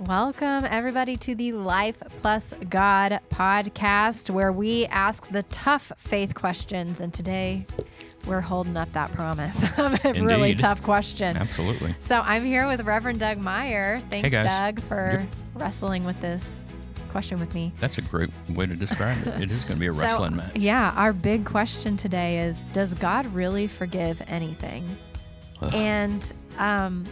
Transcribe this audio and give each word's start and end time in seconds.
Welcome, 0.00 0.64
everybody, 0.70 1.16
to 1.18 1.34
the 1.34 1.52
Life 1.52 2.00
Plus 2.20 2.54
God 2.70 3.18
podcast, 3.30 4.30
where 4.30 4.52
we 4.52 4.86
ask 4.86 5.26
the 5.28 5.42
tough 5.44 5.90
faith 5.96 6.34
questions. 6.36 7.00
And 7.00 7.12
today, 7.12 7.66
we're 8.26 8.40
holding 8.40 8.76
up 8.76 8.92
that 8.92 9.10
promise 9.10 9.60
of 9.78 10.04
a 10.04 10.12
really 10.22 10.54
tough 10.54 10.82
question. 10.84 11.36
Absolutely. 11.36 11.96
So, 12.00 12.20
I'm 12.24 12.44
here 12.44 12.68
with 12.68 12.82
Reverend 12.82 13.18
Doug 13.18 13.38
Meyer. 13.38 14.00
Thanks, 14.08 14.28
Hey. 14.30 14.42
Doug, 14.44 14.80
for 14.82 15.18
Yep. 15.20 15.28
wrestling 15.62 16.04
with 16.04 16.20
this 16.20 16.44
question 17.10 17.40
with 17.40 17.52
me. 17.52 17.72
That's 17.80 17.98
a 17.98 18.02
great 18.02 18.30
way 18.50 18.66
to 18.66 18.76
describe 18.76 19.18
it. 19.26 19.42
It 19.42 19.50
is 19.50 19.64
going 19.64 19.76
to 19.76 19.80
be 19.80 19.86
a 19.86 19.92
wrestling 19.92 20.30
so, 20.32 20.36
match. 20.36 20.54
Yeah, 20.56 20.92
our 20.96 21.12
big 21.12 21.44
question 21.44 21.96
today 21.96 22.38
is 22.38 22.56
Does 22.72 22.94
God 22.94 23.26
really 23.34 23.66
forgive 23.66 24.22
anything? 24.28 24.96
Ugh. 25.60 25.74
And 25.74 26.32
um, 26.58 27.04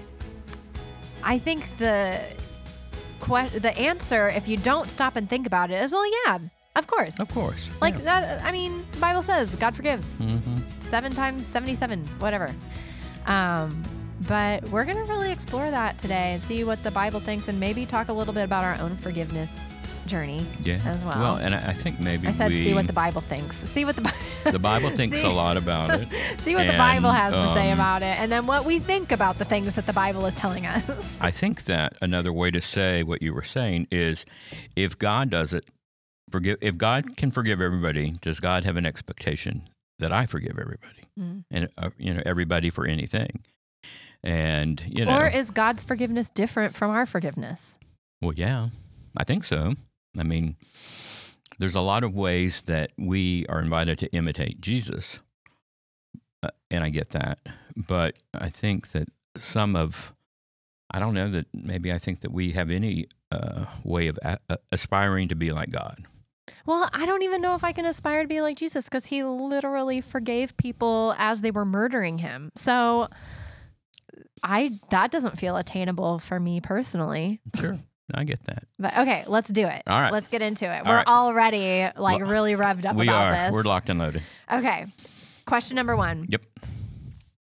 I 1.25 1.41
think 1.41 1.77
the 1.79 2.21
que- 3.21 3.59
the 3.61 3.77
answer, 3.79 4.29
if 4.29 4.49
you 4.49 4.57
don't 4.57 4.89
stop 4.89 5.17
and 5.17 5.29
think 5.29 5.47
about 5.47 5.71
it, 5.71 5.83
is 5.83 5.93
well, 5.93 6.07
yeah, 6.27 6.39
of 6.77 6.87
course. 6.87 7.19
Of 7.19 7.29
course. 7.33 7.71
Like 7.81 8.03
that. 8.05 8.43
I 8.43 8.53
mean, 8.53 8.85
the 8.93 8.99
Bible 8.99 9.23
says 9.23 9.55
God 9.57 9.75
forgives 9.75 10.07
hmm 10.19 10.39
seven 10.81 11.13
times 11.13 11.47
seventy-seven, 11.49 12.07
whatever. 12.21 12.55
Um, 13.27 13.83
but 14.29 14.67
we're 14.71 14.85
gonna 14.85 15.05
really 15.05 15.33
explore 15.33 15.71
that 15.71 15.99
today 15.99 16.35
and 16.35 16.43
see 16.43 16.65
what 16.65 16.83
the 16.83 16.91
Bible 16.91 17.21
thinks, 17.21 17.49
and 17.49 17.59
maybe 17.59 17.85
talk 17.87 18.09
a 18.09 18.13
little 18.13 18.33
bit 18.33 18.45
about 18.45 18.65
our 18.65 18.79
own 18.81 18.97
forgiveness 18.97 19.51
journey 20.07 20.47
Yeah. 20.63 20.81
as 20.85 21.05
well. 21.05 21.19
Well, 21.19 21.37
and 21.37 21.55
I 21.55 21.71
I 21.71 21.73
think 21.75 22.01
maybe 22.01 22.27
I 22.29 22.33
said, 22.33 22.51
we, 22.53 22.65
see 22.65 22.75
what 22.75 22.87
the 22.87 22.93
Bible 22.93 23.21
thinks. 23.21 23.57
See 23.57 23.85
what 23.85 23.97
the 23.97 24.03
Bi- 24.03 24.51
the 24.51 24.59
Bible 24.59 24.91
thinks 24.97 25.17
See- 25.17 25.27
a 25.27 25.31
lot 25.31 25.57
about 25.57 26.01
it. 26.01 26.09
See 26.41 26.55
what 26.55 26.67
the 26.67 26.73
Bible 26.79 27.11
And, 27.11 27.17
has 27.19 27.33
to 27.33 27.55
say 27.55 27.71
um, 27.71 27.79
about 27.79 28.03
it, 28.03 28.19
and 28.19 28.31
then 28.31 28.47
what 28.47 28.65
we 28.65 28.79
think 28.79 29.13
about 29.13 29.39
the 29.39 29.45
things 29.45 29.75
that 29.75 29.87
the 29.87 29.93
Bible 29.93 30.25
is 30.27 30.35
telling 30.35 30.67
us. 30.67 30.83
I 31.21 31.31
think 31.31 31.65
that 31.65 31.95
another 32.01 32.33
way 32.33 32.51
to 32.51 32.61
say 32.61 33.03
what 33.03 33.21
you 33.23 33.35
were 33.35 33.45
saying 33.45 33.89
is 33.91 34.25
if 34.77 34.99
God 34.99 35.31
does 35.31 35.53
it, 35.53 35.65
forgive 36.31 36.59
if 36.61 36.77
God 36.77 37.17
can 37.17 37.31
forgive 37.31 37.61
everybody, 37.61 38.19
does 38.23 38.41
God 38.41 38.65
have 38.65 38.77
an 38.77 38.87
expectation 38.87 39.69
that 39.99 40.13
I 40.13 40.27
forgive 40.27 40.59
everybody? 40.59 41.03
Mm. 41.19 41.45
And 41.51 41.69
uh, 41.79 41.91
you 41.99 42.15
know, 42.15 42.23
everybody 42.25 42.71
for 42.71 42.87
anything. 42.87 43.41
And, 44.25 44.83
you 44.89 45.05
know, 45.05 45.17
Or 45.21 45.29
is 45.29 45.51
God's 45.53 45.85
forgiveness 45.85 46.29
different 46.31 46.75
from 46.75 46.91
our 46.91 47.07
forgiveness? 47.07 47.79
Well, 48.21 48.33
yeah, 48.35 48.71
I 49.17 49.23
think 49.23 49.45
so. 49.45 49.75
I 50.19 50.23
mean, 50.23 50.57
there's 51.59 51.75
a 51.75 51.81
lot 51.81 52.05
of 52.05 52.15
ways 52.15 52.63
that 52.63 52.93
we 52.99 53.47
are 53.49 53.61
invited 53.61 53.99
to 54.01 54.13
imitate 54.13 54.61
Jesus, 54.61 55.19
uh, 56.43 56.49
and 56.71 56.85
I 56.85 56.91
get 56.91 57.11
that. 57.11 57.39
But 57.77 58.17
I 58.35 58.49
think 58.49 58.93
that 58.93 59.09
some 59.37 59.77
of, 59.77 60.13
I 60.91 60.99
don't 60.99 61.15
know 61.15 61.29
that 61.29 61.47
maybe 61.55 61.93
I 61.93 61.99
think 61.99 62.21
that 62.21 62.33
we 62.33 62.53
have 62.53 62.71
any 62.71 63.07
uh, 63.31 63.67
way 63.85 64.09
of 64.09 64.19
a- 64.23 64.39
uh, 64.49 64.57
aspiring 64.73 65.29
to 65.29 65.35
be 65.35 65.51
like 65.53 65.71
God. 65.71 66.05
Well, 66.65 66.89
I 66.93 67.07
don't 67.07 67.23
even 67.23 67.41
know 67.43 67.55
if 67.55 67.65
I 67.65 67.73
can 67.73 67.87
aspire 67.87 68.23
to 68.23 68.29
be 68.29 68.41
like 68.41 68.57
Jesus 68.57 68.85
because 68.85 69.07
he 69.07 69.23
literally 69.25 70.01
forgave 70.01 70.57
people 70.57 71.15
as 71.19 71.41
they 71.41 71.51
were 71.51 71.65
murdering 71.65 72.19
him. 72.19 72.51
So 72.57 73.09
I 74.43 74.73
that 74.91 75.11
doesn't 75.11 75.39
feel 75.39 75.57
attainable 75.57 76.19
for 76.19 76.39
me 76.41 76.61
personally. 76.61 77.41
Sure, 77.57 77.79
I 78.15 78.25
get 78.25 78.45
that. 78.45 78.65
But 78.79 78.97
okay, 78.99 79.25
let's 79.27 79.49
do 79.51 79.67
it. 79.67 79.83
All 79.89 80.01
right. 80.01 80.13
Let's 80.13 80.29
get 80.29 80.41
into 80.43 80.65
it. 80.65 80.87
All 80.87 80.91
We're 80.93 80.99
right. 80.99 81.07
already 81.07 81.91
like 81.99 82.23
really 82.23 82.55
revved 82.55 82.85
up 82.85 82.95
we 82.97 83.09
about 83.09 83.27
are. 83.27 83.33
this. 83.33 83.53
We're 83.53 83.63
locked 83.63 83.89
and 83.89 83.99
loaded. 83.99 84.23
Okay. 84.53 84.87
Question 85.47 85.77
number 85.77 85.97
1. 85.97 86.27
Yep. 86.29 86.43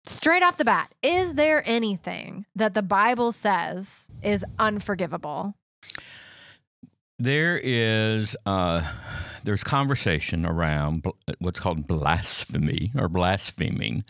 Straight 0.05 0.41
off 0.43 0.57
the 0.57 0.65
bat, 0.65 0.91
is 1.03 1.35
there 1.35 1.61
anything 1.67 2.45
that 2.55 2.73
the 2.73 2.81
Bible 2.81 3.31
says 3.31 4.07
is 4.23 4.43
unforgivable? 4.57 5.53
There 7.19 7.59
is 7.61 8.35
uh, 8.45 8.81
there's 9.43 9.63
conversation 9.63 10.45
around 10.45 11.03
bl- 11.03 11.09
what's 11.39 11.59
called 11.59 11.85
blasphemy 11.85 12.91
or 12.97 13.09
blaspheming, 13.09 14.03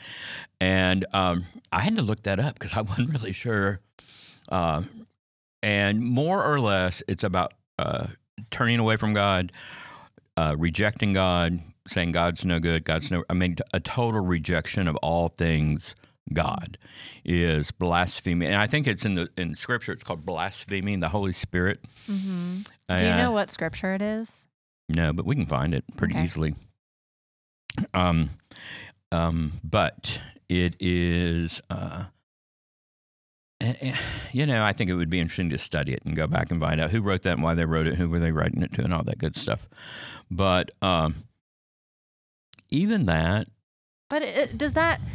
and 0.61 1.05
um, 1.13 1.43
I 1.71 1.81
had 1.81 1.95
to 1.95 2.01
look 2.03 2.23
that 2.23 2.39
up 2.39 2.53
because 2.53 2.73
I 2.73 2.81
wasn't 2.83 3.09
really 3.09 3.33
sure. 3.33 3.81
Uh, 4.47 4.83
and 5.63 6.01
more 6.01 6.43
or 6.43 6.59
less, 6.59 7.03
it's 7.07 7.23
about 7.23 7.53
uh, 7.77 8.07
turning 8.51 8.79
away 8.79 8.95
from 8.95 9.13
God, 9.13 9.51
uh, 10.37 10.55
rejecting 10.57 11.13
God, 11.13 11.59
saying 11.87 12.11
God's 12.11 12.45
no 12.45 12.59
good, 12.59 12.85
God's 12.85 13.09
no. 13.11 13.23
I 13.29 13.33
mean, 13.33 13.57
a 13.73 13.79
total 13.79 14.21
rejection 14.21 14.87
of 14.87 14.95
all 14.97 15.29
things 15.29 15.95
God 16.31 16.77
is 17.25 17.71
blasphemy, 17.71 18.45
and 18.45 18.55
I 18.55 18.67
think 18.67 18.85
it's 18.87 19.05
in 19.05 19.15
the 19.15 19.29
in 19.37 19.55
Scripture. 19.55 19.91
It's 19.91 20.03
called 20.03 20.25
blaspheming 20.25 20.99
the 20.99 21.09
Holy 21.09 21.33
Spirit. 21.33 21.79
hmm 22.05 22.59
Do 22.87 23.05
you 23.05 23.15
know 23.15 23.31
what 23.31 23.49
scripture 23.49 23.93
it 23.95 24.01
is? 24.01 24.47
no, 24.87 25.13
but 25.13 25.25
we 25.25 25.35
can 25.35 25.45
find 25.45 25.73
it 25.73 25.83
pretty 25.97 26.13
Okay. 26.15 26.23
easily. 26.23 26.55
Um, 27.93 28.31
um, 29.11 29.53
but 29.63 30.21
it 30.49 30.75
is, 30.79 31.61
uh, 31.69 32.05
you 34.31 34.45
know, 34.45 34.63
I 34.63 34.71
think 34.73 34.89
it 34.89 34.93
would 34.93 35.09
be 35.09 35.19
interesting 35.19 35.49
to 35.49 35.57
study 35.57 35.93
it 35.93 36.03
and 36.05 36.15
go 36.15 36.27
back 36.27 36.49
and 36.51 36.59
find 36.61 36.79
out 36.79 36.91
who 36.91 37.01
wrote 37.01 37.23
that 37.23 37.33
and 37.33 37.43
why 37.43 37.53
they 37.55 37.65
wrote 37.65 37.87
it, 37.87 37.95
who 37.95 38.07
were 38.09 38.19
they 38.19 38.31
writing 38.31 38.61
it 38.61 38.73
to, 38.73 38.83
and 38.83 38.93
all 38.93 39.03
that 39.03 39.17
good 39.17 39.35
stuff. 39.35 39.67
But 40.31 40.71
um, 40.81 41.15
even 42.69 43.05
that, 43.05 43.47
But 44.09 44.21
it, 44.21 44.57
does 44.57 44.73
that. 44.73 44.99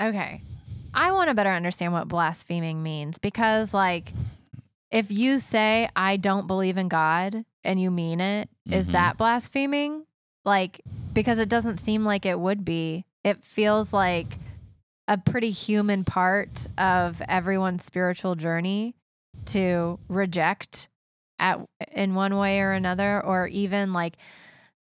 Okay. 0.00 0.40
I 0.94 1.12
want 1.12 1.28
to 1.28 1.34
better 1.34 1.50
understand 1.50 1.92
what 1.92 2.08
blaspheming 2.08 2.82
means 2.82 3.18
because, 3.18 3.74
like, 3.74 4.12
if 4.90 5.10
you 5.12 5.38
say, 5.38 5.90
I 5.94 6.16
don't 6.16 6.46
believe 6.46 6.78
in 6.78 6.88
God 6.88 7.44
and 7.64 7.78
you 7.80 7.90
mean 7.90 8.18
it, 8.20 8.48
is 8.70 8.88
Mhm. 8.88 8.92
that 8.92 9.18
blaspheming? 9.18 10.06
Like, 10.44 10.80
because 11.12 11.38
it 11.38 11.50
doesn't 11.50 11.76
seem 11.76 12.04
like 12.06 12.24
it 12.24 12.40
would 12.40 12.64
be. 12.64 13.04
It 13.24 13.44
feels 13.44 13.92
like 13.92 14.38
a 15.10 15.18
pretty 15.18 15.50
human 15.50 16.04
part 16.04 16.68
of 16.78 17.20
everyone's 17.28 17.84
spiritual 17.84 18.36
journey 18.36 18.94
to 19.44 19.98
reject 20.08 20.88
at 21.40 21.58
in 21.90 22.14
one 22.14 22.36
way 22.36 22.60
or 22.60 22.70
another 22.70 23.20
or 23.20 23.48
even 23.48 23.92
like 23.92 24.16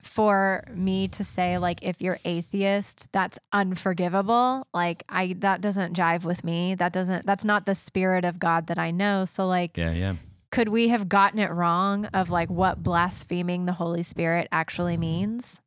for 0.04 0.64
me 0.72 1.08
to 1.08 1.24
say 1.24 1.58
like 1.58 1.82
if 1.82 2.00
you're 2.00 2.20
atheist 2.26 3.08
that's 3.12 3.40
unforgivable 3.54 4.68
like 4.72 5.04
i 5.10 5.34
that 5.40 5.62
doesn't 5.62 5.96
jive 5.98 6.24
with 6.24 6.44
me 6.44 6.76
that 6.76 6.94
doesn't 6.94 7.26
that's 7.26 7.46
not 7.46 7.66
the 7.66 7.74
spirit 7.74 8.24
of 8.24 8.38
god 8.38 8.68
that 8.68 8.78
i 8.78 8.92
know 8.92 9.26
so 9.26 9.48
like 9.48 9.78
yeah, 9.78 9.94
yeah. 9.94 10.14
could 10.52 10.70
we 10.70 10.90
have 10.90 11.10
gotten 11.10 11.40
it 11.40 11.50
wrong 11.50 12.06
of 12.08 12.30
like 12.30 12.50
what 12.50 12.84
blaspheming 12.84 13.66
the 13.66 13.74
holy 13.74 14.04
spirit 14.04 14.48
actually 14.52 14.98
means 14.98 15.60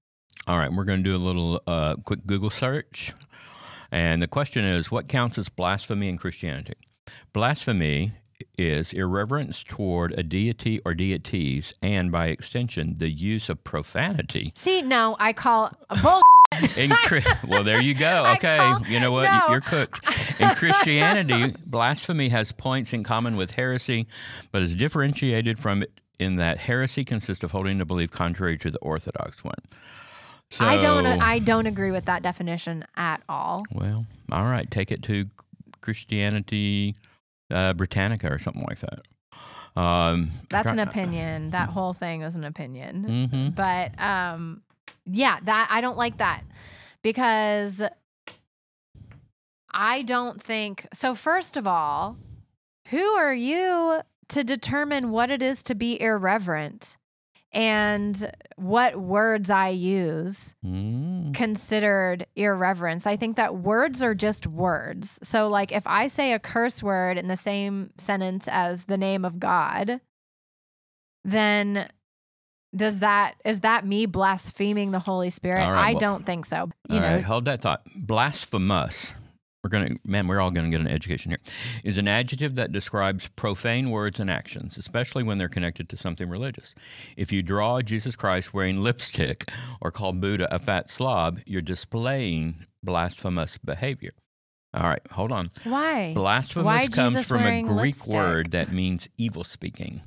All 0.47 0.59
right, 0.59 0.73
we're 0.73 0.85
going 0.85 1.03
to 1.03 1.11
do 1.11 1.17
a 1.17 1.19
little 1.19 1.61
uh, 1.67 1.97
quick 2.05 2.25
Google 2.25 2.51
search. 2.51 3.13
And 3.91 4.23
the 4.23 4.29
question 4.29 4.65
is 4.65 4.91
what 4.91 5.09
counts 5.09 5.39
as 5.39 5.49
blasphemy 5.49 6.09
in 6.09 6.19
Christianity? 6.19 6.75
Blasphemy 7.33 8.13
is 8.59 8.93
irreverence 8.93 9.63
toward 9.65 10.13
a 10.19 10.23
deity 10.23 10.81
or 10.85 10.95
deities, 10.95 11.73
and 11.83 12.13
by 12.13 12.27
extension, 12.27 12.97
the 12.99 13.11
use 13.11 13.49
of 13.49 13.63
profanity. 13.65 14.53
see 14.55 14.83
no 14.83 15.17
i 15.19 15.33
call 15.33 15.73
a 15.89 15.97
bull 15.97 16.23
In 16.77 16.93
well, 17.47 17.65
there 17.65 17.83
you 17.83 17.93
go. 17.95 18.25
Okay, 18.37 18.57
call- 18.57 18.87
you 18.87 19.01
know 19.01 19.11
what? 19.11 19.25
no. 19.25 19.47
You're 19.51 19.61
cooked. 19.61 20.01
In 20.41 20.49
Christianity, 20.55 21.55
blasphemy 21.67 22.29
has 22.29 22.53
points 22.53 22.93
in 22.93 23.03
common 23.03 23.37
with 23.37 23.53
heresy, 23.53 24.07
but 24.53 24.63
is 24.63 24.75
differentiated 24.75 25.59
from 25.59 25.83
it 25.83 26.01
in 26.19 26.37
that 26.37 26.59
heresy 26.59 27.05
consists 27.05 27.43
of 27.45 27.51
holding 27.51 27.81
a 27.81 27.85
belief 27.85 28.11
contrary 28.11 28.57
to 28.59 28.71
the 28.71 28.79
orthodox 28.79 29.43
one. 29.45 29.59
So, 30.51 30.65
i 30.65 30.77
don't 30.77 31.07
i 31.07 31.39
don't 31.41 31.67
agree 31.67 31.91
with 31.91 32.05
that 32.07 32.23
definition 32.23 32.85
at 32.97 33.21
all 33.29 33.65
Well, 33.73 34.07
all 34.31 34.45
right. 34.45 34.71
Take 34.71 34.91
it 34.93 35.03
to 35.05 35.27
Christianity 35.81 36.95
uh, 37.51 37.73
Britannica 37.75 38.29
or 38.33 38.39
something 38.39 38.65
like 38.69 38.81
that. 38.81 39.01
Um, 39.81 40.31
that's 40.49 40.67
an 40.73 40.79
opinion 40.79 41.51
that 41.51 41.69
whole 41.69 41.93
thing 41.93 42.23
is 42.23 42.37
an 42.37 42.45
opinion 42.45 43.29
hmm 43.31 43.49
but 43.51 43.99
um 44.01 44.63
yeah 45.05 45.39
that 45.45 45.69
i 45.71 45.81
don't 45.81 45.99
like 45.99 46.17
that 46.19 46.43
because 47.03 47.83
i 49.73 50.03
don't 50.03 50.43
think 50.43 50.87
so 50.95 51.15
first 51.15 51.57
of 51.57 51.67
all 51.67 52.17
who 52.89 53.03
are 53.03 53.35
you 53.35 54.01
to 54.29 54.43
determine 54.45 55.11
what 55.11 55.31
it 55.31 55.43
is 55.43 55.63
to 55.65 55.75
be 55.75 56.01
irreverent 56.01 56.97
and 57.57 58.31
what 58.57 58.97
words 58.97 59.51
i 59.51 59.69
use 59.69 60.55
mm 60.65 61.07
considered 61.35 62.25
irreverence. 62.35 63.07
I 63.07 63.17
think 63.17 63.37
that 63.37 63.57
words 63.57 64.03
are 64.03 64.15
just 64.15 64.47
words. 64.47 65.19
So, 65.23 65.47
like, 65.47 65.71
if 65.71 65.87
I 65.87 66.09
say 66.09 66.33
a 66.33 66.39
curse 66.39 66.83
word 66.83 67.19
in 67.19 67.29
the 67.29 67.37
same 67.37 67.91
sentence 67.99 68.49
as 68.49 68.85
the 68.85 68.97
name 68.97 69.25
of 69.25 69.39
God, 69.39 70.01
then 71.25 71.89
does 72.75 73.01
that 73.01 73.35
is 73.45 73.61
that 73.61 73.85
me 73.85 74.07
blaspheming 74.07 74.93
the 74.93 74.99
Holy 74.99 75.29
Spirit? 75.29 75.59
Right, 75.59 75.89
I 75.89 75.93
well- 75.93 76.01
don't 76.01 76.27
think 76.27 76.47
so. 76.47 76.71
You 76.89 76.97
All 76.97 77.01
know, 77.01 77.15
right, 77.17 77.23
hold 77.23 77.45
that 77.47 77.61
thought. 77.61 77.83
Blasphemous, 77.95 79.15
we're 79.67 79.79
gonna 79.81 79.97
man, 80.07 80.29
we're 80.29 80.41
all 80.41 80.53
gonna 80.53 80.71
get 80.71 80.81
an 80.81 80.87
education 80.87 81.33
here. 81.33 81.41
Is 81.83 81.99
an 81.99 82.07
adjective 82.07 82.55
that 82.55 82.71
describes 82.71 83.29
profane 83.29 83.91
words 83.91 84.21
and 84.21 84.31
actions, 84.31 84.79
especially 84.79 85.25
when 85.25 85.39
they're 85.39 85.49
connected 85.49 85.89
to 85.89 85.97
something 85.97 86.29
religious. 86.29 86.73
If 87.17 87.33
you 87.33 87.43
draw 87.43 87.83
Jesus 87.83 88.15
Christ 88.15 88.55
wearing 88.55 88.81
lipstick 88.81 89.51
or 89.81 89.91
call 89.91 90.13
Buddha 90.13 90.55
a 90.55 90.61
fat 90.61 90.89
slob, 90.89 91.41
you're 91.47 91.63
displaying 91.63 92.67
blasphemous 92.81 93.59
behavior. 93.59 94.13
All 94.73 94.85
right, 94.85 95.03
hold 95.11 95.33
on. 95.33 95.51
Why? 95.65 96.15
Blasphemous 96.15 96.65
Why 96.65 96.87
comes 96.87 97.15
Jesus 97.15 97.27
from 97.27 97.45
a 97.45 97.63
Greek 97.63 97.97
lipstick? 97.97 98.15
word 98.15 98.51
that 98.53 98.71
means 98.71 99.09
evil 99.19 99.43
speaking. 99.43 100.03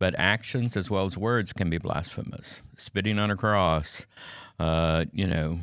But 0.00 0.16
actions 0.18 0.76
as 0.76 0.90
well 0.90 1.06
as 1.06 1.16
words 1.16 1.52
can 1.52 1.70
be 1.70 1.78
blasphemous. 1.78 2.62
Spitting 2.76 3.20
on 3.20 3.30
a 3.30 3.36
cross, 3.36 4.06
uh, 4.58 5.04
you 5.12 5.28
know, 5.28 5.60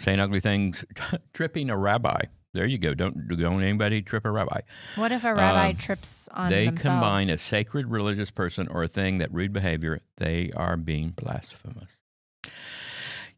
saying 0.00 0.20
ugly 0.20 0.40
things, 0.40 0.84
tripping 1.32 1.70
a 1.70 1.76
rabbi. 1.76 2.22
There 2.54 2.66
you 2.66 2.78
go. 2.78 2.94
Don't 2.94 3.28
don't 3.28 3.62
anybody 3.62 4.00
trip 4.02 4.24
a 4.24 4.30
rabbi. 4.30 4.60
What 4.96 5.12
if 5.12 5.22
a 5.24 5.34
rabbi 5.34 5.70
Um, 5.70 5.76
trips 5.76 6.28
on 6.32 6.48
they 6.50 6.64
themselves? 6.66 6.82
combine 6.82 7.30
a 7.30 7.36
sacred 7.38 7.86
religious 7.88 8.30
person 8.30 8.68
or 8.68 8.82
a 8.82 8.88
thing 8.88 9.18
that 9.18 9.32
rude 9.32 9.52
behavior. 9.52 10.00
They 10.16 10.50
are 10.56 10.76
being 10.76 11.10
blasphemous. 11.10 11.92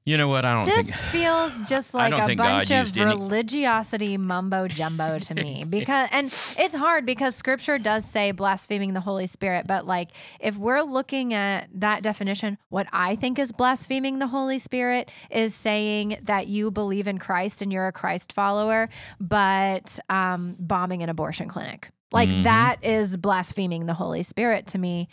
You 0.07 0.17
know 0.17 0.29
what? 0.29 0.45
I 0.47 0.55
don't 0.55 0.65
This 0.67 0.87
think. 0.87 0.97
feels 1.13 1.53
just 1.69 1.93
like 1.95 2.13
a 2.13 2.35
bunch 2.35 2.71
of 2.71 2.97
any- 2.97 3.05
religiosity 3.07 4.17
mumbo 4.17 4.67
jumbo 4.67 5.19
to 5.19 5.35
me 5.35 5.65
because 5.69 6.09
and 6.11 6.27
it's 6.59 6.75
hard 6.75 7.05
because 7.05 7.37
scripture 7.37 7.79
does 7.79 8.05
say 8.05 8.33
blaspheming 8.33 8.95
the 8.95 9.01
Holy 9.01 9.27
Spirit 9.27 9.67
but 9.67 9.87
like 9.87 10.09
if 10.41 10.57
we're 10.57 10.81
looking 10.83 11.35
at 11.35 11.69
that 11.75 12.03
definition 12.03 12.57
what 12.71 12.87
I 12.93 13.15
think 13.17 13.39
is 13.39 13.53
blaspheming 13.53 14.19
the 14.19 14.27
Holy 14.27 14.59
Spirit 14.59 15.11
is 15.31 15.55
saying 15.55 16.19
that 16.23 16.47
you 16.49 16.71
believe 16.71 17.07
in 17.07 17.19
Christ 17.19 17.61
and 17.63 17.73
you're 17.73 17.87
a 17.87 17.93
Christ 17.93 18.33
follower 18.33 18.89
but 19.21 19.99
um, 20.09 20.57
bombing 20.59 21.03
an 21.03 21.09
abortion 21.11 21.49
clinic 21.49 21.91
like 22.13 22.29
Mhm. 22.29 22.45
that 22.45 22.83
is 22.85 23.17
blaspheming 23.17 23.87
the 23.87 23.95
Holy 23.95 24.23
Spirit 24.23 24.67
to 24.69 24.79
me 24.79 25.09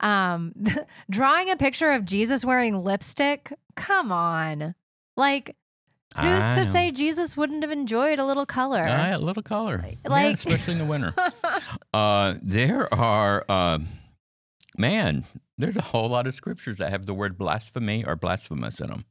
um 0.00 0.52
drawing 1.10 1.50
a 1.50 1.56
picture 1.56 1.92
of 1.92 2.04
Jesus 2.04 2.44
wearing 2.44 2.82
lipstick 2.82 3.52
come 3.76 4.10
on 4.12 4.74
like 5.16 5.54
who's 6.16 6.24
I 6.42 6.52
to 6.54 6.64
know. 6.64 6.72
say 6.72 6.90
Jesus 6.90 7.36
wouldn't 7.36 7.62
have 7.62 7.70
enjoyed 7.70 8.18
a 8.18 8.24
little 8.26 8.46
color 8.46 8.82
Ah, 8.84 9.14
a 9.14 9.18
little 9.18 9.42
color, 9.42 9.84
yeah, 9.86 9.94
Like- 10.10 10.34
especially 10.36 10.72
in 10.74 10.78
the 10.78 10.84
winter. 10.86 11.14
Uh, 11.94 12.34
there 12.42 12.92
are, 12.94 13.44
uh, 13.48 13.78
man, 14.78 15.24
there's 15.58 15.76
a 15.76 15.82
whole 15.82 16.08
lot 16.08 16.26
of 16.26 16.34
scriptures 16.34 16.76
that 16.78 16.90
have 16.90 17.04
the 17.06 17.12
word 17.14 17.36
blasphemy 17.36 18.04
or 18.04 18.16
blasphemous 18.16 18.80
in 18.80 18.86
them. 18.88 19.04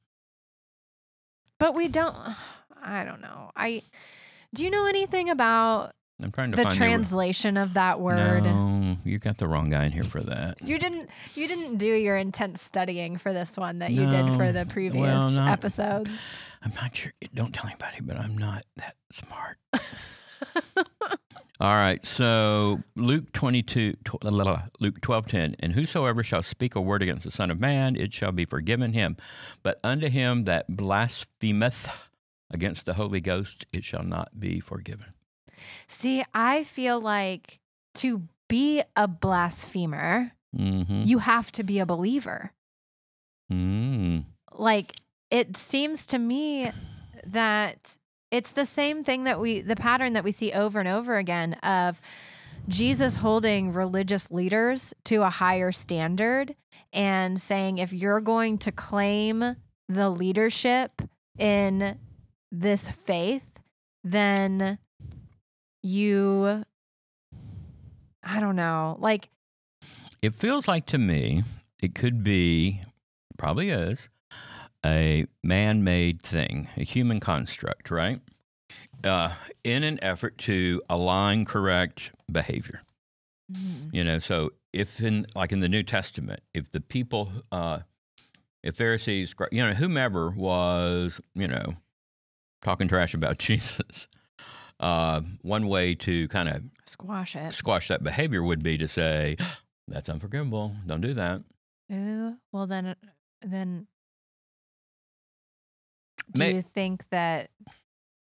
but 1.59 1.73
we 1.75 1.87
don't 1.87 2.15
I 2.81 3.03
don't 3.03 3.21
know 3.21 3.51
I 3.55 3.81
do 4.53 4.63
you 4.63 4.69
know 4.71 4.85
anything 4.87 5.29
about 5.29 5.93
I'm 6.21 6.31
trying 6.31 6.51
to 6.51 6.57
the 6.57 6.65
translation 6.65 7.55
of 7.57 7.75
that 7.75 7.99
word 7.99 8.43
no, 8.43 8.97
you 9.05 9.17
got 9.19 9.37
the 9.37 9.47
wrong 9.47 9.69
guy 9.69 9.85
in 9.85 9.91
here 9.91 10.03
for 10.03 10.21
that. 10.21 10.61
you 10.61 10.77
didn't 10.77 11.09
you 11.35 11.47
didn't 11.47 11.77
do 11.77 11.87
your 11.93 12.17
intense 12.17 12.61
studying 12.61 13.17
for 13.17 13.31
this 13.33 13.57
one 13.57 13.79
that 13.79 13.91
you 13.91 14.09
did 14.09 14.35
for 14.35 14.51
the 14.51 14.65
previous 14.65 15.01
Well, 15.01 15.29
not- 15.31 15.51
episodes 15.51 16.09
I'm 16.61 16.73
not 16.75 16.93
sure. 16.95 17.13
Don't 17.33 17.53
tell 17.53 17.67
anybody, 17.67 17.99
but 18.01 18.17
I'm 18.17 18.37
not 18.37 18.65
that 18.75 18.95
smart. 19.11 19.57
All 21.61 21.73
right. 21.73 22.05
So 22.05 22.79
Luke 22.95 23.31
22, 23.33 23.93
tw- 24.03 24.23
la, 24.23 24.29
la, 24.31 24.43
la, 24.43 24.61
Luke 24.79 25.01
12, 25.01 25.25
10. 25.25 25.55
And 25.59 25.73
whosoever 25.73 26.23
shall 26.23 26.43
speak 26.43 26.75
a 26.75 26.81
word 26.81 27.01
against 27.01 27.25
the 27.25 27.31
Son 27.31 27.51
of 27.51 27.59
Man, 27.59 27.95
it 27.95 28.13
shall 28.13 28.31
be 28.31 28.45
forgiven 28.45 28.93
him. 28.93 29.17
But 29.63 29.79
unto 29.83 30.09
him 30.09 30.45
that 30.45 30.67
blasphemeth 30.75 31.89
against 32.51 32.85
the 32.85 32.93
Holy 32.95 33.21
Ghost, 33.21 33.65
it 33.73 33.83
shall 33.83 34.03
not 34.03 34.39
be 34.39 34.59
forgiven. 34.59 35.07
See, 35.87 36.23
I 36.33 36.63
feel 36.63 36.99
like 36.99 37.59
to 37.95 38.23
be 38.47 38.83
a 38.95 39.07
blasphemer, 39.07 40.31
Mm-hmm. 40.57 41.03
you 41.03 41.19
have 41.19 41.51
to 41.51 41.63
be 41.63 41.77
a 41.77 41.85
believer. 41.85 42.51
mm 43.51 44.25
Like 44.51 44.95
it 45.29 45.55
seems 45.55 46.07
to 46.07 46.17
me 46.17 46.71
that 47.27 47.97
it's 48.31 48.53
the 48.53 48.65
same 48.65 49.03
thing 49.03 49.25
that 49.25 49.39
we 49.39 49.61
the 49.61 49.75
pattern 49.75 50.13
that 50.13 50.23
we 50.23 50.31
see 50.31 50.51
over 50.51 50.79
and 50.79 50.87
over 50.87 51.17
again 51.17 51.53
of 51.55 52.01
Jesus 52.67 53.15
holding 53.17 53.73
religious 53.73 54.31
leaders 54.31 54.93
to 55.05 55.17
a 55.23 55.29
higher 55.29 55.71
standard 55.71 56.55
and 56.91 57.39
saying 57.39 57.77
if 57.77 57.93
you're 57.93 58.21
going 58.21 58.57
to 58.59 58.71
claim 58.71 59.55
the 59.87 60.09
leadership 60.09 61.01
in 61.37 61.97
this 62.51 62.89
faith, 62.89 63.59
then 64.03 64.79
you 65.81 66.63
I 68.23 68.39
don't 68.39 68.55
know. 68.55 68.97
Like 68.99 69.29
It 70.21 70.35
feels 70.35 70.67
like 70.67 70.85
to 70.87 70.97
me, 70.97 71.43
it 71.81 71.95
could 71.95 72.23
be, 72.23 72.81
probably 73.37 73.69
is, 73.69 74.09
a 74.85 75.25
man 75.43 75.83
made 75.83 76.21
thing, 76.21 76.69
a 76.77 76.83
human 76.83 77.19
construct, 77.19 77.89
right? 77.89 78.19
Uh, 79.03 79.33
in 79.63 79.83
an 79.83 79.97
effort 80.01 80.37
to 80.39 80.81
align 80.89 81.45
correct 81.45 82.11
behavior. 82.31 82.81
You 83.91 84.03
know, 84.03 84.19
so 84.19 84.51
if 84.73 85.01
in, 85.01 85.25
like 85.35 85.51
in 85.51 85.59
the 85.59 85.69
New 85.69 85.83
Testament, 85.83 86.41
if 86.53 86.71
the 86.71 86.81
people, 86.81 87.31
uh, 87.51 87.79
if 88.61 88.75
Pharisees, 88.75 89.33
you 89.51 89.65
know, 89.65 89.73
whomever 89.73 90.29
was, 90.29 91.19
you 91.33 91.47
know, 91.47 91.75
talking 92.61 92.87
trash 92.87 93.13
about 93.13 93.37
Jesus, 93.39 94.07
uh, 94.79 95.21
one 95.41 95.67
way 95.67 95.95
to 95.95 96.27
kind 96.29 96.49
of 96.49 96.63
squash 96.85 97.35
it. 97.35 97.53
squash 97.53 97.87
that 97.89 98.03
behavior 98.03 98.43
would 98.43 98.63
be 98.63 98.77
to 98.77 98.87
say, 98.87 99.37
that's 99.87 100.09
unforgivable. 100.09 100.75
Don't 100.85 101.01
do 101.01 101.13
that. 101.13 101.41
Ooh, 101.91 102.35
well 102.51 102.67
then, 102.67 102.95
then, 103.41 103.87
do 106.31 106.39
May- 106.39 106.55
you 106.55 106.61
think 106.61 107.03
that? 107.09 107.49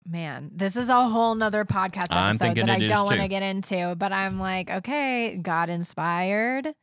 Man, 0.08 0.52
this 0.54 0.76
is 0.76 0.88
a 0.88 1.10
whole 1.10 1.34
nother 1.34 1.66
podcast 1.66 2.16
episode 2.16 2.56
that 2.58 2.70
I 2.70 2.86
don't 2.86 3.06
want 3.06 3.22
to 3.22 3.28
get 3.28 3.42
into. 3.42 3.96
But 3.96 4.14
I'm 4.14 4.40
like, 4.40 4.70
okay, 4.70 5.36
God 5.36 5.72
inspired 5.72 6.76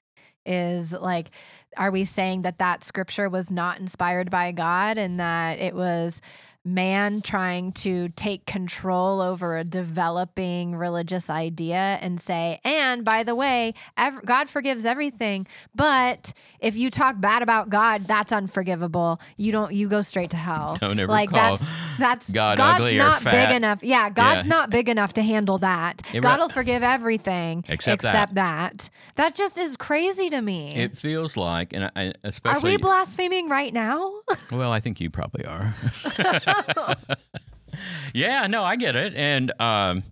is 0.44 0.90
like, 0.92 1.30
are 1.76 1.92
we 1.92 2.04
saying 2.04 2.42
that 2.42 2.58
that 2.58 2.82
scripture 2.82 3.28
was 3.28 3.48
not 3.48 3.78
inspired 3.78 4.28
by 4.28 4.50
God 4.50 4.98
and 4.98 5.20
that 5.20 5.60
it 5.60 5.72
was 5.72 6.20
man 6.64 7.20
trying 7.22 7.72
to 7.72 8.08
take 8.10 8.46
control 8.46 9.20
over 9.20 9.56
a 9.56 9.64
developing 9.64 10.76
religious 10.76 11.28
idea 11.28 11.98
and 12.00 12.20
say, 12.20 12.60
and 12.64 13.04
by 13.04 13.22
the 13.24 13.34
way, 13.34 13.74
ev- 13.96 14.24
God 14.24 14.48
forgives 14.48 14.86
everything, 14.86 15.46
but 15.74 16.32
if 16.60 16.76
you 16.76 16.88
talk 16.90 17.20
bad 17.20 17.42
about 17.42 17.68
God, 17.68 18.02
that's 18.06 18.32
unforgivable. 18.32 19.20
You 19.36 19.50
don't, 19.52 19.72
you 19.72 19.88
go 19.88 20.02
straight 20.02 20.30
to 20.30 20.36
hell. 20.36 20.76
Don't 20.80 20.98
ever 20.98 21.10
like 21.10 21.30
call 21.30 21.56
that's 21.56 21.72
that's 21.98 22.32
God 22.32 22.56
God's 22.56 22.94
not 22.94 23.24
big 23.24 23.50
enough. 23.50 23.82
Yeah, 23.82 24.08
God's 24.10 24.46
Yeah. 24.46 24.50
not 24.50 24.70
big 24.70 24.88
enough 24.88 25.12
to 25.14 25.22
handle 25.22 25.58
that. 25.58 26.02
It 26.12 26.20
God 26.20 26.36
re- 26.36 26.42
will 26.42 26.48
forgive 26.48 26.82
everything 26.82 27.64
Except 27.68 28.02
that. 28.02 28.08
except 28.10 28.34
that. 28.36 28.90
That 29.16 29.34
just 29.34 29.58
is 29.58 29.76
crazy 29.76 30.30
to 30.30 30.40
me. 30.40 30.74
It 30.74 30.96
feels 30.96 31.36
like, 31.36 31.72
and 31.72 31.90
I, 31.96 32.12
especially, 32.22 32.70
Are 32.70 32.74
we 32.74 32.76
blaspheming 32.78 33.48
right 33.48 33.72
now? 33.74 34.12
well, 34.52 34.70
I 34.72 34.80
think 34.80 35.00
you 35.00 35.10
probably 35.10 35.44
are. 35.44 35.74
yeah, 38.14 38.46
no, 38.46 38.62
I 38.64 38.76
get 38.76 38.96
it. 38.96 39.14
And 39.14 39.52
um, 39.60 40.02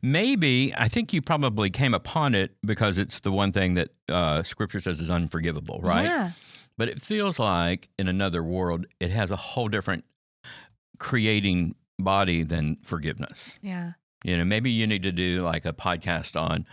maybe, 0.00 0.72
I 0.76 0.88
think 0.88 1.12
you 1.12 1.22
probably 1.22 1.70
came 1.70 1.94
upon 1.94 2.34
it 2.34 2.56
because 2.64 2.98
it's 2.98 3.20
the 3.20 3.32
one 3.32 3.52
thing 3.52 3.74
that 3.74 3.90
uh, 4.08 4.42
scripture 4.42 4.80
says 4.80 5.00
is 5.00 5.10
unforgivable, 5.10 5.80
right? 5.82 6.04
Yeah. 6.04 6.30
But 6.78 6.88
it 6.88 7.02
feels 7.02 7.38
like 7.38 7.88
in 7.98 8.08
another 8.08 8.42
world, 8.42 8.86
it 8.98 9.10
has 9.10 9.30
a 9.30 9.36
whole 9.36 9.68
different 9.68 10.04
creating 10.98 11.74
body 11.98 12.42
than 12.42 12.78
forgiveness. 12.82 13.58
Yeah. 13.62 13.92
You 14.24 14.38
know, 14.38 14.44
maybe 14.44 14.70
you 14.70 14.86
need 14.86 15.02
to 15.02 15.12
do 15.12 15.42
like 15.42 15.64
a 15.64 15.72
podcast 15.72 16.40
on 16.40 16.66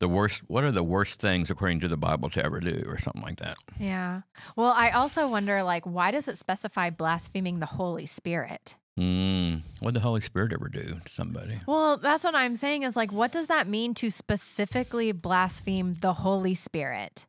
the 0.00 0.08
worst, 0.08 0.42
what 0.46 0.62
are 0.64 0.70
the 0.72 0.82
worst 0.84 1.20
things 1.20 1.50
according 1.50 1.80
to 1.80 1.88
the 1.88 1.96
Bible 1.96 2.30
to 2.30 2.44
ever 2.44 2.60
do 2.60 2.84
or 2.86 2.98
something 2.98 3.22
like 3.22 3.38
that. 3.40 3.56
Yeah. 3.80 4.22
Well, 4.56 4.72
I 4.74 4.90
also 4.90 5.26
wonder 5.28 5.62
like 5.62 5.84
why 5.84 6.10
does 6.10 6.28
it 6.28 6.38
specify 6.38 6.90
blaspheming 6.90 7.58
the 7.60 7.66
Holy 7.66 8.06
Spirit? 8.06 8.76
Mm, 8.98 9.62
what 9.80 9.94
the 9.94 10.00
Holy 10.00 10.20
Spirit 10.20 10.52
ever 10.52 10.68
do 10.68 11.00
to 11.04 11.12
somebody? 11.12 11.58
Well, 11.66 11.96
that's 11.98 12.24
what 12.24 12.34
I'm 12.34 12.56
saying 12.56 12.82
is 12.84 12.96
like 12.96 13.12
what 13.12 13.32
does 13.32 13.46
that 13.46 13.66
mean 13.68 13.94
to 13.94 14.10
specifically 14.10 15.12
blaspheme 15.12 15.94
the 15.94 16.12
Holy 16.14 16.54
Spirit? 16.54 17.26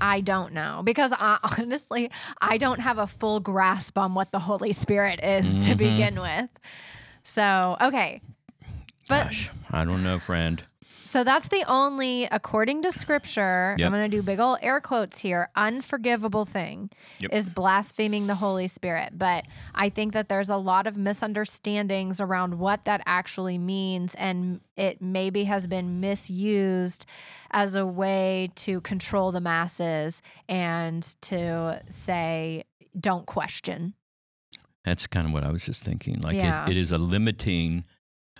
I 0.00 0.22
don't 0.22 0.54
know 0.54 0.80
because 0.82 1.12
I, 1.14 1.38
honestly, 1.58 2.10
I 2.40 2.56
don't 2.56 2.80
have 2.80 2.96
a 2.98 3.06
full 3.06 3.40
grasp 3.40 3.98
on 3.98 4.14
what 4.14 4.30
the 4.32 4.38
Holy 4.38 4.72
Spirit 4.72 5.20
is 5.22 5.66
to 5.66 5.74
Mhm. 5.74 5.78
begin 5.78 6.20
with. 6.20 6.48
So, 7.24 7.76
okay. 7.80 8.22
But 9.08 9.24
Gosh, 9.24 9.50
I 9.70 9.84
don't 9.84 10.02
know, 10.02 10.18
friend. 10.18 10.62
So 11.10 11.24
that's 11.24 11.48
the 11.48 11.64
only, 11.66 12.28
according 12.30 12.82
to 12.82 12.92
scripture, 12.92 13.74
Yep. 13.76 13.84
I'm 13.84 13.92
going 13.92 14.08
to 14.08 14.16
do 14.16 14.22
big 14.22 14.38
old 14.38 14.58
air 14.62 14.80
quotes 14.80 15.18
here, 15.18 15.50
unforgivable 15.56 16.44
thing 16.44 16.88
Yep. 17.18 17.34
is 17.34 17.50
blaspheming 17.50 18.28
the 18.28 18.36
Holy 18.36 18.68
Spirit. 18.68 19.18
But 19.18 19.44
I 19.74 19.88
think 19.88 20.12
that 20.12 20.28
there's 20.28 20.48
a 20.48 20.56
lot 20.56 20.86
of 20.86 20.96
misunderstandings 20.96 22.20
around 22.20 22.60
what 22.60 22.84
that 22.84 23.02
actually 23.06 23.58
means. 23.58 24.14
And 24.14 24.60
it 24.76 25.02
maybe 25.02 25.42
has 25.44 25.66
been 25.66 25.98
misused 25.98 27.06
as 27.50 27.74
a 27.74 27.84
way 27.84 28.52
to 28.54 28.80
control 28.82 29.32
the 29.32 29.40
masses 29.40 30.22
and 30.48 31.02
to 31.22 31.82
say, 31.88 32.62
don't 32.96 33.26
question. 33.26 33.94
That's 34.84 35.08
kind 35.08 35.26
of 35.26 35.32
what 35.32 35.42
I 35.42 35.50
was 35.50 35.64
just 35.64 35.82
thinking. 35.82 36.20
Like 36.20 36.36
Yeah. 36.36 36.66
it, 36.66 36.70
it 36.70 36.76
is 36.76 36.92
a 36.92 36.98
limiting. 36.98 37.84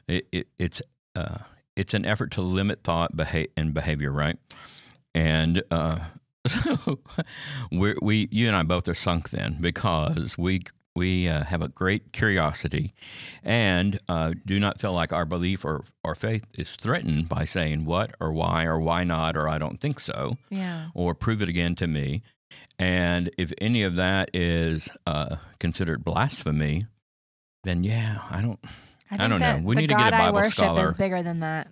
It, 0.07 0.29
it, 0.31 0.47
it's 0.57 0.81
uh, 1.17 1.39
it's 1.77 1.95
an 1.95 2.05
effort 2.07 2.31
to 2.33 2.43
limit 2.43 2.83
thought 2.85 3.17
beha- 3.17 3.49
and 3.57 3.73
behavior, 3.75 4.11
right? 4.13 4.37
And 5.15 5.63
uh, 5.71 5.99
so 6.47 7.01
we 7.71 7.95
we 8.03 8.29
you 8.31 8.47
and 8.49 8.57
I 8.57 8.63
both 8.63 8.89
are 8.89 8.95
sunk 8.95 9.31
then 9.31 9.59
because 9.61 10.37
we 10.39 10.63
we 10.97 11.29
uh, 11.29 11.45
have 11.45 11.63
a 11.63 11.69
great 11.69 12.13
curiosity 12.13 12.93
and 13.45 14.01
uh, 14.09 14.33
do 14.45 14.59
not 14.59 14.81
feel 14.81 14.93
like 14.93 15.13
our 15.13 15.25
belief 15.25 15.65
or, 15.65 15.85
or 16.03 16.17
faith 16.17 16.45
is 16.59 16.75
threatened 16.75 17.29
by 17.29 17.45
saying 17.45 17.85
what 17.85 18.13
or 18.21 18.33
why 18.33 18.65
or 18.65 18.79
why 18.81 19.05
not 19.05 19.37
or 19.37 19.49
I 19.49 19.57
don't 19.59 19.81
think 19.81 20.01
so 20.01 20.37
Yeah. 20.51 20.89
or 20.93 21.15
prove 21.15 21.43
it 21.43 21.49
again 21.49 21.77
to 21.77 21.87
me. 21.87 22.23
And 22.79 23.31
if 23.39 23.53
any 23.59 23.85
of 23.85 23.95
that 23.97 24.31
is 24.35 24.89
uh, 25.07 25.37
considered 25.61 26.03
blasphemy, 26.05 26.87
then 27.63 27.85
yeah, 27.85 28.19
I 28.29 28.41
don't. 28.41 28.59
I 29.11 29.17
think 29.17 29.31
don't 29.31 29.41
know. 29.41 29.61
We 29.65 29.77
need 29.77 29.89
to 29.89 29.95
get 29.95 30.09
a 30.09 30.11
God 30.11 30.13
I 30.15 30.19
Bible 30.27 30.35
worship 30.37 30.53
scholar. 30.55 30.85
is 30.87 30.95
bigger 30.95 31.23
than 31.23 31.41
that. 31.41 31.69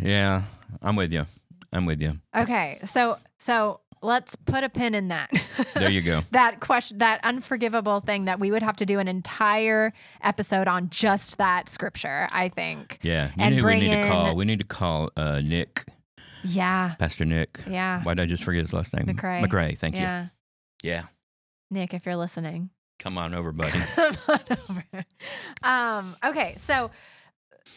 Yeah, 0.00 0.44
I'm 0.82 0.96
with 0.96 1.12
you. 1.12 1.24
I'm 1.72 1.86
with 1.86 2.00
you. 2.00 2.18
Okay, 2.36 2.78
so 2.84 3.16
so 3.38 3.80
let's 4.02 4.34
put 4.36 4.64
a 4.64 4.68
pin 4.68 4.94
in 4.94 5.08
that. 5.08 5.30
There 5.74 5.90
you 5.90 6.02
go. 6.02 6.22
that 6.32 6.60
question, 6.60 6.98
that 6.98 7.20
unforgivable 7.24 8.00
thing 8.00 8.24
that 8.26 8.40
we 8.40 8.50
would 8.50 8.62
have 8.62 8.76
to 8.76 8.86
do 8.86 8.98
an 8.98 9.06
entire 9.08 9.92
episode 10.22 10.66
on 10.68 10.90
just 10.90 11.38
that 11.38 11.68
scripture. 11.68 12.26
I 12.32 12.48
think. 12.48 12.98
Yeah, 13.02 13.28
you 13.28 13.32
And 13.38 13.56
know 13.56 13.62
who 13.62 13.68
we 13.68 13.80
need 13.80 14.02
to 14.02 14.08
call. 14.08 14.36
We 14.36 14.44
need 14.44 14.58
to 14.58 14.64
call 14.66 15.10
uh, 15.16 15.40
Nick, 15.40 15.84
Yeah. 16.44 16.94
Pastor 16.98 17.24
Nick. 17.24 17.60
Yeah. 17.68 18.02
Why 18.02 18.14
did 18.14 18.22
I 18.22 18.26
just 18.26 18.44
forget 18.44 18.62
his 18.62 18.72
last 18.72 18.92
name? 18.94 19.06
McRae. 19.06 19.44
McRae. 19.44 19.78
Thank 19.78 19.94
you. 19.94 20.02
Yeah. 20.02 20.26
Yeah, 20.82 21.04
Nick, 21.70 21.94
if 21.94 22.04
you're 22.04 22.16
listening. 22.16 22.70
Come 23.02 23.18
on 23.18 23.34
over, 23.34 23.52
buddy. 23.52 23.78
Come 23.94 24.16
on 24.28 24.40
over. 24.68 25.04
um, 25.62 26.16
okay, 26.24 26.54
so 26.56 26.90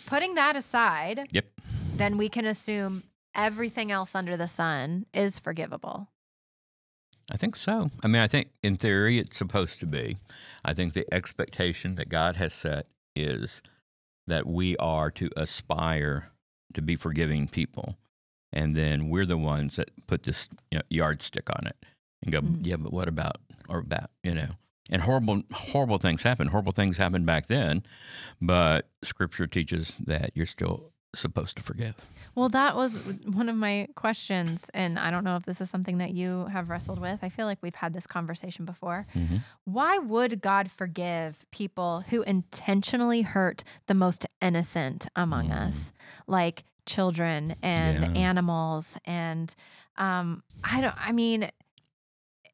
putting 0.07 0.35
that 0.35 0.55
aside, 0.55 1.27
Yep. 1.31 1.45
then 1.97 2.17
we 2.17 2.29
can 2.29 2.45
assume 2.45 3.03
everything 3.33 3.91
else 3.91 4.13
under 4.15 4.37
the 4.37 4.47
sun 4.47 5.05
is 5.13 5.39
forgivable. 5.39 6.07
I 7.31 7.37
think 7.37 7.55
so. 7.55 7.89
I 8.03 8.07
mean, 8.07 8.21
I 8.21 8.27
think 8.27 8.49
in 8.61 8.75
theory 8.75 9.17
it's 9.17 9.35
supposed 9.37 9.79
to 9.79 9.87
be. 9.87 10.17
I 10.63 10.73
think 10.75 10.93
the 10.93 11.11
expectation 11.11 11.95
that 11.95 12.07
God 12.09 12.35
has 12.35 12.53
set 12.53 12.85
is 13.15 13.63
that 14.27 14.45
we 14.45 14.77
are 14.77 15.09
to 15.11 15.29
aspire 15.35 16.29
to 16.75 16.81
be 16.83 16.95
forgiving 16.95 17.47
people. 17.47 17.95
And 18.53 18.75
then 18.75 19.09
we're 19.09 19.25
the 19.25 19.37
ones 19.37 19.75
that 19.77 19.89
put 20.07 20.23
this 20.23 20.49
you 20.71 20.77
know, 20.77 20.83
yardstick 20.89 21.49
on 21.49 21.65
it 21.67 21.75
and 22.21 22.31
go, 22.31 22.41
Mhm. 22.41 22.59
yeah, 22.65 22.75
but 22.75 22.93
what 22.93 23.07
about, 23.07 23.37
or 23.67 23.79
about, 23.79 24.11
you 24.23 24.33
know, 24.35 24.49
and 24.89 25.01
horrible, 25.01 25.41
horrible 25.51 25.97
things 25.97 26.23
happen. 26.23 26.47
Horrible 26.47 26.71
things 26.73 26.97
happened 26.97 27.25
back 27.25 27.47
then, 27.47 27.83
but 28.41 28.89
scripture 29.03 29.47
teaches 29.47 29.95
that 30.05 30.31
you're 30.35 30.45
still 30.45 30.91
supposed 31.15 31.55
to 31.57 31.63
forgive. 31.63 31.95
Well, 32.35 32.49
that 32.49 32.75
was 32.75 32.93
one 33.25 33.47
of 33.47 33.55
my 33.55 33.87
questions. 33.95 34.65
And 34.73 34.99
I 34.99 35.09
don't 35.09 35.23
know 35.23 35.37
if 35.37 35.43
this 35.43 35.61
is 35.61 35.69
something 35.69 35.99
that 35.99 36.11
you 36.13 36.47
have 36.51 36.69
wrestled 36.69 36.99
with. 36.99 37.19
I 37.23 37.29
feel 37.29 37.45
like 37.45 37.59
we've 37.61 37.75
had 37.75 37.93
this 37.93 38.05
conversation 38.05 38.65
before. 38.65 39.07
Mhm. 39.15 39.39
Why 39.63 39.97
would 39.97 40.41
God 40.41 40.69
forgive 40.69 41.45
people 41.51 42.01
who 42.09 42.23
intentionally 42.23 43.21
hurt 43.21 43.63
the 43.87 43.93
most 43.93 44.25
innocent 44.41 45.07
among 45.15 45.47
Mm. 45.49 45.67
us, 45.69 45.93
like 46.27 46.65
children 46.85 47.55
and 47.63 48.03
Yeah. 48.03 48.21
animals? 48.21 48.97
And 49.05 49.55
um, 49.97 50.43
I 50.65 50.81
don't, 50.81 50.95
I 50.97 51.13
mean, 51.13 51.49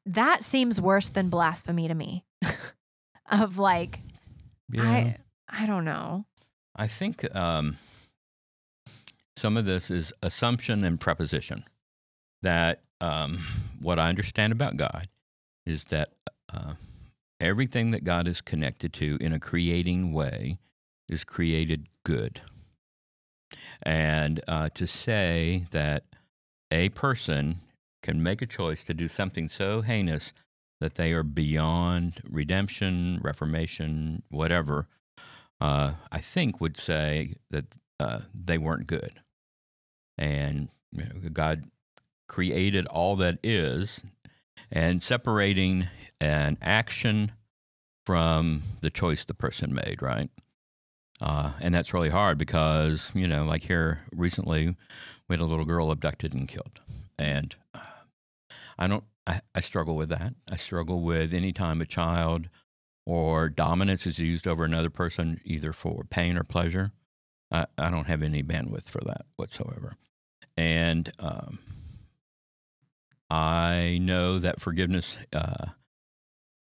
that 0.06 0.44
seems 0.44 0.80
worse 0.80 1.08
than 1.08 1.28
blasphemy 1.28 1.88
to 1.88 1.94
me. 1.94 2.24
of 3.30 3.58
like, 3.58 4.00
I, 4.76 5.16
I 5.48 5.66
don't 5.66 5.84
know. 5.84 6.26
I 6.74 6.86
think 6.86 7.34
um, 7.34 7.76
some 9.36 9.56
of 9.56 9.64
this 9.64 9.90
is 9.90 10.12
assumption 10.22 10.84
and 10.84 11.00
preposition. 11.00 11.64
That 12.42 12.82
um, 13.00 13.44
what 13.80 13.98
I 13.98 14.08
understand 14.08 14.52
about 14.52 14.76
God 14.76 15.08
is 15.64 15.84
that 15.84 16.10
uh, 16.52 16.74
everything 17.40 17.92
that 17.92 18.04
God 18.04 18.26
is 18.26 18.40
connected 18.40 18.92
to 18.94 19.16
in 19.20 19.32
a 19.32 19.38
creating 19.38 20.12
way 20.12 20.58
is 21.08 21.24
created 21.24 21.86
good. 22.04 22.40
And 23.84 24.40
uh, 24.48 24.70
to 24.74 24.86
say 24.86 25.66
that 25.70 26.04
a 26.70 26.88
person 26.90 27.60
can 28.02 28.22
make 28.22 28.42
a 28.42 28.46
choice 28.46 28.82
to 28.84 28.94
do 28.94 29.08
something 29.08 29.48
so 29.48 29.80
heinous 29.80 30.32
that 30.80 30.96
they 30.96 31.12
are 31.12 31.22
beyond 31.22 32.20
redemption, 32.28 33.20
reformation, 33.22 34.22
whatever, 34.30 34.88
uh, 35.60 35.92
I 36.10 36.18
think 36.18 36.60
would 36.60 36.76
say 36.76 37.36
that 37.50 37.66
uh, 38.00 38.20
they 38.34 38.58
weren't 38.58 38.88
good. 38.88 39.20
And 40.18 40.68
you 40.90 41.04
know, 41.04 41.30
God 41.32 41.64
created 42.28 42.86
all 42.86 43.14
that 43.16 43.38
is, 43.42 44.00
and 44.70 45.02
separating 45.02 45.88
an 46.20 46.58
action 46.60 47.32
from 48.04 48.62
the 48.80 48.90
choice 48.90 49.24
the 49.24 49.34
person 49.34 49.72
made, 49.74 50.02
right? 50.02 50.30
Uh, 51.20 51.52
and 51.60 51.72
that's 51.72 51.94
really 51.94 52.08
hard 52.08 52.38
because, 52.38 53.12
you 53.14 53.28
know, 53.28 53.44
like 53.44 53.62
here 53.62 54.00
recently, 54.12 54.74
we 55.28 55.34
had 55.34 55.40
a 55.40 55.44
little 55.44 55.64
girl 55.64 55.92
abducted 55.92 56.34
and 56.34 56.48
killed. 56.48 56.80
And 57.18 57.54
I 58.78 58.86
don't, 58.86 59.04
I, 59.26 59.40
I 59.54 59.60
struggle 59.60 59.96
with 59.96 60.08
that. 60.10 60.34
I 60.50 60.56
struggle 60.56 61.00
with 61.02 61.32
any 61.32 61.52
time 61.52 61.80
a 61.80 61.86
child 61.86 62.48
or 63.06 63.48
dominance 63.48 64.06
is 64.06 64.18
used 64.18 64.46
over 64.46 64.64
another 64.64 64.90
person, 64.90 65.40
either 65.44 65.72
for 65.72 66.04
pain 66.04 66.36
or 66.36 66.44
pleasure. 66.44 66.92
I, 67.50 67.66
I 67.76 67.90
don't 67.90 68.06
have 68.06 68.22
any 68.22 68.42
bandwidth 68.42 68.88
for 68.88 69.00
that 69.06 69.26
whatsoever. 69.36 69.94
And 70.56 71.12
um, 71.18 71.58
I 73.30 73.98
know 74.00 74.38
that 74.38 74.60
forgiveness 74.60 75.18
uh, 75.32 75.66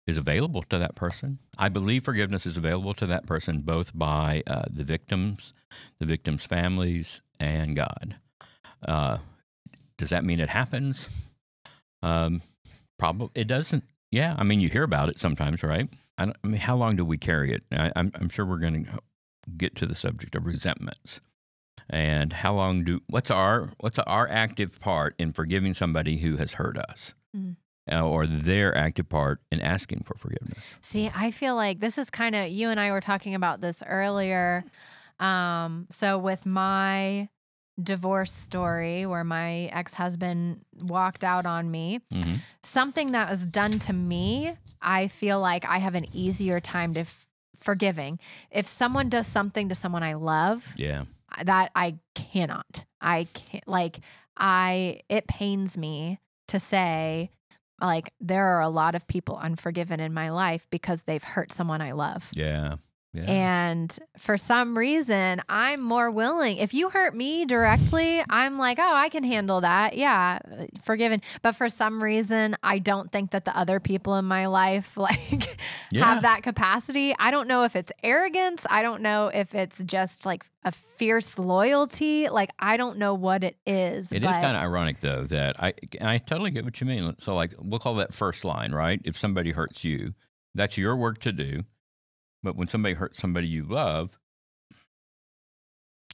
is 0.08 0.18
available 0.18 0.64
to 0.64 0.78
that 0.80 0.96
person. 0.96 1.40
I 1.58 1.70
believe 1.70 2.04
forgiveness 2.04 2.46
is 2.46 2.58
available 2.58 2.94
to 2.96 3.08
that 3.08 3.26
person 3.26 3.62
both 3.62 3.92
by 3.98 4.44
uh, 4.48 4.64
the 4.70 4.84
victims, 4.84 5.54
the 6.00 6.06
victims' 6.06 6.46
families, 6.46 7.22
and 7.40 7.76
God. 7.76 8.16
Uh, 8.86 9.18
does 9.98 10.10
that 10.10 10.26
mean 10.26 10.40
it 10.40 10.50
happens? 10.50 11.08
Um, 12.04 12.42
probably 13.00 13.30
it 13.42 13.48
doesn't. 13.48 13.84
Yeah, 14.12 14.36
I 14.38 14.44
mean 14.44 14.60
you 14.60 14.70
hear 14.70 14.84
about 14.84 15.10
it 15.10 15.20
sometimes, 15.20 15.64
right? 15.64 15.90
I, 16.20 16.26
don't, 16.26 16.38
I 16.44 16.48
mean, 16.48 16.60
how 16.60 16.76
long 16.76 16.96
do 16.96 17.04
we 17.04 17.18
carry 17.18 17.52
it? 17.52 17.64
I, 17.72 17.92
I'm, 17.96 18.12
I'm 18.14 18.30
sure 18.30 18.46
we're 18.46 18.60
going 18.60 18.86
to 18.86 19.00
get 19.58 19.76
to 19.78 19.88
the 19.88 19.96
subject 19.96 20.36
of 20.36 20.46
resentments, 20.46 21.22
and 21.90 22.32
how 22.34 22.54
long 22.54 22.84
do 22.84 23.02
what's 23.08 23.32
our 23.32 23.70
what's 23.80 23.98
our 24.00 24.30
active 24.30 24.80
part 24.80 25.16
in 25.18 25.34
forgiving 25.34 25.74
somebody 25.74 26.18
who 26.18 26.38
has 26.38 26.54
hurt 26.54 26.78
us, 26.78 27.16
Mm. 27.36 27.56
uh, 27.92 28.06
or 28.08 28.28
their 28.28 28.78
active 28.78 29.10
part 29.10 29.40
in 29.52 29.60
asking 29.60 30.04
for 30.06 30.16
forgiveness? 30.16 30.76
See, 30.82 31.10
I 31.16 31.32
feel 31.32 31.56
like 31.56 31.80
this 31.80 31.98
is 31.98 32.12
kind 32.12 32.36
of 32.36 32.50
you 32.50 32.70
and 32.70 32.80
I 32.80 32.92
were 32.92 33.02
talking 33.02 33.34
about 33.34 33.62
this 33.62 33.82
earlier. 33.88 34.64
Um, 35.20 35.88
so 35.90 36.18
with 36.20 36.46
my 36.46 37.30
divorce 37.82 38.32
story 38.32 39.06
where 39.06 39.24
my 39.24 39.66
ex-husband 39.68 40.62
walked 40.82 41.24
out 41.24 41.46
on 41.46 41.70
me, 41.72 42.00
hmm 42.12 42.36
something 42.66 43.12
that 43.12 43.30
was 43.30 43.46
done 43.46 43.78
to 43.78 43.92
me, 43.92 44.54
I 44.82 45.08
feel 45.08 45.40
like 45.42 45.66
I 45.66 45.80
have 45.80 45.96
an 45.96 46.06
easier 46.16 46.62
time 46.62 46.94
to 46.94 47.02
f- 47.02 47.28
forgiving. 47.60 48.20
If 48.52 48.68
someone 48.68 49.10
does 49.10 49.28
something 49.28 49.68
to 49.70 49.76
someone 49.76 50.02
I 50.02 50.14
love, 50.14 50.74
Yeah, 50.78 51.04
that 51.44 51.72
I 51.76 51.96
cannot. 52.16 52.86
I 53.02 53.28
can't 53.34 53.68
like 53.68 54.00
I 54.38 55.02
it 55.10 55.28
pains 55.28 55.78
me 55.78 56.20
to 56.48 56.60
say 56.60 57.32
like 57.82 58.14
there 58.22 58.46
are 58.48 58.62
a 58.62 58.70
lot 58.70 58.96
of 58.96 59.08
people 59.08 59.38
unforgiven 59.38 60.00
in 60.00 60.14
my 60.14 60.30
life 60.30 60.66
because 60.70 61.02
they've 61.04 61.24
hurt 61.24 61.52
someone 61.52 61.82
I 61.82 61.92
love. 61.92 62.30
yeah, 62.34 62.76
Yeah. 63.14 63.26
And 63.26 64.00
for 64.18 64.38
some 64.38 64.76
reason, 64.76 65.40
I'm 65.48 65.82
more 65.82 66.10
willing. 66.10 66.58
If 66.58 66.74
you 66.74 66.90
hurt 66.90 67.16
me 67.16 67.46
directly, 67.46 68.24
I'm 68.28 68.58
like, 68.58 68.80
oh, 68.80 68.94
I 68.96 69.10
can 69.10 69.24
handle 69.24 69.62
that. 69.62 69.96
Yeah, 69.96 70.40
uh, 70.52 70.66
forgiven. 70.84 71.22
But 71.44 71.52
for 71.52 71.70
some 71.70 72.02
reason, 72.04 72.56
I 72.64 72.80
don't 72.80 73.12
think 73.12 73.30
that 73.32 73.46
the 73.46 73.56
other 73.56 73.80
people 73.80 74.16
in 74.16 74.26
my 74.26 74.48
life 74.48 74.98
like 74.98 75.60
Yeah. 75.92 76.06
have 76.06 76.24
that 76.24 76.42
capacity. 76.42 77.16
I 77.20 77.30
don't 77.30 77.48
know 77.48 77.64
if 77.66 77.76
it's 77.76 77.92
arrogance. 78.04 78.66
I 78.68 78.82
don't 78.82 79.02
know 79.04 79.28
if 79.32 79.54
it's 79.54 79.78
just 79.84 80.26
like 80.26 80.44
a 80.64 80.72
fierce 80.72 81.38
loyalty. 81.38 82.30
Like 82.30 82.50
I 82.58 82.78
don't 82.78 82.98
know 82.98 83.14
what 83.14 83.44
it 83.44 83.58
is. 83.68 84.12
It 84.12 84.24
is 84.24 84.30
kind 84.38 84.58
of 84.58 84.64
ironic 84.64 85.02
though 85.02 85.26
that 85.26 85.62
I 85.62 85.74
and 86.00 86.10
I 86.10 86.18
totally 86.18 86.50
get 86.50 86.66
what 86.66 86.82
you 86.82 86.88
mean. 86.88 87.14
So 87.20 87.36
like 87.36 87.54
we'll 87.60 87.80
call 87.80 87.94
that 87.96 88.14
first 88.14 88.44
line, 88.44 88.72
right? 88.72 89.00
If 89.06 89.18
somebody 89.20 89.52
hurts 89.52 89.84
you, 89.84 90.14
that's 90.56 90.78
your 90.80 90.96
work 90.96 91.20
to 91.20 91.32
do. 91.32 91.64
But 92.44 92.56
when 92.56 92.68
somebody 92.68 92.94
hurts 92.96 93.18
somebody 93.18 93.48
you 93.48 93.62
love, 93.64 94.20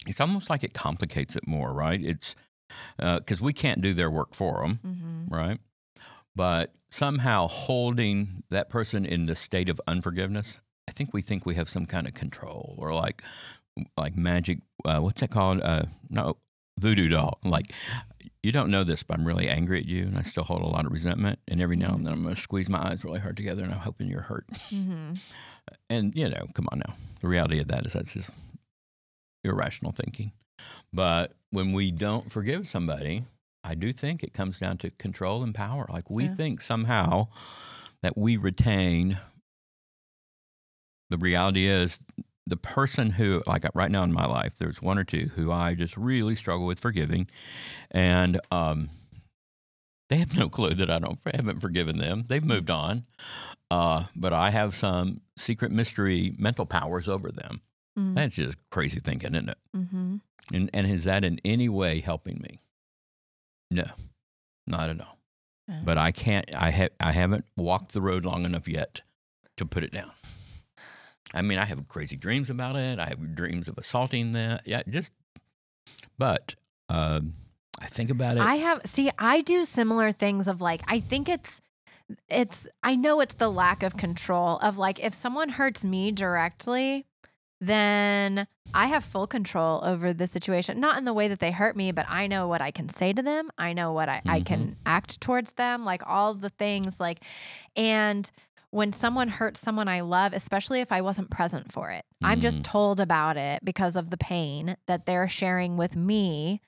it's 0.07 0.21
almost 0.21 0.50
like 0.50 0.63
it 0.63 0.74
complicates 0.74 1.36
it 1.36 1.48
more, 1.48 1.74
right? 1.74 2.01
It's 2.03 2.36
because 2.98 3.41
we 3.41 3.53
can't 3.53 3.81
do 3.81 3.93
their 3.93 4.12
work 4.12 4.33
for 4.36 4.62
them, 4.62 4.79
Mhm. 4.86 5.31
right? 5.31 5.59
But 6.36 6.75
somehow 6.89 7.48
holding 7.48 8.43
that 8.50 8.69
person 8.69 9.05
in 9.05 9.25
the 9.25 9.36
state 9.36 9.67
of 9.69 9.81
unforgiveness, 9.88 10.59
I 10.88 10.91
think 10.91 11.13
we 11.13 11.21
think 11.21 11.45
we 11.45 11.55
have 11.55 11.67
some 11.69 11.86
kind 11.86 12.07
of 12.07 12.13
control 12.13 12.75
or 12.77 12.93
like 12.93 13.24
like 13.98 14.15
magic. 14.15 14.59
Uh, 14.83 15.00
what's 15.00 15.21
that 15.21 15.31
called? 15.31 15.62
Uh, 15.62 15.83
no, 16.09 16.38
voodoo 16.79 17.07
doll. 17.07 17.39
Like 17.43 17.74
you 18.43 18.51
don't 18.51 18.72
know 18.72 18.84
this, 18.84 19.03
but 19.03 19.17
I'm 19.19 19.25
really 19.27 19.50
angry 19.50 19.79
at 19.79 19.86
you, 19.86 20.03
and 20.03 20.17
I 20.17 20.22
still 20.22 20.43
hold 20.43 20.62
a 20.62 20.65
lot 20.67 20.86
of 20.86 20.91
resentment. 20.91 21.39
And 21.48 21.62
every 21.62 21.75
now 21.75 21.93
and 21.93 22.05
then, 22.05 22.13
I'm 22.13 22.24
going 22.24 22.36
to 22.36 22.39
squeeze 22.41 22.69
my 22.69 22.79
eyes 22.79 23.03
really 23.03 23.19
hard 23.19 23.36
together, 23.38 23.63
and 23.63 23.74
I'm 23.74 23.79
hoping 23.79 24.08
you're 24.08 24.22
hurt. 24.22 24.48
Mhm. 24.69 25.19
And 25.89 26.15
you 26.15 26.27
know, 26.29 26.48
come 26.55 26.67
on 26.72 26.79
now. 26.79 26.96
The 27.22 27.27
reality 27.27 27.60
of 27.60 27.67
that 27.67 27.86
is 27.86 27.93
that's 27.93 28.13
just 28.13 28.29
irrational 29.43 29.91
thinking. 29.91 30.31
But 30.91 31.34
when 31.51 31.74
we 31.74 31.91
don't 31.91 32.31
forgive 32.31 32.67
somebody, 32.67 33.24
I 33.63 33.75
do 33.75 33.93
think 33.93 34.24
it 34.24 34.34
comes 34.34 34.58
down 34.58 34.77
to 34.79 34.89
control 34.91 35.43
and 35.43 35.53
power. 35.53 35.86
Like 35.89 36.10
we 36.10 36.24
Yeah. 36.25 36.36
think 36.36 36.62
somehow 36.62 37.27
that 38.01 38.17
we 38.17 38.36
retain. 38.38 39.19
The 41.12 41.17
reality 41.17 41.65
is, 41.67 42.00
the 42.50 42.58
person 42.58 43.12
who, 43.12 43.41
like 43.48 43.63
right 43.74 43.91
now 43.91 44.03
in 44.03 44.12
my 44.12 44.25
life, 44.25 44.53
there's 44.60 44.82
one 44.82 44.98
or 44.98 45.03
two 45.03 45.29
who 45.36 45.51
I 45.51 45.75
just 45.75 45.96
really 45.96 46.36
struggle 46.36 46.65
with 46.65 46.79
forgiving, 46.79 47.27
and 47.91 48.39
um, 48.51 48.89
they 50.10 50.18
have 50.18 50.38
no 50.38 50.50
clue 50.50 50.74
that 50.74 50.89
I 50.89 51.00
don't 51.00 51.20
haven't 51.34 51.60
forgiven 51.62 51.98
them. 51.98 52.25
They've 52.27 52.44
moved 52.44 52.70
on, 52.70 53.06
uh, 53.72 54.06
but 54.15 54.34
I 54.34 54.50
have 54.50 54.75
some 54.75 55.22
secret 55.38 55.72
mystery 55.72 56.34
mental 56.38 56.65
powers 56.65 57.08
over 57.08 57.32
them. 57.32 57.62
Mm. 57.98 58.15
That's 58.15 58.36
just 58.36 58.58
crazy 58.70 59.00
thinking, 59.00 59.36
isn't 59.36 59.50
it? 59.50 59.58
Mhm. 59.75 60.22
And 60.51 60.70
and 60.74 60.88
is 60.88 61.03
that 61.03 61.24
in 61.24 61.39
any 61.46 61.70
way 61.70 62.00
helping 62.00 62.41
me? 62.41 62.60
No, 63.72 63.86
not 64.65 64.89
at 64.89 65.00
all. 65.00 65.18
Yeah. 65.68 65.82
But 65.84 65.98
I 66.00 66.12
can't. 66.12 66.53
I 66.56 66.72
have. 66.72 66.89
I 67.00 67.12
haven't 67.12 67.46
walked 67.56 67.94
the 67.94 68.01
road 68.01 68.25
long 68.25 68.44
enough 68.46 68.68
yet 68.68 69.01
to 69.58 69.65
put 69.65 69.84
it 69.84 69.91
down. 69.91 70.12
I 71.33 71.41
mean, 71.41 71.57
I 71.57 71.65
have 71.65 71.88
crazy 71.88 72.15
dreams 72.15 72.50
about 72.50 72.75
it. 72.75 73.00
I 73.00 73.05
have 73.05 73.36
dreams 73.36 73.67
of 73.67 73.77
assaulting 73.77 74.31
that. 74.31 74.63
Yeah, 74.65 74.83
just. 74.88 75.13
But 76.17 76.55
um, 76.89 77.33
I 77.81 77.88
think 77.88 78.09
about 78.09 78.38
it. 78.38 78.41
I 78.41 78.55
have 78.55 78.81
see, 78.86 79.12
I 79.17 79.41
do 79.41 79.65
similar 79.65 80.12
things 80.12 80.48
of 80.48 80.62
like 80.62 80.81
I 80.88 81.00
think 81.00 81.29
it's 81.29 81.62
it's 82.27 82.67
I 82.83 82.95
know 82.95 83.19
it's 83.21 83.36
the 83.36 83.51
lack 83.51 83.83
of 83.83 83.98
control 83.98 84.57
of 84.59 84.77
like 84.77 85.00
if 85.00 85.13
someone 85.13 85.50
hurts 85.50 85.83
me 85.83 86.12
directly, 86.12 87.05
then 87.62 88.48
I 88.74 88.88
have 88.88 89.03
full 89.03 89.27
control 89.27 89.81
over 89.83 90.13
the 90.13 90.27
situation. 90.27 90.79
Not 90.79 90.98
in 90.98 91.05
the 91.05 91.13
way 91.13 91.27
that 91.27 91.39
they 91.39 91.51
hurt 91.51 91.75
me, 91.75 91.91
but 91.91 92.05
I 92.09 92.27
know 92.27 92.48
what 92.48 92.62
I 92.62 92.71
can 92.71 92.89
say 92.89 93.13
to 93.13 93.21
them. 93.21 93.50
I 93.57 93.74
know 93.74 93.91
what 93.91 94.09
I, 94.09 94.21
I 94.25 94.41
can 94.41 94.77
act 94.86 95.19
towards 95.21 95.53
them, 95.53 95.83
like 95.83 96.01
all 96.05 96.33
the 96.33 96.50
things 96.50 97.00
like 97.00 97.24
and 97.75 98.29
when 98.71 98.93
someone 98.93 99.29
hurts 99.29 99.59
someone 99.59 99.88
I 99.88 100.01
love, 100.01 100.33
especially 100.33 100.79
if 100.81 100.91
I 100.91 101.01
wasn't 101.01 101.31
present 101.31 101.71
for 101.71 101.89
it, 101.91 102.05
I'm 102.23 102.39
just 102.41 102.57
Mm. 102.59 102.63
told 102.63 102.99
about 102.99 103.35
it 103.38 103.63
because 103.65 103.95
of 103.95 104.09
the 104.09 104.17
pain 104.17 104.75
that 104.85 105.05
they're 105.05 105.27
sharing 105.27 105.75
with 105.77 105.95
me. 105.95 106.61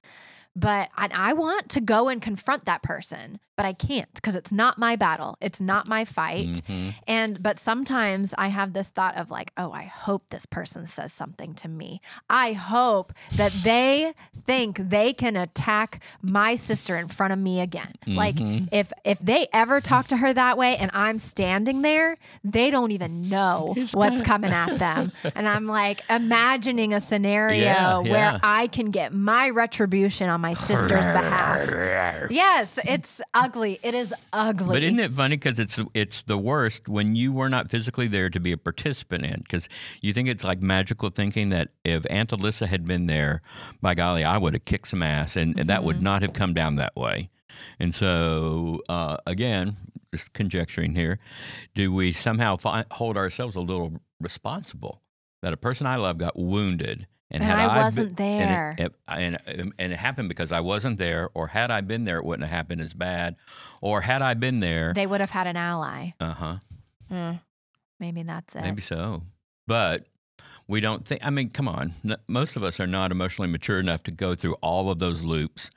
But 0.55 0.89
and 0.97 1.13
I 1.13 1.33
want 1.33 1.69
to 1.69 1.81
go 1.81 2.09
and 2.09 2.21
confront 2.21 2.65
that 2.65 2.83
person, 2.83 3.39
but 3.55 3.65
I 3.65 3.73
can't 3.73 4.11
because 4.15 4.35
it's 4.35 4.51
not 4.51 4.77
my 4.77 4.95
battle. 4.95 5.37
It's 5.41 5.61
not 5.61 5.87
my 5.87 6.05
fight. 6.05 6.61
Mhm. 6.67 6.95
And 7.07 7.43
but 7.43 7.59
sometimes 7.59 8.33
I 8.37 8.47
have 8.47 8.73
this 8.73 8.87
thought 8.87 9.17
of 9.17 9.29
like, 9.29 9.51
oh, 9.57 9.71
I 9.71 9.83
hope 9.83 10.29
this 10.29 10.45
person 10.45 10.87
says 10.87 11.13
something 11.13 11.53
to 11.55 11.67
me. 11.67 12.01
I 12.29 12.53
hope 12.53 13.13
that 13.35 13.51
they 13.63 14.13
think 14.45 14.77
they 14.89 15.13
can 15.13 15.35
attack 15.35 16.01
my 16.21 16.55
sister 16.55 16.97
in 16.97 17.07
front 17.07 17.33
of 17.33 17.39
me 17.39 17.59
again. 17.61 17.93
Like 18.07 18.35
Mhm. 18.35 18.69
if 18.71 18.91
if 19.03 19.19
they 19.19 19.47
ever 19.53 19.81
talk 19.81 20.07
to 20.07 20.17
her 20.17 20.33
that 20.33 20.57
way 20.57 20.77
and 20.77 20.89
I'm 20.93 21.19
standing 21.19 21.81
there, 21.81 22.17
they 22.43 22.71
don't 22.71 22.91
even 22.91 23.29
know 23.29 23.73
It's 23.77 23.93
what's 23.93 24.21
coming 24.21 24.51
at 24.51 24.79
them. 24.85 25.11
and 25.35 25.47
I'm 25.47 25.65
like 25.67 26.01
imagining 26.09 26.93
a 26.93 27.01
scenario 27.01 27.61
Yeah, 27.63 27.97
where 27.99 28.31
yeah. 28.31 28.39
I 28.41 28.67
can 28.67 28.91
get 28.91 29.13
my 29.13 29.49
retribution 29.49 30.29
on 30.29 30.41
my 30.41 30.53
sister's 30.53 31.07
behalf. 31.11 31.69
Yes, 32.31 32.69
it's 32.85 33.21
ugly. 33.43 33.79
It 33.83 33.93
is 33.93 34.13
ugly. 34.33 34.67
But 34.67 34.83
isn't 34.83 34.99
it 34.99 35.13
funny 35.13 35.35
because 35.37 35.59
it's 35.59 35.79
it's 35.93 36.21
the 36.23 36.37
worst 36.37 36.87
when 36.87 37.15
you 37.15 37.31
were 37.33 37.49
not 37.49 37.69
physically 37.69 38.07
there 38.07 38.29
to 38.29 38.39
be 38.39 38.51
a 38.51 38.57
participant 38.57 39.25
in 39.25 39.41
because 39.41 39.67
you 40.01 40.13
think 40.13 40.27
it's 40.29 40.43
like 40.43 40.61
magical 40.61 41.09
thinking 41.09 41.49
that 41.49 41.69
if 41.83 42.05
Aunt 42.09 42.29
Alyssa 42.31 42.67
had 42.67 42.85
been 42.85 43.07
there, 43.07 43.41
by 43.81 43.93
golly, 43.95 44.23
I 44.23 44.37
would 44.37 44.53
have 44.53 44.65
kicked 44.65 44.87
some 44.89 45.03
ass, 45.03 45.35
and, 45.35 45.57
and 45.59 45.69
that 45.69 45.79
Mm-hmm. 45.79 45.85
would 45.87 46.01
not 46.01 46.21
have 46.21 46.33
come 46.33 46.53
down 46.53 46.75
that 46.75 46.95
way. 46.95 47.29
And 47.79 47.93
so 47.93 48.81
uh, 48.89 49.17
again, 49.25 49.77
just 50.13 50.33
conjecturing 50.33 50.95
here, 50.95 51.19
do 51.75 51.91
we 51.93 52.13
somehow 52.13 52.57
fi- 52.57 52.85
hold 52.91 53.17
ourselves 53.17 53.55
a 53.55 53.61
little 53.61 54.01
responsible 54.19 55.01
that 55.41 55.53
a 55.53 55.57
person 55.57 55.87
I 55.87 55.95
love 55.97 56.17
got 56.17 56.37
wounded? 56.37 57.07
And 57.33 57.43
had 57.43 57.57
I 57.57 57.67
been- 57.67 57.83
wasn't 57.83 58.17
there. 58.17 58.75
and 58.77 58.79
it, 58.79 58.93
and, 59.07 59.37
and, 59.47 59.73
and 59.79 59.93
it 59.93 59.97
happened 59.97 60.29
because 60.29 60.51
I 60.51 60.59
wasn't 60.59 60.97
there, 60.97 61.29
or 61.33 61.47
had 61.47 61.71
I 61.71 61.81
been 61.81 62.03
there, 62.03 62.17
it 62.17 62.25
wouldn't 62.25 62.47
have 62.47 62.55
happened 62.55 62.81
as 62.81 62.93
bad, 62.93 63.35
or 63.81 64.01
had 64.01 64.21
I 64.21 64.33
been 64.33 64.59
there, 64.59 64.93
they 64.93 65.07
would 65.07 65.21
have 65.21 65.29
had 65.31 65.47
an 65.47 65.55
ally. 65.57 66.11
uh 66.19 66.33
huh, 66.33 66.55
Hmm. 67.09 67.31
maybe 67.99 68.23
that's 68.23 68.55
it. 68.55 68.61
maybe 68.61 68.81
so. 68.81 69.23
But 69.67 70.05
we 70.67 70.79
don't 70.81 71.05
think. 71.05 71.25
I 71.25 71.29
mean, 71.29 71.49
come 71.49 71.67
on, 71.67 71.93
N- 72.03 72.17
most 72.27 72.55
of 72.55 72.63
us 72.63 72.79
are 72.79 72.87
not 72.87 73.11
emotionally 73.11 73.49
mature 73.51 73.79
enough 73.79 74.03
to 74.03 74.11
go 74.11 74.35
through 74.35 74.53
all 74.55 74.89
of 74.89 74.99
those 74.99 75.21
loops 75.21 75.69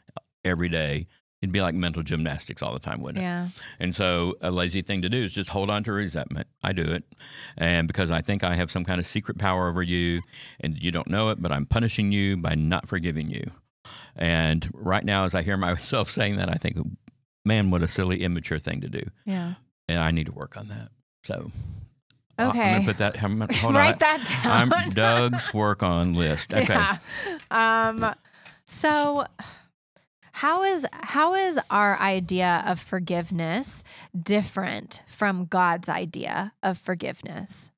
every 0.45 0.69
day. 0.69 1.07
It'd 1.45 1.53
be 1.53 1.61
like 1.61 1.75
mental 1.75 2.03
gymnastics 2.03 2.63
all 2.63 2.73
the 2.73 2.79
time, 2.79 3.03
wouldn't 3.03 3.19
it? 3.19 3.27
Yeah. 3.27 3.49
And 3.79 3.95
so 3.95 4.35
a 4.41 4.51
lazy 4.51 4.81
thing 4.81 5.03
to 5.03 5.11
do 5.11 5.23
is 5.23 5.35
just 5.35 5.51
hold 5.51 5.69
on 5.69 5.85
to 5.85 5.93
resentment. 5.93 6.47
I 6.65 6.73
do 6.73 6.81
it. 6.83 7.05
And 7.59 7.87
because 7.87 8.11
I 8.11 8.23
think 8.23 8.43
I 8.43 8.55
have 8.55 8.71
some 8.71 8.83
kind 8.83 8.99
of 8.99 9.07
secret 9.07 9.37
power 9.37 9.69
over 9.69 9.83
you 9.83 10.23
and 10.61 10.83
you 10.83 10.91
don't 10.91 11.09
know 11.11 11.29
it, 11.29 11.43
but 11.43 11.53
I'm 11.53 11.67
punishing 11.67 12.13
you 12.13 12.39
by 12.39 12.55
not 12.55 12.89
forgiving 12.89 13.29
you. 13.29 13.51
And 14.17 14.71
right 14.73 15.05
now, 15.05 15.25
as 15.25 15.35
I 15.35 15.43
hear 15.43 15.57
myself 15.59 16.09
saying 16.09 16.37
that, 16.37 16.49
I 16.49 16.55
think, 16.55 16.79
man, 17.45 17.71
what 17.71 17.83
a 17.83 17.89
silly, 17.89 18.23
immature 18.23 18.59
thing 18.59 18.81
to 18.81 18.89
do. 18.89 19.03
Yeah. 19.27 19.55
And 19.87 20.01
I 20.01 20.11
need 20.13 20.25
to 20.27 20.33
work 20.33 20.57
on 20.57 20.69
that. 20.69 20.89
So 21.25 21.51
uh, 22.39 22.43
I'm 22.43 22.49
Okay. 22.51 22.71
going 22.71 22.81
to 22.81 22.87
put 22.87 22.99
that, 22.99 23.23
I'm 23.23 23.39
gonna, 23.39 23.55
hold 23.59 23.75
Write 23.75 23.93
on. 23.95 23.99
that 23.99 24.41
I'm 24.47 24.71
down. 24.71 25.31
Doug's 25.31 25.53
work 25.53 25.83
on 25.83 26.15
list. 26.15 26.55
Okay. 26.55 26.73
Yeah. 26.73 26.99
Um 27.51 28.15
so 28.67 29.27
how 30.35 30.65
is 30.65 30.85
how 30.91 31.35
is 31.35 31.61
our 31.71 31.97
idea 32.01 32.65
of 32.67 32.81
forgiveness 32.81 33.85
different 34.21 35.01
from 35.07 35.45
God's 35.45 35.89
idea 35.89 36.53
of 36.61 36.77
forgiveness? 36.77 37.71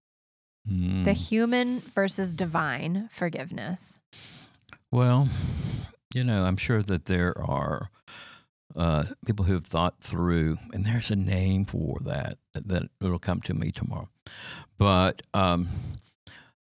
Mm. 0.66 1.04
The 1.04 1.12
human 1.12 1.80
versus 1.80 2.34
divine 2.34 3.10
forgiveness. 3.12 4.00
Well, 4.90 5.28
you 6.14 6.24
know, 6.24 6.44
I'm 6.44 6.56
sure 6.56 6.82
that 6.82 7.04
there 7.04 7.38
are 7.38 7.90
uh, 8.74 9.04
people 9.26 9.44
who 9.44 9.52
have 9.52 9.66
thought 9.66 10.00
through, 10.00 10.56
and 10.72 10.86
there's 10.86 11.10
a 11.10 11.16
name 11.16 11.66
for 11.66 11.98
that 12.06 12.38
that 12.54 12.88
it'll 13.02 13.18
come 13.18 13.42
to 13.42 13.52
me 13.52 13.70
tomorrow. 13.70 14.08
But 14.78 15.20
um, 15.34 15.68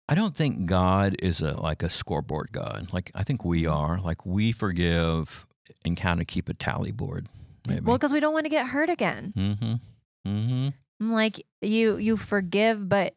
I 0.06 0.14
don't 0.14 0.36
think 0.36 0.66
God 0.66 1.16
is 1.20 1.40
a 1.40 1.58
like 1.58 1.82
a 1.82 1.88
scoreboard 1.88 2.52
God. 2.52 2.88
Like 2.92 3.10
I 3.14 3.22
think 3.22 3.42
we 3.42 3.64
are. 3.64 3.98
Like 3.98 4.26
we 4.26 4.52
forgive 4.52 5.46
and 5.84 5.96
kind 5.96 6.20
of 6.20 6.26
keep 6.26 6.48
a 6.48 6.54
tally 6.54 6.92
board. 6.92 7.28
Maybe. 7.66 7.80
Well, 7.80 7.98
because 7.98 8.12
we 8.12 8.20
don't 8.20 8.32
want 8.32 8.46
to 8.46 8.50
get 8.50 8.66
hurt 8.66 8.90
again. 8.90 9.32
mm-hmm. 9.36 9.74
Mm-hmm. 10.26 10.68
I'm 11.00 11.12
Like 11.12 11.44
you 11.62 11.96
you 11.96 12.16
forgive 12.16 12.88
but 12.88 13.14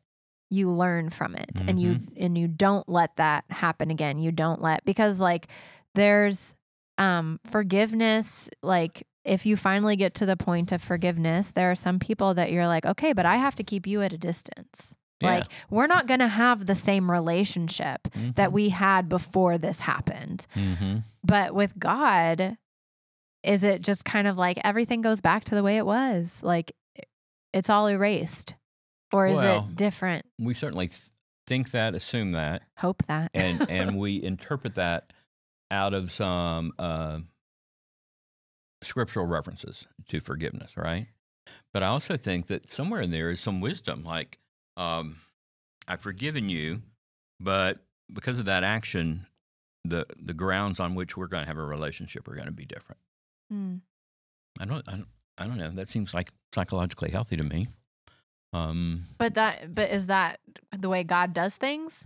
you 0.49 0.69
learn 0.69 1.09
from 1.09 1.35
it 1.35 1.49
and 1.67 1.79
you 1.79 1.93
Mm-hmm. 1.93 2.23
and 2.23 2.37
you 2.37 2.47
don't 2.47 2.87
let 2.89 3.15
that 3.15 3.45
happen 3.49 3.89
again. 3.89 4.17
You 4.19 4.31
don't 4.31 4.61
let 4.61 4.83
because 4.85 5.19
like 5.19 5.47
there's 5.95 6.53
um 6.97 7.39
forgiveness 7.49 8.49
like 8.61 9.07
if 9.23 9.45
you 9.45 9.55
finally 9.55 9.95
get 9.95 10.15
to 10.15 10.25
the 10.25 10.35
point 10.35 10.71
of 10.71 10.81
forgiveness, 10.81 11.51
there 11.51 11.69
are 11.71 11.75
some 11.75 11.99
people 11.99 12.33
that 12.33 12.51
you're 12.51 12.65
like, 12.67 12.85
okay, 12.85 13.13
but 13.13 13.25
I 13.25 13.37
have 13.37 13.53
to 13.55 13.63
keep 13.63 13.85
you 13.85 14.01
at 14.01 14.13
a 14.13 14.17
distance. 14.17 14.95
Yeah. 15.21 15.35
Like 15.39 15.45
we're 15.69 15.87
not 15.87 16.07
going 16.07 16.19
to 16.21 16.27
have 16.27 16.65
the 16.65 16.75
same 16.75 17.09
relationship 17.11 18.07
that 18.35 18.51
we 18.51 18.69
had 18.69 19.09
before 19.09 19.57
this 19.57 19.79
happened. 19.79 20.45
Mm-hmm. 20.55 20.97
But 21.23 21.53
with 21.55 21.77
God, 21.77 22.57
is 23.43 23.63
it 23.63 23.81
just 23.81 24.05
kind 24.05 24.27
of 24.27 24.37
like 24.37 24.59
everything 24.63 25.01
goes 25.01 25.21
back 25.21 25.43
to 25.45 25.55
the 25.55 25.63
way 25.63 25.77
it 25.77 25.85
was? 25.85 26.41
Like 26.43 26.71
it's 27.53 27.69
all 27.69 27.87
erased? 27.87 28.55
Or 29.13 29.27
is 29.27 29.37
Well- 29.37 29.67
it 29.69 29.75
different? 29.75 30.25
We 30.39 30.53
certainly 30.53 30.87
th- 30.87 31.01
think 31.47 31.71
that, 31.71 31.95
assume 31.95 32.31
that, 32.31 32.61
Hope 32.77 33.03
that. 33.07 33.31
and 33.33 33.69
and 33.69 33.97
we 33.99 34.21
interpret 34.23 34.75
that 34.75 35.11
out 35.69 35.93
of 35.93 36.11
some 36.11 36.71
uh, 36.79 37.19
scriptural 38.81 39.25
references 39.25 39.87
to 40.09 40.19
forgiveness, 40.19 40.75
right? 40.77 41.07
But 41.73 41.83
I 41.83 41.87
also 41.87 42.17
think 42.17 42.47
that 42.47 42.69
somewhere 42.71 43.01
in 43.01 43.11
there 43.11 43.29
is 43.31 43.39
some 43.39 43.61
wisdom, 43.61 44.03
like 44.03 44.39
um, 44.77 45.17
I've 45.87 46.01
forgiven 46.01 46.49
you, 46.49 46.81
but 47.39 47.79
because 48.13 48.39
of 48.39 48.45
that 48.45 48.63
action, 48.63 49.25
the 49.83 50.05
the 50.19 50.33
grounds 50.33 50.79
on 50.79 50.95
which 50.95 51.17
we're 51.17 51.27
going 51.27 51.43
to 51.43 51.47
have 51.47 51.57
a 51.57 51.63
relationship 51.63 52.27
are 52.27 52.35
going 52.35 52.47
to 52.47 52.51
be 52.53 52.65
different. 52.65 52.99
Hmm. 53.49 53.75
I 54.59 54.65
don't, 54.65 54.87
I 54.87 54.91
don't, 54.91 55.07
I 55.37 55.47
don't 55.47 55.57
know. 55.57 55.71
That 55.71 55.87
seems 55.87 56.13
like 56.13 56.29
psychologically 56.53 57.09
healthy 57.09 57.37
to 57.37 57.43
me. 57.43 57.67
Um, 58.53 59.05
But 59.17 59.35
that 59.35 59.73
but 59.73 59.89
is 59.91 60.07
that 60.07 60.39
the 60.77 60.89
way 60.89 61.03
God 61.03 61.33
does 61.33 61.55
things? 61.55 62.05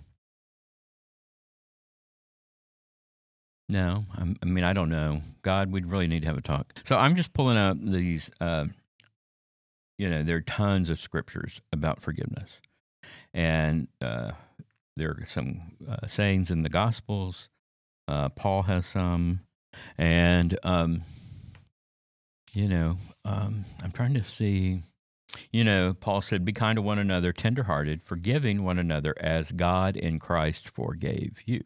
No, 3.68 4.06
I'm, 4.16 4.36
I 4.44 4.46
mean 4.46 4.64
I 4.64 4.74
don't 4.74 4.90
know. 4.90 5.22
God, 5.42 5.72
we'd 5.72 5.88
really 5.88 6.08
need 6.08 6.22
to 6.22 6.28
have 6.28 6.38
a 6.38 6.42
talk. 6.42 6.74
So 6.84 6.98
I'm 6.98 7.16
just 7.16 7.34
pulling 7.34 7.58
up 7.58 7.78
these. 7.82 8.30
Uh, 8.40 8.66
you 9.98 10.10
know, 10.10 10.24
there 10.24 10.38
are 10.38 10.42
tons 10.42 10.90
of 10.90 11.00
scriptures 11.00 11.62
about 11.72 12.02
forgiveness, 12.02 12.62
and 13.34 13.88
uh, 14.02 14.32
there 14.98 15.12
are 15.12 15.26
some 15.26 15.62
uh, 15.90 16.08
sayings 16.08 16.52
in 16.52 16.64
the 16.64 16.70
Gospels. 16.70 17.50
Uh, 18.08 18.30
Paul 18.30 18.64
has 18.64 18.86
some, 18.86 19.42
and 19.98 20.58
um, 20.64 21.02
you 22.54 22.68
know, 22.68 22.98
um, 23.24 23.66
I'm 23.84 23.92
trying 23.92 24.14
to 24.16 24.24
see. 24.24 24.82
You 25.52 25.66
know, 25.66 25.94
Paul 25.94 26.22
said, 26.22 26.46
"Be 26.46 26.54
kind 26.54 26.78
to 26.78 26.82
one 26.82 27.00
another, 27.00 27.34
tenderhearted, 27.34 28.04
forgiving 28.04 28.64
one 28.64 28.80
another, 28.80 29.14
as 29.20 29.52
God 29.52 29.98
in 29.98 30.20
Christ 30.20 30.70
forgave 30.70 31.42
you." 31.46 31.62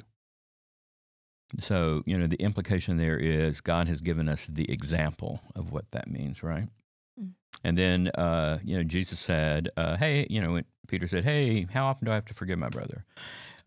So, 1.59 2.03
you 2.05 2.17
know, 2.17 2.27
the 2.27 2.41
implication 2.41 2.97
there 2.97 3.17
is 3.17 3.61
God 3.61 3.87
has 3.87 4.01
given 4.01 4.29
us 4.29 4.45
the 4.47 4.71
example 4.71 5.41
of 5.55 5.71
what 5.71 5.89
that 5.91 6.09
means, 6.09 6.43
right? 6.43 6.67
And 7.63 7.77
then, 7.77 8.07
uh, 8.09 8.59
you 8.63 8.77
know, 8.77 8.83
Jesus 8.83 9.19
said, 9.19 9.69
uh, 9.75 9.97
hey, 9.97 10.25
you 10.29 10.41
know, 10.41 10.61
Peter 10.87 11.07
said, 11.07 11.23
hey, 11.23 11.67
how 11.71 11.87
often 11.87 12.05
do 12.05 12.11
I 12.11 12.15
have 12.15 12.25
to 12.25 12.33
forgive 12.33 12.57
my 12.57 12.69
brother? 12.69 13.05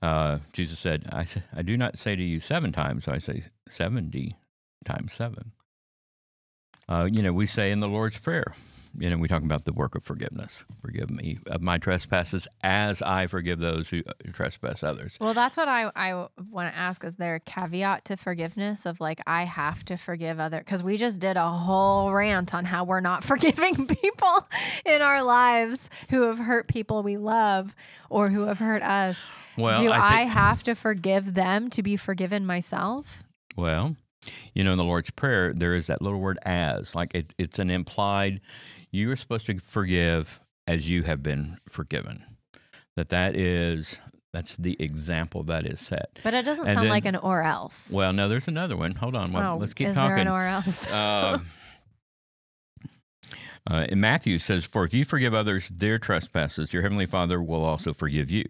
Uh, 0.01 0.39
Jesus 0.53 0.79
said, 0.79 1.09
I, 1.13 1.27
I 1.55 1.63
do 1.63 1.77
not 1.77 1.99
say 1.99 2.17
to 2.17 2.23
you 2.23 2.41
seven 2.41 2.73
times, 2.73 3.07
I 3.07 3.19
say 3.19 3.45
70 3.69 4.37
times 4.85 5.13
seven. 5.13 5.53
Uh, 6.89 7.09
you 7.11 7.23
know, 7.23 7.33
we 7.33 7.47
say 7.47 7.71
in 7.71 7.81
the 7.81 7.89
Lord's 7.89 8.19
Prayer, 8.19 8.53
you 8.99 9.09
know, 9.09 9.17
we 9.17 9.27
talk 9.27 9.43
about 9.43 9.65
the 9.65 9.73
work 9.73 9.95
of 9.95 10.05
forgiveness. 10.05 10.65
Forgive 10.83 11.11
me 11.11 11.39
of 11.47 11.63
my 11.63 11.79
trespasses 11.79 12.47
as 12.63 13.01
I 13.01 13.27
forgive 13.27 13.59
those 13.59 13.89
who 13.89 14.03
uh, 14.07 14.13
trespass 14.35 14.83
others. 14.83 15.17
Well, 15.19 15.33
that's 15.33 15.57
what 15.57 15.67
I 15.69 15.91
I 15.97 16.27
want 16.51 16.71
to 16.73 16.79
ask. 16.79 17.03
Is 17.03 17.15
there 17.15 17.37
a 17.37 17.41
caveat 17.41 18.05
to 18.07 18.19
forgiveness 18.19 18.85
of 18.85 19.01
like 19.01 19.21
I 19.27 19.45
have 19.45 19.83
to 19.87 19.97
forgive 19.97 20.39
other? 20.39 20.59
Because 20.59 20.83
we 20.83 20.99
just 20.99 21.21
did 21.21 21.39
a 21.39 21.49
whole 21.49 22.13
rant 22.13 22.55
on 22.55 22.67
how 22.67 22.85
we're 22.85 23.01
not 23.01 23.25
forgiving 23.33 23.87
people 23.87 24.47
in 24.85 25.01
our 25.01 25.23
lives 25.23 25.89
who 26.11 26.23
have 26.23 26.39
hurt 26.39 26.69
people 26.69 27.03
we 27.03 27.17
love 27.17 27.75
or 28.11 28.29
who 28.29 28.43
have 28.43 28.59
hurt 28.59 28.83
us. 28.83 29.17
Well, 29.57 29.77
Do 29.79 29.91
I, 29.91 30.25
take- 30.25 30.29
have 30.33 30.63
to 30.65 30.75
forgive 30.75 31.33
them 31.35 31.71
to 31.71 31.83
be 31.83 31.97
forgiven 31.97 32.45
myself? 32.45 33.25
Well, 33.57 33.97
you 34.55 34.65
know, 34.65 34.73
in 34.73 34.79
the 34.79 34.85
Lord's 34.85 35.11
Prayer, 35.11 35.53
there 35.53 35.75
is 35.75 35.87
that 35.87 36.03
little 36.03 36.21
word 36.21 36.39
as, 36.43 36.95
like 36.95 37.15
it, 37.15 37.33
it's 37.39 37.59
an 37.59 37.71
implied, 37.71 38.41
you 38.91 39.11
are 39.11 39.17
supposed 39.17 39.47
to 39.47 39.59
forgive 39.59 40.41
as 40.67 40.89
you 40.89 41.03
have 41.03 41.23
been 41.23 41.59
forgiven. 41.69 42.25
That 42.97 43.09
that 43.09 43.35
is, 43.35 43.99
that's 44.33 44.57
the 44.57 44.77
example 44.79 45.43
that 45.45 45.67
is 45.67 45.81
set. 45.81 46.19
But 46.23 46.35
it 46.35 46.45
doesn't 46.45 46.67
And 46.67 46.75
sound 46.75 46.85
then- 46.87 46.91
like 46.91 47.05
an 47.07 47.17
or 47.17 47.43
else. 47.43 47.91
Well, 47.91 48.13
no, 48.13 48.29
there's 48.29 48.49
another 48.49 48.77
one. 48.77 48.95
Hold 48.95 49.17
on. 49.17 49.33
Well, 49.33 49.55
oh, 49.55 49.59
let's 49.59 49.75
keep 49.75 49.89
is 49.89 49.97
there 49.97 50.09
talking. 50.09 50.27
an 50.27 50.29
or 50.29 50.47
else? 50.47 50.87
Uh, 50.87 51.39
uh, 53.71 53.87
in 53.89 54.01
Matthew 54.01 54.39
says, 54.39 54.65
"For 54.65 54.85
if 54.85 54.95
you 54.95 55.05
forgive 55.05 55.35
others 55.35 55.69
their 55.69 55.99
trespasses, 55.99 56.73
your 56.73 56.83
heavenly 56.83 57.07
Father 57.07 57.43
will 57.43 57.65
also 57.65 57.93
forgive 57.93 58.31
you." 58.31 58.45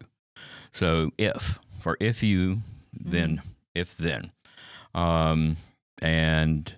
So, 0.72 1.10
if 1.18 1.58
for 1.80 1.96
if 2.00 2.22
you, 2.22 2.62
then 2.92 3.42
if 3.74 3.96
then, 3.96 4.32
um, 4.94 5.56
and 6.00 6.72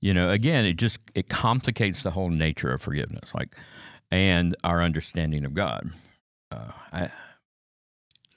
you 0.00 0.14
know, 0.14 0.30
again, 0.30 0.64
it 0.64 0.74
just 0.74 0.98
it 1.14 1.28
complicates 1.28 2.02
the 2.02 2.10
whole 2.10 2.30
nature 2.30 2.72
of 2.72 2.82
forgiveness, 2.82 3.34
like 3.34 3.54
and 4.10 4.54
our 4.62 4.82
understanding 4.82 5.44
of 5.44 5.54
God. 5.54 5.90
Uh, 6.50 6.70
I, 6.92 7.10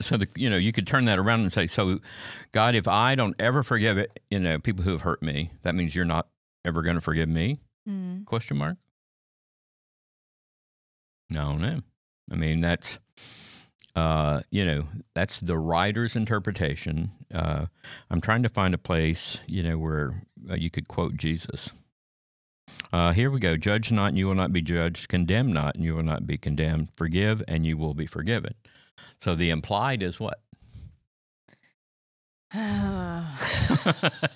so 0.02 0.18
the 0.18 0.28
you 0.36 0.50
know 0.50 0.58
you 0.58 0.72
could 0.72 0.88
turn 0.88 1.06
that 1.06 1.20
around 1.20 1.42
and 1.42 1.52
say, 1.52 1.68
so 1.68 2.00
God, 2.52 2.76
if 2.76 2.88
I 2.88 3.16
don't 3.16 3.36
ever 3.40 3.64
forgive 3.64 3.98
it, 3.98 4.20
you 4.30 4.40
know, 4.40 4.60
people 4.60 4.84
who 4.84 4.92
have 4.92 5.02
hurt 5.02 5.22
me, 5.22 5.52
that 5.64 5.76
means 5.76 5.96
you're 5.96 6.06
not 6.06 6.28
ever 6.66 6.82
going 6.82 6.96
to 6.96 7.02
forgive 7.02 7.30
me? 7.30 7.60
Mm. 7.88 8.26
Question 8.26 8.58
mark. 8.58 8.78
No, 11.30 11.56
no. 11.56 11.82
I 12.32 12.36
mean 12.36 12.62
that's, 12.62 13.00
uh, 14.00 14.42
you 14.50 14.64
know, 14.64 14.86
that's 15.14 15.42
the 15.42 15.58
writer's 15.58 16.16
interpretation. 16.16 17.12
Uh, 17.34 17.66
I'm 18.10 18.22
trying 18.22 18.44
to 18.44 18.50
find 18.50 18.74
a 18.74 18.78
place, 18.78 19.40
you 19.46 19.62
know, 19.62 19.78
where 19.78 20.24
uh, 20.50 20.56
you 20.56 20.70
could 20.70 20.88
quote 20.88 21.18
Jesus. 21.18 21.72
Uh, 22.94 23.12
here 23.12 23.30
we 23.30 23.42
go. 23.42 23.58
Judge 23.58 23.92
not, 23.92 24.08
and 24.08 24.18
you 24.18 24.26
will 24.26 24.36
not 24.36 24.54
be 24.54 24.62
judged. 24.62 25.10
Condemn 25.10 25.52
not, 25.52 25.76
and 25.76 25.84
you 25.84 25.96
will 25.96 26.04
not 26.04 26.26
be 26.26 26.38
condemned. 26.38 26.88
Forgive, 26.96 27.44
and 27.46 27.66
you 27.66 27.76
will 27.78 27.94
be 27.94 28.06
forgiven. 28.06 28.56
So 29.20 29.36
the 29.36 29.50
implied 29.50 30.02
is 30.02 30.18
what? 30.18 30.40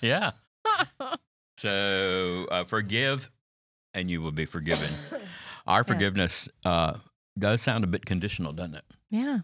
yeah. 0.02 0.32
So 1.58 2.48
uh, 2.52 2.66
forgive, 2.66 3.32
and 3.94 4.12
you 4.12 4.22
will 4.22 4.34
be 4.34 4.44
forgiven. 4.44 4.90
Our 5.68 5.86
forgiveness 5.86 6.50
uh, 6.66 6.96
does 7.40 7.62
sound 7.62 7.86
a 7.86 7.88
bit 7.88 8.06
conditional, 8.06 8.52
doesn't 8.52 8.76
it? 8.76 8.86
yeah. 9.10 9.40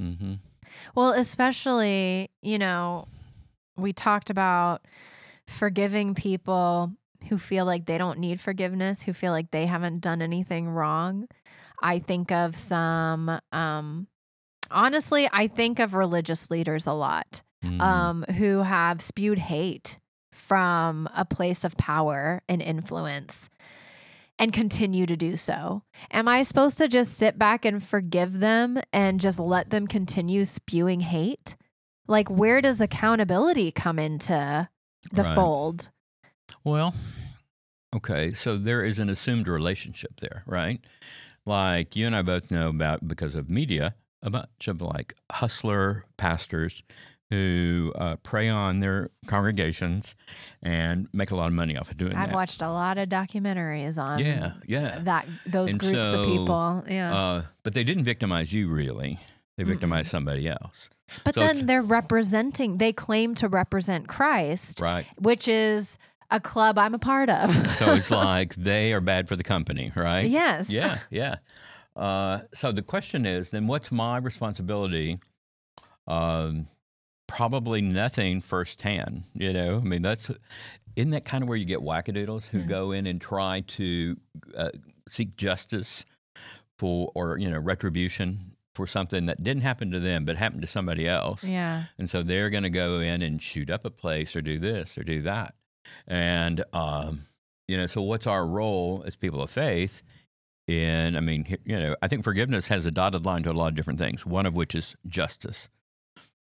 Mm-hmm. 0.00 0.34
Well, 0.94 1.12
especially, 1.12 2.30
you 2.42 2.58
know, 2.58 3.08
we 3.76 3.92
talked 3.92 4.30
about 4.30 4.86
forgiving 5.46 6.14
people 6.14 6.92
who 7.28 7.38
feel 7.38 7.64
like 7.64 7.86
they 7.86 7.98
don't 7.98 8.18
need 8.18 8.40
forgiveness, 8.40 9.02
who 9.02 9.12
feel 9.12 9.32
like 9.32 9.50
they 9.50 9.66
haven't 9.66 10.00
done 10.00 10.22
anything 10.22 10.68
wrong. 10.68 11.28
I 11.82 11.98
think 11.98 12.30
of 12.32 12.56
some, 12.56 13.40
um, 13.52 14.06
honestly, 14.70 15.28
I 15.32 15.48
think 15.48 15.78
of 15.78 15.94
religious 15.94 16.50
leaders 16.50 16.86
a 16.86 16.92
lot 16.92 17.42
Mm-hmm. 17.62 17.80
um, 17.82 18.22
who 18.38 18.60
have 18.60 19.02
spewed 19.02 19.36
hate 19.38 19.98
from 20.32 21.06
a 21.14 21.26
place 21.26 21.62
of 21.62 21.76
power 21.76 22.40
and 22.48 22.62
influence 22.62 23.50
and 24.40 24.52
continue 24.52 25.06
to 25.06 25.16
do 25.16 25.36
so. 25.36 25.82
Am 26.10 26.26
I 26.26 26.42
supposed 26.42 26.78
to 26.78 26.88
just 26.88 27.16
sit 27.16 27.38
back 27.38 27.64
and 27.64 27.82
forgive 27.84 28.40
them 28.40 28.80
and 28.92 29.20
just 29.20 29.38
let 29.38 29.70
them 29.70 29.86
continue 29.86 30.44
spewing 30.44 31.00
hate? 31.00 31.56
Like, 32.08 32.28
where 32.28 32.60
does 32.60 32.80
accountability 32.80 33.70
come 33.70 33.98
into 33.98 34.68
the 35.12 35.22
Right. 35.22 35.34
fold? 35.34 35.90
Well, 36.64 36.94
okay. 37.94 38.32
So 38.32 38.56
there 38.56 38.82
is 38.82 38.98
an 38.98 39.08
assumed 39.08 39.46
relationship 39.46 40.20
there, 40.20 40.42
right? 40.46 40.80
Like 41.46 41.94
you 41.94 42.06
and 42.06 42.16
I 42.16 42.22
both 42.22 42.50
know 42.50 42.68
about 42.68 43.06
because 43.06 43.34
of 43.34 43.48
media, 43.48 43.94
a 44.22 44.30
bunch 44.30 44.68
of 44.68 44.80
like 44.82 45.14
hustler 45.30 46.04
pastors 46.16 46.82
who 47.30 47.92
uh, 47.94 48.16
prey 48.16 48.48
on 48.48 48.80
their 48.80 49.10
congregations 49.26 50.14
and 50.62 51.08
make 51.12 51.30
a 51.30 51.36
lot 51.36 51.46
of 51.46 51.52
money 51.52 51.76
off 51.76 51.90
of 51.90 51.96
doing 51.96 52.12
that. 52.12 52.28
I've 52.28 52.34
watched 52.34 52.60
a 52.60 52.70
lot 52.70 52.98
of 52.98 53.08
documentaries 53.08 53.98
on 53.98 54.18
yeah, 54.18 54.54
yeah. 54.66 54.98
that 55.02 55.26
those 55.46 55.70
And 55.70 55.78
groups 55.78 55.96
so, 55.96 56.22
of 56.22 56.26
people. 56.26 56.84
Yeah. 56.88 57.14
Uh, 57.14 57.42
but 57.62 57.74
they 57.74 57.84
didn't 57.84 58.04
victimize 58.04 58.52
you, 58.52 58.68
really. 58.68 59.20
They 59.56 59.64
victimized 59.64 60.10
somebody 60.10 60.48
else, 60.48 60.88
but 61.22 61.34
so 61.34 61.40
then 61.40 61.66
they're 61.66 61.82
representing, 61.82 62.78
they 62.78 62.94
claim 62.94 63.34
to 63.36 63.48
represent 63.48 64.08
Christ, 64.08 64.80
right? 64.80 65.06
which 65.18 65.48
is 65.48 65.98
a 66.30 66.40
club 66.40 66.78
I'm 66.78 66.94
a 66.94 66.98
part 66.98 67.28
of. 67.28 67.54
So 67.76 67.92
it's 67.92 68.10
like 68.10 68.54
they 68.54 68.94
are 68.94 69.02
bad 69.02 69.28
for 69.28 69.36
the 69.36 69.44
company, 69.44 69.92
right? 69.94 70.26
yes. 70.26 70.70
Yeah, 70.70 70.98
yeah. 71.10 71.36
Uh, 71.94 72.40
so 72.54 72.72
the 72.72 72.80
question 72.82 73.26
is, 73.26 73.50
then 73.50 73.66
what's 73.66 73.92
my 73.92 74.16
responsibility? 74.16 75.18
Um, 76.06 76.66
probably 77.30 77.80
nothing 77.80 78.40
firsthand. 78.40 79.22
You 79.34 79.52
know, 79.52 79.76
I 79.76 79.80
mean, 79.80 80.02
that's 80.02 80.30
isn't 80.96 81.12
that 81.12 81.24
kind 81.24 81.42
of 81.42 81.48
where 81.48 81.56
you 81.56 81.64
get 81.64 81.78
wackadoodles 81.78 82.46
who 82.48 82.58
Yeah. 82.58 82.64
go 82.66 82.90
in 82.92 83.06
and 83.06 83.20
try 83.20 83.60
to 83.78 84.16
uh, 84.56 84.70
seek 85.08 85.36
justice 85.36 86.04
for 86.78 87.12
or 87.14 87.38
you 87.38 87.48
know 87.48 87.58
retribution 87.58 88.56
for 88.74 88.86
something 88.86 89.26
that 89.26 89.42
didn't 89.42 89.62
happen 89.62 89.90
to 89.92 90.00
them 90.00 90.24
but 90.24 90.36
happened 90.36 90.62
to 90.62 90.68
somebody 90.68 91.06
else. 91.08 91.44
Yeah. 91.44 91.84
And 91.98 92.10
so 92.10 92.22
they're 92.22 92.50
going 92.50 92.62
to 92.64 92.70
go 92.70 93.00
in 93.00 93.22
and 93.22 93.40
shoot 93.42 93.70
up 93.70 93.84
a 93.84 93.90
place 93.90 94.34
or 94.36 94.42
do 94.42 94.58
this 94.58 94.96
or 94.98 95.02
do 95.04 95.22
that. 95.22 95.54
And, 96.06 96.64
um, 96.72 97.26
you 97.66 97.76
know, 97.76 97.86
so 97.86 98.00
what's 98.02 98.26
our 98.28 98.46
role 98.46 99.02
as 99.06 99.16
people 99.16 99.42
of 99.42 99.50
faith 99.50 100.02
in, 100.68 101.16
I 101.16 101.20
mean, 101.20 101.58
you 101.64 101.78
know, 101.80 101.96
I 102.00 102.06
think 102.06 102.22
forgiveness 102.22 102.68
has 102.68 102.86
a 102.86 102.92
dotted 102.92 103.26
line 103.26 103.42
to 103.42 103.50
a 103.50 103.52
lot 103.52 103.68
of 103.68 103.74
different 103.74 103.98
things, 103.98 104.24
one 104.24 104.46
of 104.46 104.54
which 104.54 104.74
is 104.76 104.94
justice 105.08 105.68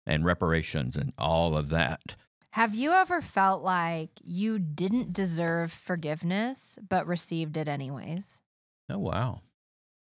and 0.10 0.26
reparations 0.26 0.98
and 0.98 1.13
all 1.17 1.56
of 1.56 1.69
that. 1.69 2.15
Have 2.54 2.74
you 2.74 2.91
ever 2.91 3.22
felt 3.22 3.63
like 3.63 4.10
you 4.24 4.58
didn't 4.58 5.13
deserve 5.13 5.72
forgiveness 5.72 6.80
but 6.89 7.06
received 7.06 7.56
it 7.56 7.67
anyways? 7.67 8.41
Oh, 8.89 8.98
wow. 8.98 9.41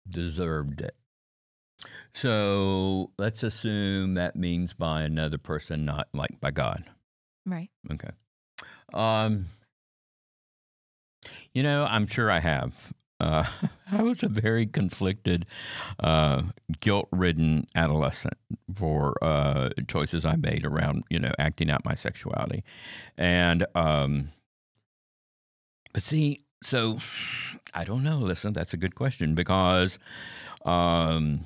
Deserved 0.09 0.79
it. 0.79 0.95
So 2.13 3.11
let's 3.19 3.43
assume 3.43 4.13
that 4.13 4.37
means 4.37 4.73
by 4.73 5.01
another 5.01 5.37
person, 5.37 5.83
not 5.83 6.07
like 6.13 6.39
by 6.39 6.51
God. 6.51 6.85
Right. 7.45 7.69
Okay. 7.91 8.09
Um, 8.93 9.47
you 11.53 11.63
know, 11.63 11.85
I'm 11.87 12.07
sure 12.07 12.31
I 12.31 12.39
have. 12.39 12.73
Uh, 13.19 13.45
I 13.91 14.01
was 14.03 14.21
a 14.23 14.27
very 14.27 14.65
conflicted, 14.67 15.45
uh, 15.99 16.43
guilt-ridden 16.79 17.67
adolescent 17.75 18.35
for 18.75 19.15
uh, 19.23 19.69
choices 19.87 20.25
I 20.25 20.35
made 20.35 20.65
around, 20.65 21.03
you 21.09 21.19
know, 21.19 21.31
acting 21.39 21.69
out 21.71 21.83
my 21.85 21.93
sexuality, 21.95 22.63
and 23.17 23.65
um, 23.75 24.29
but 25.93 26.03
see, 26.03 26.43
so 26.63 26.99
I 27.73 27.83
don't 27.83 28.03
know. 28.03 28.19
Listen, 28.19 28.53
that's 28.53 28.73
a 28.73 28.77
good 28.77 28.95
question 28.95 29.33
because 29.35 29.97
um, 30.65 31.41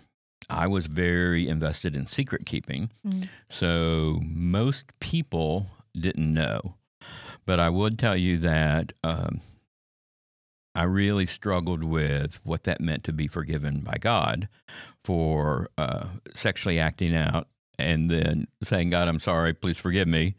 I 0.50 0.68
was 0.68 0.88
very 0.88 1.48
invested 1.48 1.96
in 1.96 2.08
secret 2.08 2.46
keeping, 2.46 2.90
Mm. 3.06 3.28
so 3.50 4.20
most 4.24 4.86
people 5.00 5.68
didn't 5.98 6.34
know. 6.34 6.76
But 7.46 7.60
I 7.60 7.70
would 7.70 7.98
tell 7.98 8.16
you 8.16 8.38
that 8.40 8.94
um, 9.04 9.42
I 10.74 10.84
really 10.84 11.26
struggled 11.26 11.84
with 11.84 12.40
what 12.44 12.64
that 12.64 12.80
meant 12.80 13.04
to 13.06 13.14
be 13.14 13.28
forgiven 13.28 13.82
by 13.82 13.98
God 14.00 14.48
for 15.04 15.70
uh, 15.78 16.08
sexually 16.34 16.80
acting 16.80 17.16
out 17.16 17.48
and 17.78 18.10
then 18.10 18.48
saying, 18.64 18.90
God, 18.90 19.08
I'm 19.08 19.20
sorry, 19.20 19.54
please 19.54 19.78
forgive 19.78 20.08
me. 20.08 20.36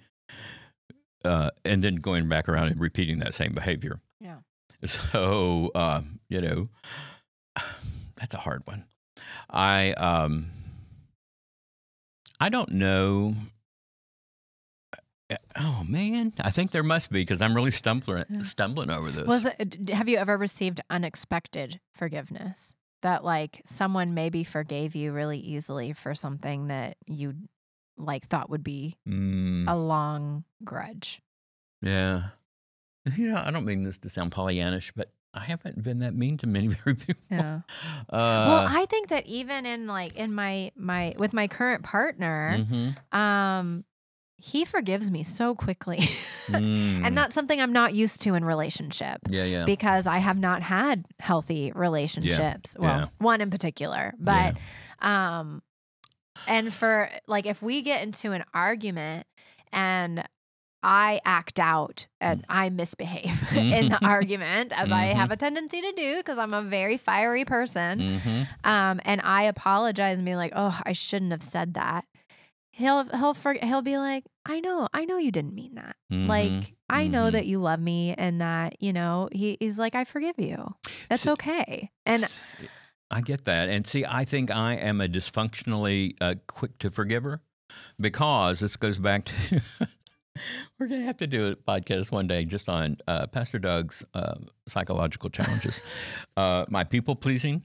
Uh, 1.24 1.50
and 1.64 1.84
then 1.84 1.96
going 1.96 2.28
back 2.28 2.48
around 2.48 2.68
and 2.68 2.80
repeating 2.80 3.18
that 3.18 3.34
same 3.34 3.52
behavior. 3.52 4.00
Yeah. 4.20 4.38
So, 4.84 5.70
um, 5.76 6.18
you 6.28 6.40
know, 6.40 6.68
that's 8.16 8.34
a 8.34 8.38
hard 8.38 8.62
one. 8.64 8.84
I, 9.48 9.92
um, 9.92 10.50
I 12.40 12.48
don't 12.48 12.72
know. 12.72 13.34
Oh 15.56 15.82
man, 15.86 16.32
I 16.40 16.50
think 16.50 16.70
there 16.72 16.82
must 16.82 17.10
be 17.10 17.20
because 17.20 17.40
I'm 17.40 17.54
really 17.54 17.70
stumbling 17.70 18.24
stumbling 18.44 18.90
over 18.90 19.10
this. 19.10 19.26
Was 19.26 19.46
it, 19.46 19.88
have 19.90 20.08
you 20.08 20.18
ever 20.18 20.36
received 20.36 20.80
unexpected 20.90 21.80
forgiveness? 21.94 22.74
That 23.02 23.24
like 23.24 23.62
someone 23.66 24.14
maybe 24.14 24.44
forgave 24.44 24.94
you 24.94 25.12
really 25.12 25.38
easily 25.38 25.92
for 25.92 26.14
something 26.14 26.68
that 26.68 26.96
you 27.06 27.34
like 27.98 28.26
thought 28.28 28.48
would 28.50 28.62
be 28.64 28.96
Mm, 29.08 29.68
a 29.68 29.76
long 29.76 30.44
grudge. 30.64 31.20
yeah. 31.80 32.28
You 33.16 33.30
know, 33.32 33.42
I 33.44 33.50
don't 33.50 33.64
mean 33.64 33.82
this 33.82 33.98
to 33.98 34.08
sound 34.10 34.30
Pollyannish, 34.30 34.92
but 34.94 35.10
I 35.34 35.40
haven't 35.40 35.82
been 35.82 35.98
that 36.00 36.14
mean 36.14 36.36
to 36.38 36.46
many 36.46 36.68
very 36.84 36.94
people. 36.94 37.20
Yeah. 37.30 37.60
Uh, 38.08 38.46
well, 38.48 38.66
I 38.68 38.86
think 38.86 39.08
that 39.08 39.26
even 39.26 39.66
in 39.66 39.88
like 39.88 40.14
in 40.14 40.32
my 40.32 40.70
my 40.76 41.14
with 41.18 41.32
my 41.32 41.48
current 41.48 41.82
partner, 41.82 42.58
mhm. 42.60 43.16
um, 43.18 43.84
he 44.44 44.64
forgives 44.64 45.10
me 45.10 45.22
so 45.22 45.54
quickly, 45.54 45.98
Mm, 46.48 47.06
and 47.06 47.16
that's 47.16 47.34
something 47.34 47.60
I'm 47.60 47.72
not 47.72 47.94
used 47.94 48.20
to 48.22 48.34
in 48.34 48.44
relationship. 48.44 49.20
yeah, 49.28 49.44
yeah. 49.44 49.64
because 49.64 50.06
I 50.08 50.18
have 50.18 50.36
not 50.38 50.60
had 50.62 51.04
healthy 51.20 51.70
relationships. 51.74 52.74
Well, 52.78 52.98
yeah. 52.98 53.06
one 53.18 53.40
in 53.40 53.48
particular, 53.50 54.12
but 54.18 54.56
um 55.00 55.62
and 56.48 56.74
for 56.74 57.08
like 57.28 57.46
if 57.46 57.62
we 57.62 57.82
get 57.82 58.02
into 58.02 58.32
an 58.32 58.44
argument 58.52 59.26
and 59.72 60.24
I 60.82 61.20
act 61.24 61.60
out 61.60 62.08
and 62.20 62.44
I 62.48 62.68
misbehave 62.70 63.40
in 63.56 63.88
the 63.90 64.00
argument 64.04 64.72
as 64.76 64.90
I 64.90 65.12
Mhm. 65.12 65.14
have 65.14 65.30
a 65.30 65.36
tendency 65.36 65.80
to 65.80 65.92
do 65.92 66.16
because 66.16 66.38
I'm 66.38 66.52
a 66.54 66.62
very 66.62 66.96
fiery 66.96 67.44
person 67.44 68.00
Mhm. 68.00 68.48
um 68.64 69.00
and 69.04 69.20
I 69.22 69.44
apologize 69.44 70.16
and 70.18 70.26
be 70.26 70.34
like, 70.34 70.52
"Oh, 70.56 70.80
I 70.84 70.92
shouldn't 70.92 71.30
have 71.30 71.42
said 71.42 71.74
that." 71.74 72.04
He'll 72.72 73.04
he'll 73.10 73.34
for, 73.34 73.52
he'll 73.52 73.82
be 73.82 73.98
like, 73.98 74.24
"I 74.46 74.60
know. 74.60 74.88
I 74.92 75.04
know 75.04 75.18
you 75.18 75.30
didn't 75.32 75.54
mean 75.54 75.74
that." 75.74 75.96
Mhm. 76.12 76.26
Like, 76.28 76.74
I 76.88 77.06
know 77.06 77.28
Mhm. 77.28 77.32
that 77.32 77.46
you 77.46 77.60
love 77.60 77.80
me 77.80 78.14
and 78.14 78.40
that, 78.40 78.76
you 78.82 78.92
know, 78.92 79.28
he, 79.32 79.56
he's 79.60 79.78
like, 79.78 79.94
I 79.94 80.04
forgive 80.04 80.38
you. 80.38 80.74
That's 81.08 81.26
okay. 81.26 81.90
And 82.04 82.26
I 83.10 83.20
get 83.22 83.44
that. 83.46 83.68
And 83.68 83.86
see, 83.86 84.04
I 84.04 84.24
think 84.24 84.50
I 84.50 84.74
am 84.74 85.00
a 85.00 85.08
dysfunctionally 85.08 86.16
uh, 86.20 86.34
quick 86.46 86.78
to 86.78 86.90
forgiver 86.90 87.40
because 88.00 88.60
this 88.60 88.76
goes 88.76 88.98
back 88.98 89.24
to. 89.26 89.60
We're 90.78 90.86
going 90.88 91.02
to 91.02 91.06
have 91.06 91.18
to 91.18 91.26
do 91.26 91.48
a 91.48 91.56
podcast 91.56 92.10
one 92.10 92.26
day 92.26 92.44
just 92.46 92.68
on 92.68 92.96
uh, 93.06 93.26
Pastor 93.26 93.58
Doug's 93.58 94.02
uh, 94.14 94.36
psychological 94.66 95.28
challenges. 95.30 95.82
uh, 96.38 96.64
my 96.68 96.84
people 96.84 97.14
pleasing 97.14 97.62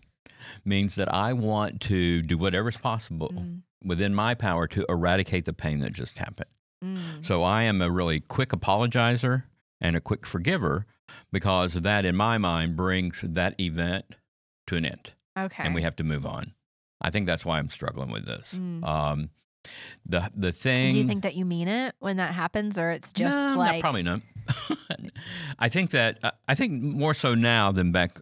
means 0.65 0.95
that 0.95 1.11
I 1.13 1.31
want 1.33 1.79
to 1.81 2.21
do 2.21 2.37
whatever's 2.37 2.77
possible 2.77 3.29
Mm, 3.33 3.61
within 3.83 4.13
my 4.13 4.35
power 4.35 4.67
to 4.67 4.85
eradicate 4.89 5.45
the 5.45 5.53
pain 5.53 5.79
that 5.79 5.93
just 5.93 6.17
happened. 6.17 6.49
Mm, 6.83 7.25
So 7.25 7.43
I 7.43 7.63
am 7.63 7.81
a 7.81 7.89
really 7.89 8.19
quick 8.19 8.49
apologizer 8.49 9.43
and 9.81 9.95
a 9.95 10.01
quick 10.01 10.25
forgiver 10.25 10.85
because 11.31 11.73
that, 11.75 12.05
in 12.05 12.15
my 12.15 12.37
mind, 12.37 12.75
brings 12.75 13.21
that 13.23 13.59
event 13.59 14.05
to 14.67 14.75
an 14.75 14.85
end 14.85 15.13
okay. 15.37 15.63
and 15.63 15.73
we 15.75 15.81
have 15.81 15.95
to 15.97 16.03
move 16.03 16.25
on. 16.25 16.53
I 17.01 17.09
think 17.11 17.27
that's 17.27 17.45
why 17.45 17.59
I'm 17.59 17.69
struggling 17.69 18.09
with 18.11 18.25
this. 18.25 18.53
Mm. 18.55 18.83
Um, 18.85 19.29
the 20.05 20.31
the 20.35 20.51
thing. 20.51 20.91
Do 20.91 20.97
you 20.97 21.05
think 21.07 21.23
that 21.23 21.35
you 21.35 21.45
mean 21.45 21.67
it 21.67 21.93
when 21.99 22.17
that 22.17 22.33
happens, 22.33 22.79
or 22.79 22.89
it's 22.91 23.11
just 23.13 23.29
No, 23.29 23.45
not- 23.53 23.57
like 23.57 23.81
probably 23.81 24.03
not. 24.03 24.21
I 25.59 25.69
think 25.69 25.91
that 25.91 26.19
uh, 26.23 26.31
I 26.47 26.55
think 26.55 26.81
more 26.81 27.13
so 27.13 27.35
now 27.35 27.71
than 27.71 27.91
back 27.91 28.19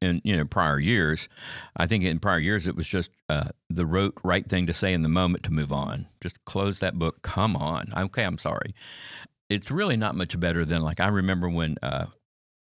in 0.00 0.20
you 0.24 0.36
know 0.36 0.44
prior 0.44 0.78
years. 0.78 1.28
I 1.76 1.86
think 1.86 2.04
in 2.04 2.18
prior 2.18 2.38
years 2.38 2.66
it 2.66 2.76
was 2.76 2.88
just 2.88 3.10
uh, 3.28 3.50
the 3.68 3.86
rote 3.86 4.18
right 4.22 4.48
thing 4.48 4.66
to 4.66 4.74
say 4.74 4.92
in 4.92 5.02
the 5.02 5.08
moment 5.08 5.44
to 5.44 5.52
move 5.52 5.72
on. 5.72 6.06
Just 6.20 6.44
close 6.44 6.78
that 6.80 6.98
book. 6.98 7.22
Come 7.22 7.56
on. 7.56 7.92
Okay, 7.96 8.24
I'm 8.24 8.38
sorry. 8.38 8.74
It's 9.48 9.70
really 9.70 9.96
not 9.96 10.14
much 10.14 10.38
better 10.38 10.64
than 10.64 10.82
like 10.82 11.00
I 11.00 11.08
remember 11.08 11.48
when 11.48 11.76
uh, 11.82 12.06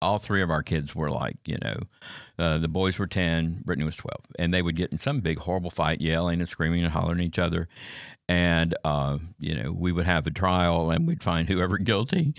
all 0.01 0.19
three 0.19 0.41
of 0.41 0.51
our 0.51 0.61
kids 0.61 0.93
were 0.93 1.09
like 1.09 1.37
you 1.45 1.57
know 1.63 1.79
uh, 2.37 2.57
the 2.57 2.67
boys 2.67 2.99
were 2.99 3.07
10 3.07 3.63
brittany 3.65 3.85
was 3.85 3.95
12 3.95 4.19
and 4.37 4.53
they 4.53 4.61
would 4.61 4.75
get 4.75 4.91
in 4.91 4.99
some 4.99 5.19
big 5.19 5.39
horrible 5.39 5.71
fight 5.71 6.01
yelling 6.01 6.39
and 6.39 6.49
screaming 6.49 6.83
and 6.83 6.93
hollering 6.93 7.19
at 7.19 7.25
each 7.25 7.39
other 7.39 7.67
and 8.27 8.75
uh, 8.83 9.17
you 9.39 9.55
know 9.55 9.71
we 9.71 9.91
would 9.91 10.05
have 10.05 10.27
a 10.27 10.31
trial 10.31 10.91
and 10.91 11.07
we'd 11.07 11.23
find 11.23 11.47
whoever 11.47 11.77
guilty 11.79 12.33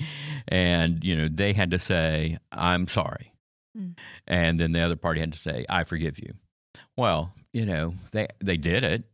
and 0.49 1.03
you 1.03 1.17
know 1.17 1.29
they 1.29 1.53
had 1.53 1.71
to 1.71 1.79
say 1.79 2.39
i'm 2.53 2.87
sorry 2.87 3.33
Mm. 3.77 3.99
and 4.27 4.59
then 4.61 4.73
the 4.73 4.81
other 4.81 4.97
party 4.97 5.21
had 5.21 5.33
to 5.33 5.39
say 5.39 5.67
i 5.69 5.85
forgive 5.85 6.19
you 6.19 6.33
well 6.97 7.35
you 7.53 7.67
know 7.67 7.95
they 8.13 8.27
they 8.41 8.57
did 8.57 8.85
it 8.85 9.05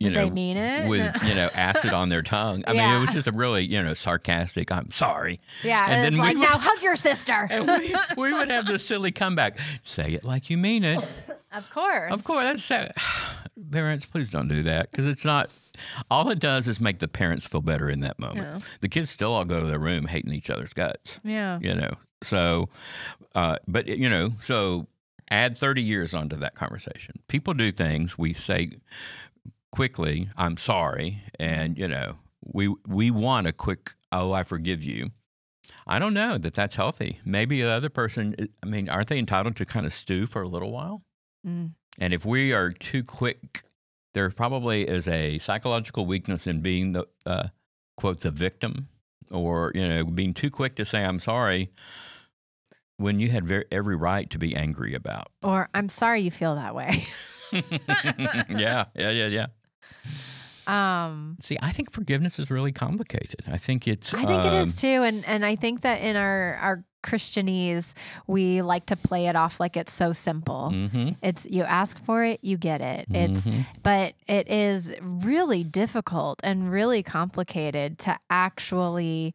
you 0.00 0.08
did 0.10 0.16
know 0.16 0.24
they 0.24 0.30
mean 0.30 0.56
it? 0.56 0.88
with 0.88 1.22
you 1.28 1.34
know 1.36 1.48
acid 1.54 1.92
on 1.92 2.08
their 2.08 2.22
tongue 2.22 2.64
i 2.66 2.72
mean 2.72 2.80
it 2.90 2.98
was 3.06 3.10
just 3.14 3.28
a 3.28 3.32
really 3.32 3.64
you 3.64 3.80
know 3.80 3.94
sarcastic 3.94 4.72
i'm 4.72 4.90
sorry 4.90 5.38
yeah, 5.62 5.84
and 5.84 5.92
and, 5.94 6.04
then 6.04 6.12
it's 6.14 6.20
we 6.20 6.26
like 6.26 6.36
would- 6.36 6.42
now 6.42 6.58
hug 6.58 6.82
your 6.82 6.96
sister. 6.96 7.46
and 7.50 7.66
we, 7.68 7.94
we 8.16 8.32
would 8.32 8.50
have 8.50 8.66
this 8.66 8.84
silly 8.84 9.12
comeback 9.12 9.58
say 9.84 10.12
it 10.12 10.24
like 10.24 10.50
you 10.50 10.56
mean 10.58 10.82
it 10.82 10.98
of 11.52 11.70
course, 11.70 12.12
of 12.12 12.24
course 12.24 12.42
that's 12.42 12.64
so, 12.64 12.88
parents 13.70 14.04
please 14.06 14.30
don't 14.30 14.48
do 14.48 14.62
that 14.64 14.90
because 14.90 15.06
it's 15.06 15.24
not 15.24 15.48
all 16.10 16.28
it 16.30 16.40
does 16.40 16.66
is 16.66 16.80
make 16.80 16.98
the 16.98 17.06
parents 17.08 17.46
feel 17.46 17.60
better 17.60 17.88
in 17.88 18.00
that 18.00 18.18
moment 18.18 18.46
Yeah. 18.46 18.58
the 18.80 18.88
kids 18.88 19.10
still 19.10 19.32
all 19.34 19.44
go 19.44 19.60
to 19.60 19.66
their 19.66 19.78
room 19.78 20.06
hating 20.06 20.32
each 20.32 20.50
other's 20.50 20.72
guts 20.72 21.20
Yeah. 21.22 21.58
you 21.60 21.74
know 21.74 21.94
so 22.22 22.68
uh, 23.34 23.56
but 23.66 23.86
you 23.86 24.08
know 24.08 24.32
so 24.42 24.86
add 25.30 25.56
30 25.56 25.82
years 25.82 26.12
onto 26.12 26.36
that 26.36 26.54
conversation. 26.54 27.14
People 27.28 27.54
do 27.54 27.72
things 27.72 28.18
we 28.18 28.34
say 28.34 28.72
quickly 29.70 30.28
i'm 30.36 30.58
sorry 30.58 31.22
and 31.40 31.78
you 31.78 31.88
know 31.88 32.16
we 32.44 32.74
we 32.86 33.10
want 33.10 33.46
a 33.46 33.52
quick 33.52 33.94
oh 34.12 34.32
i 34.32 34.42
forgive 34.42 34.82
you. 34.82 35.10
I 35.86 35.98
don't 35.98 36.14
know 36.14 36.38
that 36.38 36.54
that's 36.54 36.76
healthy. 36.76 37.18
Maybe 37.24 37.62
the 37.62 37.70
other 37.70 37.88
person 37.88 38.48
i 38.62 38.66
mean 38.66 38.88
aren't 38.88 39.08
they 39.08 39.18
entitled 39.18 39.56
to 39.56 39.64
kind 39.64 39.86
of 39.86 39.92
stew 39.92 40.26
for 40.26 40.42
a 40.42 40.48
little 40.48 40.70
while? 40.70 41.02
Mm. 41.46 41.72
and 41.98 42.12
if 42.12 42.24
we 42.24 42.52
are 42.52 42.70
too 42.70 43.02
quick 43.02 43.64
there 44.14 44.30
probably 44.30 44.86
is 44.86 45.08
a 45.08 45.38
psychological 45.40 46.06
weakness 46.06 46.46
in 46.46 46.60
being 46.60 46.92
the 46.92 47.08
uh, 47.26 47.48
quote 47.96 48.20
the 48.20 48.30
victim 48.30 48.88
or 49.30 49.72
you 49.74 49.88
know 49.88 50.04
being 50.04 50.34
too 50.34 50.50
quick 50.50 50.76
to 50.76 50.84
say 50.84 51.04
i'm 51.04 51.18
sorry 51.18 51.70
when 53.02 53.20
you 53.20 53.28
had 53.30 53.46
very, 53.46 53.64
every 53.70 53.96
right 53.96 54.30
to 54.30 54.38
be 54.38 54.54
angry 54.56 54.94
about 54.94 55.28
Or 55.42 55.68
I'm 55.74 55.88
sorry 55.88 56.20
you 56.22 56.30
feel 56.30 56.54
that 56.54 56.74
way. 56.74 57.04
yeah, 57.52 58.84
yeah, 58.94 59.10
yeah, 59.10 59.26
yeah. 59.26 59.46
Um, 60.66 61.38
See, 61.42 61.58
I 61.60 61.72
think 61.72 61.90
forgiveness 61.92 62.38
is 62.38 62.50
really 62.50 62.72
complicated. 62.72 63.42
I 63.50 63.58
think 63.58 63.88
it's. 63.88 64.14
I 64.14 64.24
think 64.24 64.44
it 64.44 64.52
um, 64.52 64.68
is 64.68 64.76
too, 64.76 65.02
and 65.02 65.24
and 65.26 65.44
I 65.44 65.56
think 65.56 65.80
that 65.82 66.00
in 66.02 66.16
our 66.16 66.54
our 66.62 66.84
Christianese, 67.02 67.94
we 68.28 68.62
like 68.62 68.86
to 68.86 68.96
play 68.96 69.26
it 69.26 69.34
off 69.34 69.58
like 69.58 69.76
it's 69.76 69.92
so 69.92 70.12
simple. 70.12 70.70
mhm, 70.72 71.16
It's 71.20 71.46
you 71.46 71.64
ask 71.64 71.98
for 71.98 72.24
it, 72.24 72.38
you 72.42 72.56
get 72.56 72.80
it. 72.80 73.06
It's 73.10 73.44
mhm. 73.44 73.66
but 73.82 74.14
it 74.28 74.48
is 74.48 74.94
really 75.00 75.64
difficult 75.64 76.40
and 76.44 76.70
really 76.70 77.02
complicated 77.02 77.98
to 78.00 78.18
actually 78.30 79.34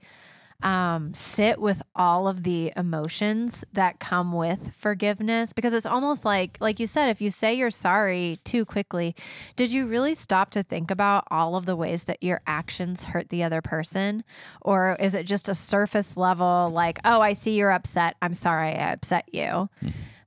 um, 0.64 1.14
sit 1.14 1.60
with 1.62 1.82
all 1.96 2.28
of 2.28 2.42
the 2.44 2.74
emotions 2.76 3.64
that 3.74 4.00
come 4.00 4.34
with 4.34 4.72
forgiveness 4.76 5.54
because 5.54 5.72
it's 5.72 5.86
almost 5.86 6.26
like 6.26 6.58
like 6.60 6.80
you 6.80 6.88
said 6.88 7.10
if 7.10 7.22
you 7.22 7.30
say 7.30 7.54
you're 7.54 7.70
sorry 7.70 8.40
too 8.44 8.66
quickly 8.66 9.16
did 9.56 9.72
you 9.72 9.86
really 9.86 10.16
stop 10.16 10.50
to 10.50 10.64
think 10.64 10.90
about 10.90 11.26
all 11.30 11.56
of 11.56 11.68
the 11.68 11.76
ways 11.76 12.06
that 12.06 12.24
your 12.24 12.42
actions 12.48 13.04
hurt 13.06 13.30
the 13.30 13.44
other 13.44 13.62
person? 13.62 14.24
Or 14.62 14.98
is 15.00 15.14
it 15.14 15.24
just 15.28 15.48
a 15.48 15.54
surface 15.54 16.18
level 16.18 16.72
like 16.74 16.98
oh 17.06 17.22
i 17.22 17.34
see 17.34 17.52
you're 17.52 17.72
upset. 17.72 18.16
I'm 18.22 18.34
sorry 18.34 18.70
i 18.70 18.92
upset 18.94 19.26
you. 19.32 19.70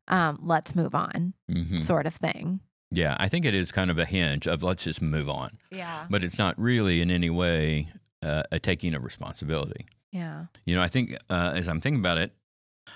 Um, 0.09 0.39
let's 0.43 0.75
move 0.77 0.95
on 0.95 1.35
Mhm. 1.51 1.81
sort 1.81 2.07
of 2.07 2.15
thing. 2.15 2.61
Yeah, 2.93 3.17
I 3.21 3.29
think 3.29 3.45
it 3.45 3.55
is 3.55 3.71
kind 3.73 3.91
of 3.91 3.99
a 3.99 4.05
hinge 4.05 4.47
of 4.49 4.63
let's 4.63 4.83
just 4.85 5.01
move 5.01 5.29
on, 5.29 5.59
yeah. 5.71 6.07
But 6.11 6.25
it's 6.25 6.39
not 6.39 6.59
really 6.59 7.01
in 7.01 7.11
any 7.11 7.31
way 7.31 7.89
uh, 8.23 8.43
a 8.53 8.59
taking 8.59 8.95
of 8.95 9.03
responsibility. 9.05 9.87
Yeah 10.13 10.47
You 10.65 10.75
know, 10.77 10.83
I 10.83 10.89
think 10.89 11.17
uh, 11.29 11.53
as 11.55 11.69
I'm 11.69 11.81
thinking 11.81 12.01
about 12.01 12.19
it, 12.19 12.33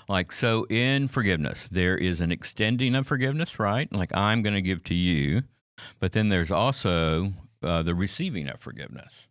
like, 0.09 0.33
so 0.33 0.67
in 0.69 1.09
forgiveness, 1.09 1.69
there 1.69 1.97
is 1.97 2.21
an 2.21 2.33
extending 2.33 2.95
of 2.95 3.07
forgiveness, 3.07 3.59
right? 3.59 3.91
Like, 3.93 4.15
I'm 4.15 4.43
going 4.43 4.55
to 4.55 4.63
give 4.63 4.83
to 4.85 4.95
you, 4.95 5.43
but 6.01 6.13
then 6.13 6.29
there's 6.29 6.51
also 6.51 7.33
uh, 7.63 7.83
the 7.83 7.95
receiving 7.95 8.49
of 8.49 8.61
forgiveness. 8.61 9.29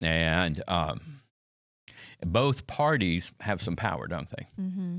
And 0.00 0.62
um, 0.68 1.20
both 2.24 2.66
parties 2.66 3.32
have 3.40 3.62
some 3.62 3.76
power, 3.76 4.06
don't 4.06 4.28
they? 4.30 4.46
mm-hmm. 4.60 4.98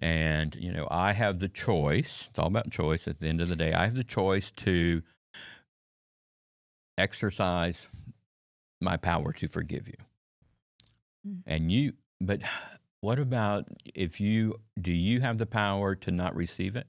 And, 0.00 0.54
you 0.54 0.72
know, 0.72 0.86
I 0.90 1.12
have 1.12 1.40
the 1.40 1.48
choice. 1.48 2.28
It's 2.30 2.38
all 2.38 2.46
about 2.46 2.70
choice 2.70 3.08
at 3.08 3.20
the 3.20 3.26
end 3.26 3.40
of 3.40 3.48
the 3.48 3.56
day. 3.56 3.74
I 3.74 3.84
have 3.84 3.96
the 3.96 4.04
choice 4.04 4.50
to 4.52 5.02
exercise 6.96 7.88
my 8.80 8.96
power 8.96 9.32
to 9.32 9.48
forgive 9.48 9.88
you. 9.88 9.96
Mm. 11.30 11.42
And 11.46 11.72
you, 11.72 11.92
but 12.20 12.40
what 13.00 13.18
about 13.18 13.66
if 13.94 14.20
you, 14.20 14.56
do 14.80 14.92
you 14.92 15.20
have 15.20 15.38
the 15.38 15.46
power 15.46 15.94
to 15.96 16.10
not 16.10 16.34
receive 16.36 16.76
it? 16.76 16.86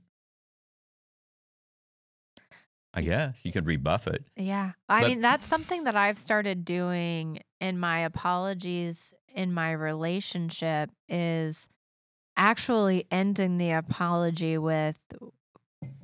I 2.94 3.02
guess 3.02 3.40
you 3.44 3.54
could 3.54 3.66
rebuff 3.66 4.06
it. 4.08 4.26
Yeah. 4.36 4.72
I 4.90 5.02
But- 5.02 5.08
mean, 5.08 5.22
that's 5.22 5.48
something 5.48 5.86
that 5.86 5.96
I've 5.96 6.18
started 6.18 6.66
doing 6.66 7.40
in 7.62 7.80
my 7.80 8.00
apologies 8.00 9.14
in 9.34 9.54
my 9.54 9.72
relationship 9.72 10.90
is 11.08 11.70
actually 12.36 13.06
ending 13.10 13.58
the 13.58 13.72
apology 13.72 14.58
with, 14.58 14.98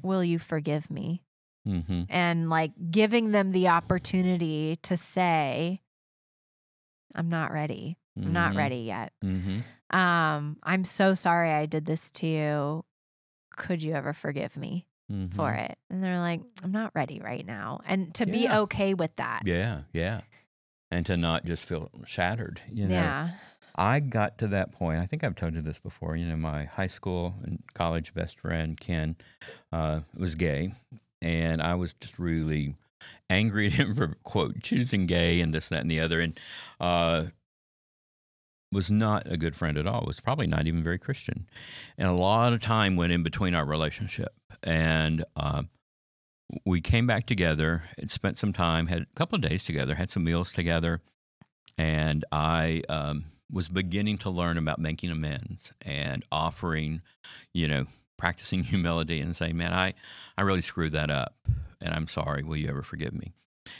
Will 0.02 0.24
you 0.24 0.40
forgive 0.40 0.90
me? 0.90 1.24
hmm 1.66 2.04
And 2.10 2.50
like 2.50 2.72
giving 2.90 3.32
them 3.32 3.52
the 3.52 3.68
opportunity 3.68 4.78
to 4.84 4.96
say, 4.96 5.82
I'm 7.14 7.28
not 7.28 7.52
ready. 7.52 7.98
I'm 8.26 8.34
not 8.34 8.56
ready 8.56 8.78
yet. 8.78 9.14
hmm 9.22 9.60
Um, 9.90 10.58
I'm 10.64 10.84
so 10.84 11.14
sorry 11.14 11.52
I 11.52 11.66
did 11.66 11.86
this 11.86 12.12
to 12.12 12.28
you. 12.28 12.86
Could 13.56 13.82
you 13.82 13.94
ever 13.94 14.14
forgive 14.14 14.58
me 14.58 14.86
hmm 15.10 15.28
for 15.28 15.54
it? 15.54 15.78
And 15.90 16.04
they're 16.04 16.20
like, 16.20 16.42
I'm 16.64 16.72
not 16.72 16.92
ready 16.94 17.20
right 17.20 17.46
now. 17.46 17.82
And 17.86 18.14
to 18.16 18.26
be 18.26 18.50
okay 18.50 18.94
with 18.94 19.16
that. 19.16 19.44
Yeah, 19.46 19.82
yeah. 19.94 20.22
And 20.92 21.06
to 21.06 21.18
not 21.18 21.46
just 21.46 21.64
feel 21.64 21.90
shattered, 22.06 22.62
you 22.72 22.88
know. 22.88 22.94
Yeah. 22.94 23.30
I 23.76 24.00
got 24.00 24.40
to 24.40 24.48
that 24.48 24.72
point. 24.72 25.00
I 25.00 25.06
think 25.06 25.24
I've 25.24 25.36
told 25.36 25.54
you 25.54 25.62
this 25.62 25.78
before. 25.78 26.16
You 26.16 26.26
know, 26.26 26.36
my 26.38 26.64
high 26.66 26.88
school 26.88 27.36
and 27.44 27.62
college 27.74 28.14
best 28.14 28.40
friend 28.40 28.80
Ken 28.80 29.16
uh, 29.72 30.02
was 30.16 30.34
gay, 30.34 30.74
and 31.22 31.62
I 31.62 31.76
was 31.76 31.94
just 31.94 32.18
really 32.18 32.76
angry 33.30 33.68
at 33.68 33.74
him 33.74 33.94
for 33.96 34.16
quote 34.24 34.62
choosing 34.64 35.06
gay 35.06 35.42
and 35.42 35.54
this, 35.54 35.70
that, 35.70 35.82
and 35.82 35.92
the 35.92 36.00
other, 36.00 36.20
and 36.22 36.40
uh, 36.80 37.26
was 38.72 38.92
not 38.92 39.32
a 39.32 39.38
good 39.38 39.56
friend 39.56 39.78
at 39.78 39.88
all. 39.88 40.04
Was 40.06 40.20
probably 40.20 40.48
not 40.48 40.68
even 40.68 40.84
very 40.84 41.00
Christian, 41.00 41.48
and 41.98 42.08
a 42.08 42.14
lot 42.14 42.54
of 42.54 42.62
time 42.62 42.96
went 42.96 43.14
in 43.14 43.24
between 43.24 43.56
our 43.56 43.66
relationship, 43.66 44.34
and 44.64 45.24
uh, 45.36 45.64
we 46.66 46.82
came 46.82 47.08
back 47.08 47.26
together 47.26 47.84
and 47.98 48.10
spent 48.10 48.38
some 48.38 48.54
time, 48.54 48.88
had 48.88 49.04
a 49.04 49.16
couple 49.16 49.36
of 49.36 49.42
days 49.42 49.64
together, 49.64 49.96
had 49.96 50.10
some 50.10 50.24
meals 50.24 50.52
together, 50.52 51.02
and 51.78 52.26
I 52.32 52.84
um, 52.90 53.26
was 53.52 53.70
beginning 53.70 54.18
to 54.20 54.30
learn 54.30 54.58
about 54.58 54.80
making 54.80 55.12
amends 55.12 55.72
and 55.82 56.24
offering, 56.32 57.02
you 57.54 57.68
know, 57.68 57.86
practicing 58.18 58.64
humility 58.64 59.22
and 59.22 59.36
saying, 59.36 59.58
"Man, 59.58 59.74
I, 59.74 59.94
I 60.38 60.42
really 60.42 60.62
screwed 60.62 60.94
that 60.94 61.10
up, 61.10 61.36
and 61.82 61.94
I'm 61.94 62.08
sorry. 62.08 62.44
Will 62.44 62.58
you 62.58 62.70
ever 62.70 62.84
forgive 62.84 63.14
me?" 63.14 63.34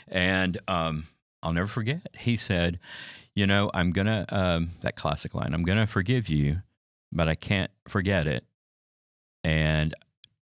And 0.06 0.58
um, 0.68 1.08
I'll 1.42 1.52
never 1.52 1.68
forget. 1.68 2.06
He 2.18 2.36
said, 2.36 2.78
"You 3.34 3.46
know, 3.46 3.70
I'm 3.74 3.92
gonna 3.92 4.24
um, 4.30 4.70
that 4.80 4.96
classic 4.96 5.34
line. 5.34 5.54
I'm 5.54 5.62
gonna 5.62 5.86
forgive 5.86 6.28
you, 6.28 6.62
but 7.12 7.28
I 7.28 7.34
can't 7.34 7.70
forget 7.86 8.26
it, 8.26 8.44
and 9.44 9.94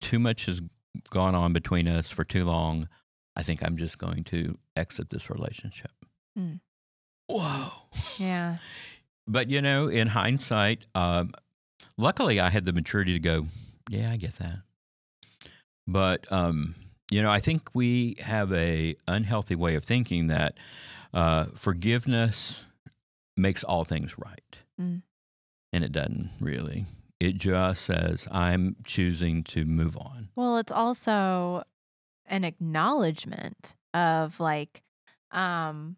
too 0.00 0.18
much 0.18 0.46
has 0.46 0.60
gone 1.10 1.34
on 1.34 1.52
between 1.52 1.88
us 1.88 2.10
for 2.10 2.24
too 2.24 2.44
long. 2.44 2.88
I 3.34 3.42
think 3.42 3.62
I'm 3.62 3.76
just 3.76 3.98
going 3.98 4.24
to 4.24 4.56
exit 4.76 5.10
this 5.10 5.28
relationship." 5.30 5.92
Hmm. 6.36 6.54
Whoa. 7.28 7.68
Yeah. 8.18 8.58
But 9.28 9.50
you 9.50 9.60
know, 9.60 9.88
in 9.88 10.06
hindsight, 10.06 10.86
um, 10.94 11.32
luckily 11.98 12.38
I 12.38 12.48
had 12.48 12.64
the 12.64 12.72
maturity 12.72 13.12
to 13.12 13.18
go, 13.18 13.46
yeah, 13.90 14.12
I 14.12 14.16
get 14.16 14.36
that. 14.38 14.58
But 15.86 16.30
um, 16.32 16.76
you 17.10 17.22
know, 17.22 17.30
I 17.30 17.40
think 17.40 17.70
we 17.74 18.16
have 18.20 18.52
a 18.52 18.96
unhealthy 19.06 19.54
way 19.54 19.74
of 19.76 19.84
thinking 19.84 20.26
that 20.28 20.56
uh, 21.14 21.46
forgiveness 21.54 22.64
makes 23.36 23.62
all 23.64 23.84
things 23.84 24.18
right, 24.18 24.58
Mm. 24.80 25.02
and 25.72 25.84
it 25.84 25.92
doesn't 25.92 26.30
really. 26.40 26.86
It 27.20 27.36
just 27.38 27.82
says 27.84 28.26
I'm 28.30 28.76
choosing 28.84 29.42
to 29.44 29.64
move 29.64 29.96
on. 29.96 30.28
Well, 30.36 30.58
it's 30.58 30.72
also 30.72 31.62
an 32.26 32.44
acknowledgement 32.44 33.74
of 33.94 34.38
like, 34.40 34.82
um, 35.30 35.96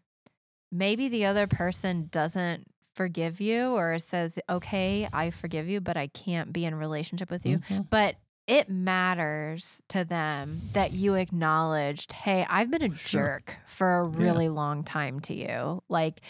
maybe 0.70 1.08
the 1.08 1.24
other 1.26 1.46
person 1.46 2.08
doesn't 2.10 2.66
forgive 2.94 3.40
you 3.40 3.70
or 3.76 3.98
says, 3.98 4.38
okay, 4.48 5.08
I 5.12 5.30
forgive 5.30 5.68
you, 5.68 5.80
but 5.80 5.96
I 5.96 6.08
can't 6.08 6.52
be 6.52 6.64
in 6.64 6.74
relationship 6.74 7.30
with 7.30 7.46
you. 7.46 7.58
Mhm. 7.58 7.88
But 7.90 8.16
it 8.48 8.68
matters 8.68 9.82
to 9.88 10.04
them 10.04 10.62
that 10.72 10.92
you 10.92 11.14
acknowledged, 11.14 12.12
hey, 12.12 12.46
I've 12.48 12.70
been 12.70 12.82
a 12.82 12.94
Sure. 12.96 13.42
jerk 13.44 13.56
for 13.66 14.00
a 14.00 14.08
Yeah. 14.08 14.18
really 14.18 14.48
long 14.48 14.82
time 14.82 15.20
to 15.20 15.34
you. 15.34 15.82
Like, 15.88 16.22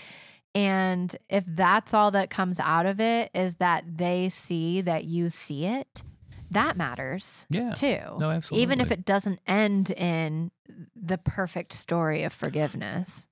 and 0.54 1.14
if 1.30 1.44
that's 1.46 1.94
all 1.94 2.10
that 2.10 2.28
comes 2.30 2.58
out 2.58 2.86
of 2.86 3.00
it 3.00 3.30
is 3.34 3.54
that 3.56 3.84
they 3.96 4.28
see 4.28 4.80
that 4.80 5.04
you 5.04 5.30
see 5.30 5.64
it, 5.64 6.02
that 6.50 6.76
matters 6.76 7.46
Yeah. 7.50 7.72
too. 7.72 8.00
No, 8.18 8.30
absolutely. 8.30 8.62
Even 8.62 8.80
if 8.80 8.90
it 8.90 9.04
doesn't 9.04 9.40
end 9.46 9.92
in 9.92 10.50
the 10.96 11.18
perfect 11.18 11.72
story 11.72 12.24
of 12.24 12.32
forgiveness. 12.32 13.28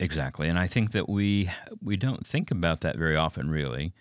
Exactly, 0.00 0.48
and 0.48 0.58
I 0.58 0.66
think 0.66 0.90
that 0.90 1.08
we 1.08 1.48
we 1.80 1.96
don't 1.96 2.26
think 2.26 2.50
about 2.50 2.80
that 2.80 2.96
very 2.98 3.14
often. 3.14 3.48
Really, 3.48 3.94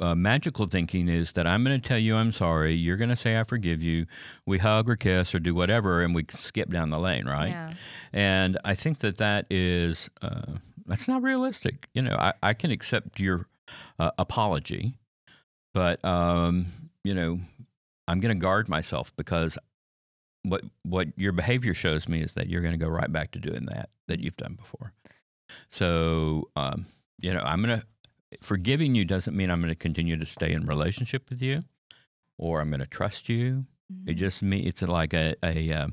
uh, 0.00 0.14
magical 0.14 0.66
thinking 0.66 1.08
is 1.08 1.32
that 1.32 1.46
I'm 1.46 1.64
going 1.64 1.80
to 1.80 1.88
tell 1.88 1.98
you 1.98 2.16
I'm 2.16 2.32
sorry. 2.32 2.74
You're 2.74 2.96
going 2.96 3.10
to 3.10 3.16
say 3.16 3.38
I 3.38 3.44
forgive 3.44 3.82
you. 3.82 4.06
We 4.46 4.58
hug 4.58 4.88
or 4.88 4.96
kiss 4.96 5.34
or 5.34 5.38
do 5.38 5.54
whatever, 5.54 6.02
and 6.02 6.14
we 6.14 6.26
skip 6.30 6.70
down 6.70 6.90
the 6.90 6.98
lane, 6.98 7.26
right? 7.26 7.50
Yeah. 7.50 7.74
And 8.12 8.58
I 8.64 8.74
think 8.74 8.98
that 9.00 9.18
that 9.18 9.46
is 9.50 10.10
uh, 10.22 10.54
that's 10.86 11.08
not 11.08 11.22
realistic. 11.22 11.88
You 11.94 12.02
know, 12.02 12.16
I, 12.16 12.32
I 12.42 12.54
can 12.54 12.70
accept 12.70 13.20
your 13.20 13.46
uh, 13.98 14.10
apology, 14.18 14.94
but 15.72 16.04
um, 16.04 16.66
you 17.04 17.14
know, 17.14 17.40
I'm 18.08 18.20
going 18.20 18.34
to 18.34 18.40
guard 18.40 18.68
myself 18.68 19.12
because 19.16 19.58
what 20.42 20.62
what 20.82 21.08
your 21.16 21.32
behavior 21.32 21.74
shows 21.74 22.08
me 22.08 22.20
is 22.20 22.34
that 22.34 22.48
you're 22.48 22.62
going 22.62 22.78
to 22.78 22.84
go 22.84 22.90
right 22.90 23.10
back 23.10 23.30
to 23.32 23.38
doing 23.38 23.66
that 23.66 23.90
that 24.08 24.20
you've 24.20 24.36
done 24.36 24.54
before. 24.54 24.92
So, 25.68 26.48
um, 26.56 26.86
you 27.20 27.32
know, 27.32 27.40
I'm 27.40 27.62
going 27.62 27.80
to 27.80 27.86
forgiving 28.42 28.94
you 28.94 29.04
doesn't 29.04 29.36
mean 29.36 29.50
I'm 29.50 29.60
going 29.60 29.68
to 29.70 29.74
continue 29.74 30.16
to 30.16 30.26
stay 30.26 30.52
in 30.52 30.66
relationship 30.66 31.28
with 31.30 31.42
you 31.42 31.64
or 32.38 32.60
I'm 32.60 32.70
going 32.70 32.80
to 32.80 32.86
trust 32.86 33.28
you. 33.28 33.66
It 34.06 34.14
just 34.14 34.42
me. 34.42 34.60
It's 34.60 34.82
like 34.82 35.12
a, 35.12 35.34
a 35.42 35.70
uh, 35.72 35.88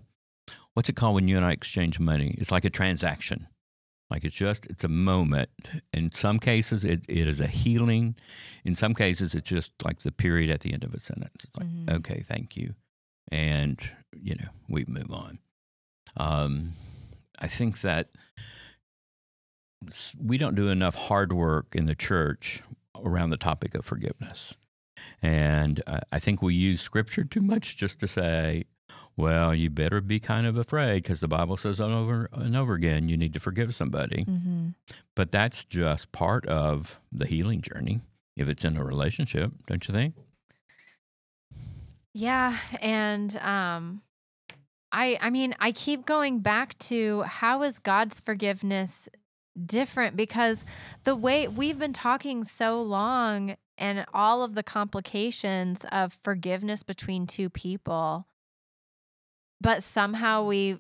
what's 0.74 0.90
it 0.90 0.96
called 0.96 1.16
when 1.16 1.28
you 1.28 1.36
and 1.38 1.46
I 1.46 1.52
exchange 1.52 2.00
money? 2.00 2.36
It's 2.38 2.52
like 2.52 2.66
a 2.66 2.70
transaction. 2.70 3.48
Like 4.10 4.24
it's 4.24 4.36
just 4.36 4.66
it's 4.66 4.84
a 4.84 4.90
moment. 4.90 5.50
In 5.94 6.12
some 6.12 6.40
cases, 6.40 6.84
it, 6.84 7.04
it 7.08 7.28
is 7.28 7.40
a 7.40 7.48
healing. 7.48 8.16
In 8.66 8.76
some 8.76 8.94
cases, 8.94 9.36
it's 9.36 9.48
just 9.50 9.72
like 9.86 10.00
the 10.00 10.12
period 10.12 10.50
at 10.50 10.62
the 10.62 10.74
end 10.74 10.84
of 10.84 10.94
a 10.94 11.00
sentence. 11.00 11.44
It's 11.44 11.58
like 11.58 11.68
Mhm. 11.68 11.90
okay, 11.98 12.26
thank 12.28 12.58
you, 12.58 12.76
and 13.32 13.80
you 14.14 14.36
know, 14.36 14.50
we 14.68 14.84
move 14.88 15.12
on. 15.12 15.40
Um, 16.18 16.74
I 17.40 17.48
think 17.48 17.82
that 17.82 18.10
we 20.24 20.38
don't 20.38 20.56
do 20.56 20.70
enough 20.70 20.96
hard 20.96 21.34
work 21.34 21.68
in 21.74 21.86
the 21.86 21.96
church 21.96 22.62
around 23.04 23.30
the 23.30 23.38
topic 23.38 23.76
of 23.76 23.86
forgiveness. 23.86 24.56
And 25.22 25.82
uh, 25.88 26.02
I 26.12 26.20
think 26.20 26.42
we 26.42 26.54
use 26.54 26.82
scripture 26.82 27.24
too 27.24 27.42
much 27.42 27.78
just 27.78 28.00
to 28.00 28.08
say, 28.08 28.66
well, 29.18 29.54
you 29.54 29.70
better 29.70 30.02
be 30.02 30.20
kind 30.20 30.48
of 30.48 30.58
afraid 30.58 31.04
because 31.04 31.20
the 31.20 31.28
Bible 31.28 31.58
says 31.58 31.82
over 31.82 32.30
and 32.34 32.56
over 32.56 32.74
again 32.74 33.10
you 33.10 33.18
need 33.18 33.34
to 33.34 33.40
forgive 33.40 33.76
somebody. 33.76 34.26
Mm-hmm. 34.26 34.70
But 35.16 35.32
that's 35.32 35.64
just 35.66 36.12
part 36.12 36.46
of 36.48 37.00
the 37.12 37.26
healing 37.26 37.62
journey 37.62 38.02
if 38.38 38.48
it's 38.48 38.66
in 38.66 38.78
a 38.78 38.84
relationship, 38.84 39.52
don't 39.68 39.88
you 39.88 39.94
think? 39.94 40.16
Yeah, 42.14 42.58
and 42.82 43.36
um 43.38 44.02
I 44.92 45.18
I 45.22 45.30
mean, 45.30 45.56
I 45.60 45.72
keep 45.72 46.06
going 46.06 46.40
back 46.40 46.78
to 46.80 47.22
how 47.24 47.64
is 47.64 47.80
God's 47.80 48.20
forgiveness 48.20 49.10
different 49.66 50.16
because 50.16 50.66
the 51.04 51.16
way 51.16 51.48
we've 51.48 51.80
been 51.80 51.94
talking 51.94 52.44
so 52.44 52.82
long 52.82 53.58
and 53.78 54.06
all 54.14 54.44
of 54.44 54.56
the 54.56 54.64
complications 54.64 55.86
of 55.92 56.18
forgiveness 56.24 56.84
between 56.84 57.28
two 57.28 57.50
people 57.50 58.28
but 59.60 59.84
somehow 59.84 60.44
we 60.44 60.80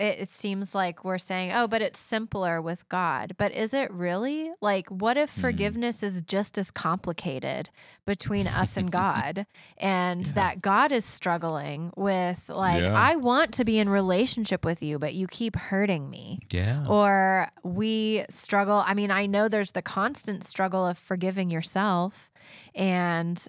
it, 0.00 0.20
it 0.20 0.30
seems 0.30 0.74
like 0.74 1.04
we're 1.04 1.18
saying 1.18 1.52
oh 1.52 1.68
but 1.68 1.82
it's 1.82 1.98
simpler 1.98 2.60
with 2.62 2.88
god 2.88 3.34
but 3.38 3.52
is 3.52 3.72
it 3.74 3.90
really 3.92 4.50
like 4.60 4.88
what 4.88 5.16
if 5.16 5.30
Mm. 5.36 5.40
forgiveness 5.40 6.02
is 6.02 6.22
just 6.22 6.56
as 6.58 6.70
complicated 6.70 7.70
between 8.06 8.46
us 8.48 8.76
and 8.76 8.90
god 9.04 9.46
and 9.78 10.26
Yeah. 10.26 10.32
that 10.34 10.62
god 10.62 10.90
is 10.92 11.04
struggling 11.04 11.92
with 11.96 12.48
like 12.48 12.82
Yeah. 12.82 12.94
i 12.94 13.16
want 13.16 13.52
to 13.54 13.64
be 13.64 13.78
in 13.78 13.88
relationship 13.88 14.64
with 14.64 14.82
you 14.82 14.98
but 14.98 15.14
you 15.14 15.26
keep 15.26 15.54
hurting 15.56 16.08
me 16.10 16.40
Yeah. 16.50 16.84
or 16.88 17.48
we 17.62 18.24
struggle 18.30 18.82
i 18.86 18.94
mean 18.94 19.10
i 19.10 19.26
know 19.26 19.48
there's 19.48 19.72
the 19.72 19.82
constant 19.82 20.44
struggle 20.44 20.86
of 20.86 20.98
forgiving 20.98 21.50
yourself 21.50 22.30
and 22.74 23.44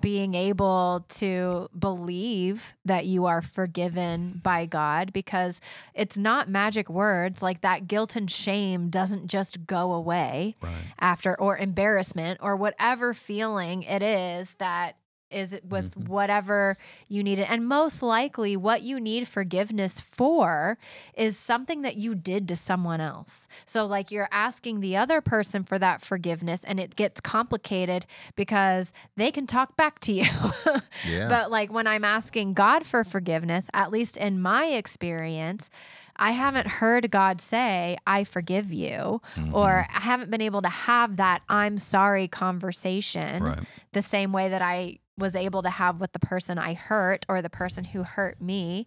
being 0.00 0.34
able 0.34 1.06
to 1.08 1.68
believe 1.78 2.74
that 2.84 3.06
you 3.06 3.26
are 3.26 3.42
forgiven 3.42 4.40
by 4.42 4.66
God 4.66 5.12
because 5.12 5.60
it's 5.94 6.16
not 6.16 6.48
magic 6.48 6.88
words 6.88 7.42
like 7.42 7.60
that 7.62 7.88
guilt 7.88 8.16
and 8.16 8.30
shame 8.30 8.90
doesn't 8.90 9.28
just 9.28 9.66
go 9.66 9.92
away 9.92 10.54
right. 10.62 10.72
after 11.00 11.38
or 11.40 11.56
embarrassment 11.56 12.40
or 12.42 12.56
whatever 12.56 13.14
feeling 13.14 13.82
it 13.82 14.02
is 14.02 14.54
that 14.54 14.96
is 15.34 15.52
it 15.52 15.64
with 15.64 15.94
Mhm. 15.94 16.08
whatever 16.08 16.76
you 17.08 17.22
need 17.22 17.38
it. 17.38 17.50
and 17.50 17.66
most 17.66 18.02
likely 18.02 18.56
what 18.56 18.82
you 18.82 19.00
need 19.00 19.26
forgiveness 19.26 20.00
for 20.00 20.78
is 21.16 21.36
something 21.38 21.82
that 21.82 21.96
you 21.96 22.14
did 22.14 22.46
to 22.48 22.56
someone 22.56 23.00
else 23.00 23.48
so 23.66 23.84
like 23.86 24.10
you're 24.10 24.28
asking 24.30 24.80
the 24.80 24.96
other 24.96 25.20
person 25.20 25.64
for 25.64 25.78
that 25.78 26.00
forgiveness 26.00 26.62
and 26.64 26.78
it 26.78 26.94
gets 26.96 27.20
complicated 27.20 28.06
because 28.36 28.92
they 29.16 29.30
can 29.30 29.46
talk 29.46 29.76
back 29.76 29.98
to 30.00 30.12
you 30.12 30.24
Yeah. 31.08 31.28
but 31.28 31.50
like 31.50 31.72
when 31.72 31.86
I'm 31.86 32.04
asking 32.04 32.54
God 32.54 32.86
for 32.86 33.02
forgiveness, 33.04 33.68
at 33.74 33.90
least 33.90 34.16
in 34.16 34.40
my 34.40 34.66
experience, 34.66 35.68
I 36.16 36.30
haven't 36.30 36.68
heard 36.68 37.10
God 37.10 37.40
say, 37.40 37.98
I 38.06 38.22
forgive 38.22 38.72
you, 38.72 39.20
or 39.52 39.86
I 39.92 40.00
haven't 40.00 40.30
been 40.30 40.40
able 40.40 40.62
to 40.62 40.68
have 40.68 41.16
that 41.16 41.42
I'm 41.48 41.76
sorry 41.78 42.28
conversation 42.28 43.42
right. 43.42 43.58
the 43.92 44.02
same 44.02 44.32
way 44.32 44.48
that 44.48 44.62
I 44.62 44.98
was 45.18 45.34
able 45.36 45.62
to 45.62 45.70
have 45.70 46.00
with 46.00 46.12
the 46.12 46.18
person 46.18 46.58
I 46.58 46.74
hurt 46.74 47.24
or 47.28 47.40
the 47.42 47.50
person 47.50 47.84
who 47.84 48.02
hurt 48.02 48.40
me. 48.40 48.86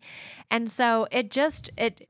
And 0.51 0.69
so 0.69 1.07
it 1.11 1.31
just 1.31 1.69
it 1.77 2.07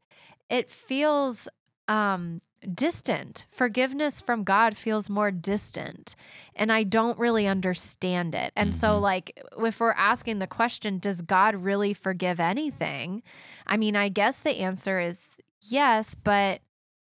it 0.50 0.70
feels 0.72 1.48
um 1.88 2.42
distant. 2.74 3.46
Forgiveness 3.52 4.20
from 4.20 4.44
God 4.44 4.76
feels 4.76 5.10
more 5.10 5.30
distant 5.30 6.16
and 6.56 6.72
I 6.72 6.84
don't 6.84 7.18
really 7.20 7.46
understand 7.48 8.34
it. 8.34 8.52
And 8.56 8.74
so 8.74 9.00
Mhm. 9.00 9.02
like 9.02 9.40
if 9.60 9.80
we're 9.80 9.92
asking 9.92 10.40
the 10.40 10.48
question 10.48 10.98
does 10.98 11.22
God 11.22 11.56
really 11.56 11.94
forgive 11.94 12.40
anything? 12.40 13.22
I 13.68 13.78
mean, 13.78 13.96
I 13.96 14.10
guess 14.10 14.40
the 14.40 14.58
answer 14.60 15.00
is 15.00 15.38
yes, 15.62 16.16
but 16.16 16.62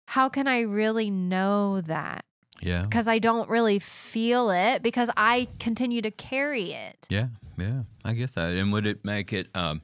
how 0.08 0.28
can 0.30 0.48
I 0.48 0.62
really 0.62 1.10
know 1.10 1.80
that? 1.82 2.26
Yeah. 2.62 2.84
because 2.84 3.08
I 3.08 3.20
don't 3.20 3.50
really 3.50 3.80
feel 3.80 4.50
it 4.50 4.82
because 4.82 5.10
I 5.16 5.48
continue 5.60 6.02
to 6.02 6.12
carry 6.12 6.72
it. 6.72 7.06
Yeah, 7.10 7.28
yeah, 7.58 7.84
I 8.04 8.14
get 8.14 8.34
that. 8.36 8.54
And 8.56 8.72
would 8.74 8.88
it 8.88 9.06
make 9.06 9.32
it? 9.34 9.48
Um, 9.56 9.82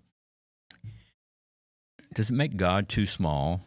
does 2.14 2.30
it 2.30 2.34
make 2.34 2.58
God 2.58 2.90
too 2.90 3.06
small 3.06 3.62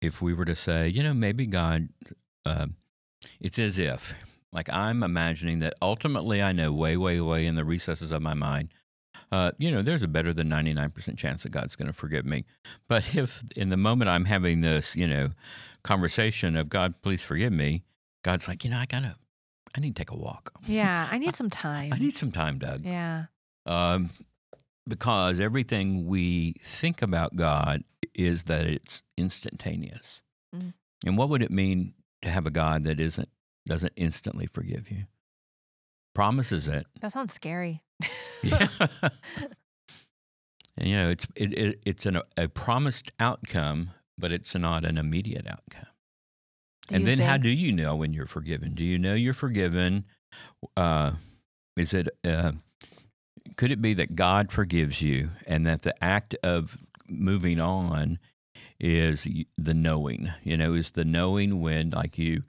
if 0.00 0.22
we 0.22 0.34
were 0.34 0.44
to 0.44 0.56
say, 0.56 0.88
you 0.88 1.02
know, 1.02 1.14
maybe 1.14 1.46
God? 1.46 1.88
Uh, 2.44 2.66
it's 3.40 3.58
as 3.58 3.78
if, 3.78 4.14
like, 4.52 4.68
I'm 4.70 5.02
imagining 5.02 5.60
that 5.60 5.74
ultimately, 5.80 6.42
I 6.42 6.52
know 6.52 6.72
way, 6.72 6.96
way, 6.96 7.20
way 7.20 7.46
in 7.46 7.54
the 7.54 7.64
recesses 7.64 8.10
of 8.10 8.22
my 8.22 8.34
mind. 8.34 8.70
Uh, 9.30 9.52
you 9.58 9.70
know, 9.70 9.82
there's 9.82 10.02
a 10.02 10.08
better 10.08 10.32
than 10.32 10.48
99% 10.48 11.16
chance 11.16 11.42
that 11.42 11.52
God's 11.52 11.76
going 11.76 11.86
to 11.86 11.92
forgive 11.92 12.24
me. 12.24 12.44
But 12.88 13.14
if 13.14 13.44
in 13.56 13.70
the 13.70 13.76
moment 13.76 14.10
I'm 14.10 14.24
having 14.24 14.60
this, 14.60 14.96
you 14.96 15.06
know, 15.06 15.30
conversation 15.84 16.56
of 16.56 16.68
God, 16.68 16.94
please 17.02 17.22
forgive 17.22 17.52
me, 17.52 17.82
God's 18.22 18.48
like, 18.48 18.64
you 18.64 18.70
know, 18.70 18.78
I 18.78 18.86
gotta, 18.86 19.16
I 19.76 19.80
need 19.80 19.96
to 19.96 20.00
take 20.00 20.10
a 20.10 20.16
walk. 20.16 20.52
Yeah, 20.66 21.08
I 21.10 21.18
need 21.24 21.34
some 21.34 21.50
time. 21.50 21.92
I 21.92 21.98
need 21.98 22.14
some 22.14 22.32
time, 22.32 22.58
Doug. 22.58 22.84
yeah. 22.84 23.24
Um, 23.66 24.10
because 24.88 25.38
everything 25.38 26.06
we 26.06 26.54
think 26.58 27.02
about 27.02 27.36
God 27.36 27.84
is 28.14 28.44
that 28.44 28.66
it's 28.66 29.02
instantaneous. 29.16 30.22
Mm. 30.54 30.74
And 31.06 31.16
what 31.16 31.28
would 31.28 31.42
it 31.42 31.50
mean 31.50 31.94
to 32.22 32.28
have 32.28 32.46
a 32.46 32.50
God 32.50 32.84
that 32.84 32.98
isn't 33.00 33.28
doesn't 33.66 33.92
instantly 33.96 34.46
forgive 34.46 34.90
you? 34.90 35.04
Promises 36.14 36.66
it. 36.68 36.86
That 37.00 37.12
sounds 37.12 37.32
scary. 37.32 37.82
Yeah. 38.44 38.66
and 40.76 40.88
you 40.88 40.96
know, 40.96 41.10
it's 41.10 41.28
it, 41.36 41.56
it 41.56 41.78
it's 41.86 42.06
an, 42.06 42.20
a 42.36 42.48
promised 42.48 43.12
outcome, 43.20 43.92
but 44.18 44.32
it's 44.32 44.52
not 44.56 44.84
an 44.84 44.98
immediate 44.98 45.46
outcome. 45.46 45.91
Do 46.88 46.96
and 46.96 47.06
then 47.06 47.18
how 47.18 47.36
do 47.36 47.48
you 47.48 47.72
know 47.72 47.96
when 47.96 48.12
you're 48.12 48.26
forgiven? 48.26 48.74
Do 48.74 48.84
you 48.84 48.98
know 48.98 49.14
you're 49.14 49.34
forgiven? 49.34 50.04
Uh, 50.76 51.12
is 51.76 51.94
it 51.94 52.08
uh, 52.24 52.52
could 53.56 53.70
it 53.70 53.80
be 53.82 53.94
that 53.94 54.16
God 54.16 54.50
forgives 54.50 55.02
you 55.02 55.30
and 55.46 55.66
that 55.66 55.82
the 55.82 55.94
act 56.02 56.34
of 56.42 56.76
moving 57.08 57.60
on 57.60 58.18
is 58.80 59.26
the 59.56 59.74
knowing? 59.74 60.32
You 60.42 60.56
know, 60.56 60.74
is 60.74 60.92
the 60.92 61.04
knowing 61.04 61.60
when 61.60 61.90
like 61.90 62.18
you 62.18 62.42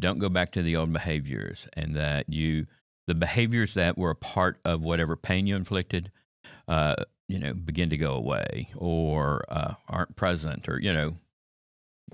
don't 0.00 0.18
go 0.18 0.28
back 0.28 0.52
to 0.52 0.62
the 0.62 0.76
old 0.76 0.92
behaviors 0.92 1.68
and 1.74 1.94
that 1.96 2.28
you 2.28 2.66
the 3.06 3.14
behaviors 3.14 3.74
that 3.74 3.98
were 3.98 4.10
a 4.10 4.16
part 4.16 4.58
of 4.64 4.82
whatever 4.82 5.16
pain 5.16 5.46
you 5.46 5.56
inflicted 5.56 6.10
uh, 6.68 6.96
you 7.28 7.38
know 7.38 7.54
begin 7.54 7.90
to 7.90 7.96
go 7.96 8.14
away 8.14 8.70
or 8.76 9.44
uh, 9.48 9.74
aren't 9.88 10.16
present 10.16 10.68
or 10.68 10.80
you 10.80 10.92
know 10.92 11.14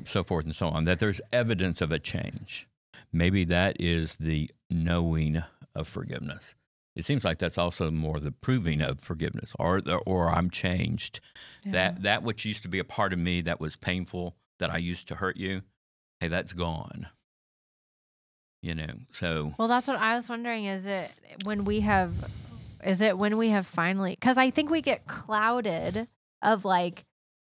so 0.07 0.24
forth 0.24 0.44
and 0.44 0.55
so 0.55 0.68
on, 0.68 0.84
that 0.84 0.98
there's 0.98 1.20
evidence 1.32 1.80
of 1.80 1.92
a 1.92 1.98
change. 1.98 2.66
Maybe 3.12 3.44
that 3.44 3.80
is 3.80 4.16
the 4.16 4.51
knowing 4.70 5.42
of 5.74 5.88
forgiveness. 5.88 6.55
It 6.96 7.05
seems 7.05 7.24
like 7.24 7.38
that's 7.38 7.59
also 7.59 7.90
more 7.90 8.18
the 8.18 8.32
proving 8.32 8.80
of 8.80 9.01
forgiveness, 9.01 9.53
or 9.59 9.80
the, 9.80 9.96
or 9.96 10.28
I'm 10.28 10.51
changed. 10.51 11.20
Yeah. 11.64 11.72
That 11.72 12.03
that 12.03 12.22
which 12.22 12.44
used 12.44 12.62
to 12.62 12.68
be 12.68 12.78
a 12.78 12.84
part 12.84 13.12
of 13.12 13.18
me 13.18 13.40
that 13.42 13.61
was 13.61 13.76
painful, 13.76 14.36
that 14.59 14.70
I 14.70 14.78
used 14.78 15.09
to 15.09 15.14
hurt 15.14 15.36
you, 15.36 15.62
hey, 16.20 16.28
that's 16.28 16.53
gone. 16.53 17.07
You 18.62 18.74
know, 18.74 18.92
so 19.12 19.55
Well, 19.57 19.68
that's 19.68 19.88
what 19.88 19.98
I 19.98 20.16
was 20.16 20.28
wondering. 20.28 20.66
Is 20.66 20.84
it 20.84 21.11
when 21.44 21.64
we 21.64 21.80
have, 21.80 22.12
is 22.84 23.01
it 23.01 23.16
when 23.16 23.38
we 23.38 23.48
have 23.48 23.66
finally, 23.66 24.12
because 24.12 24.36
I 24.36 24.51
think 24.51 24.68
we 24.68 24.82
get 24.82 25.07
clouded 25.07 26.09
of 26.42 26.64
like, 26.64 27.05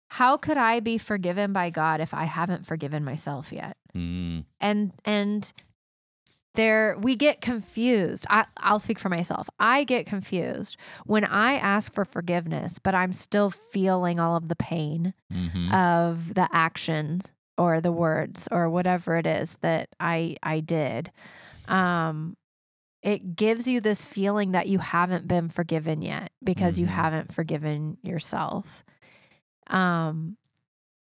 how 0.10 0.38
could 0.38 0.58
I 0.58 0.80
be 0.80 0.98
forgiven 0.98 1.52
by 1.54 1.70
God 1.70 2.00
if 2.02 2.14
I 2.14 2.26
haven't 2.26 2.66
forgiven 2.66 3.04
myself 3.04 3.52
yet? 3.52 3.78
mm, 3.96 4.44
and 4.60 4.92
and 5.06 5.52
there 6.56 6.96
we 7.00 7.16
get 7.18 7.42
confused 7.42 8.26
I, 8.30 8.46
i'll 8.58 8.80
speak 8.80 8.98
for 8.98 9.10
myself 9.10 9.50
i 9.60 9.84
get 9.84 10.06
confused 10.06 10.78
when 11.06 11.26
i 11.26 11.56
ask 11.56 11.94
for 11.94 12.06
forgiveness 12.06 12.80
but 12.80 12.96
i'm 12.96 13.12
still 13.12 13.50
feeling 13.50 14.20
all 14.22 14.38
of 14.38 14.48
the 14.48 14.56
pain 14.56 15.14
mhm. 15.32 15.74
of 15.74 16.34
the 16.34 16.48
actions 16.54 17.26
or 17.58 17.82
the 17.82 17.92
words 17.92 18.48
or 18.52 18.70
whatever 18.70 19.18
it 19.18 19.28
is 19.28 19.58
that 19.62 19.90
i 20.00 20.38
i 20.44 20.62
did 20.62 21.12
um 21.68 22.38
it 23.04 23.36
gives 23.36 23.68
you 23.68 23.82
this 23.82 24.06
feeling 24.06 24.54
that 24.54 24.68
you 24.68 24.80
haven't 24.80 25.28
been 25.28 25.50
forgiven 25.50 26.02
yet 26.02 26.32
because 26.44 26.80
you 26.80 26.86
Mhm. 26.88 26.92
haven't 26.92 27.34
forgiven 27.34 27.98
yourself 28.02 28.84
um 29.68 30.38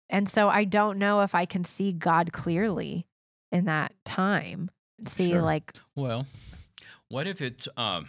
and 0.08 0.28
so 0.28 0.48
i 0.48 0.64
don't 0.64 0.98
know 0.98 1.20
if 1.20 1.34
i 1.34 1.44
can 1.44 1.64
see 1.64 1.92
god 1.92 2.32
clearly 2.32 3.06
in 3.52 3.64
that 3.64 3.92
time 4.04 4.70
see 5.06 5.30
Sure. 5.30 5.42
like 5.42 5.74
Well, 5.94 6.26
what 7.08 7.26
if 7.26 7.40
it's 7.42 7.68
um, 7.76 8.08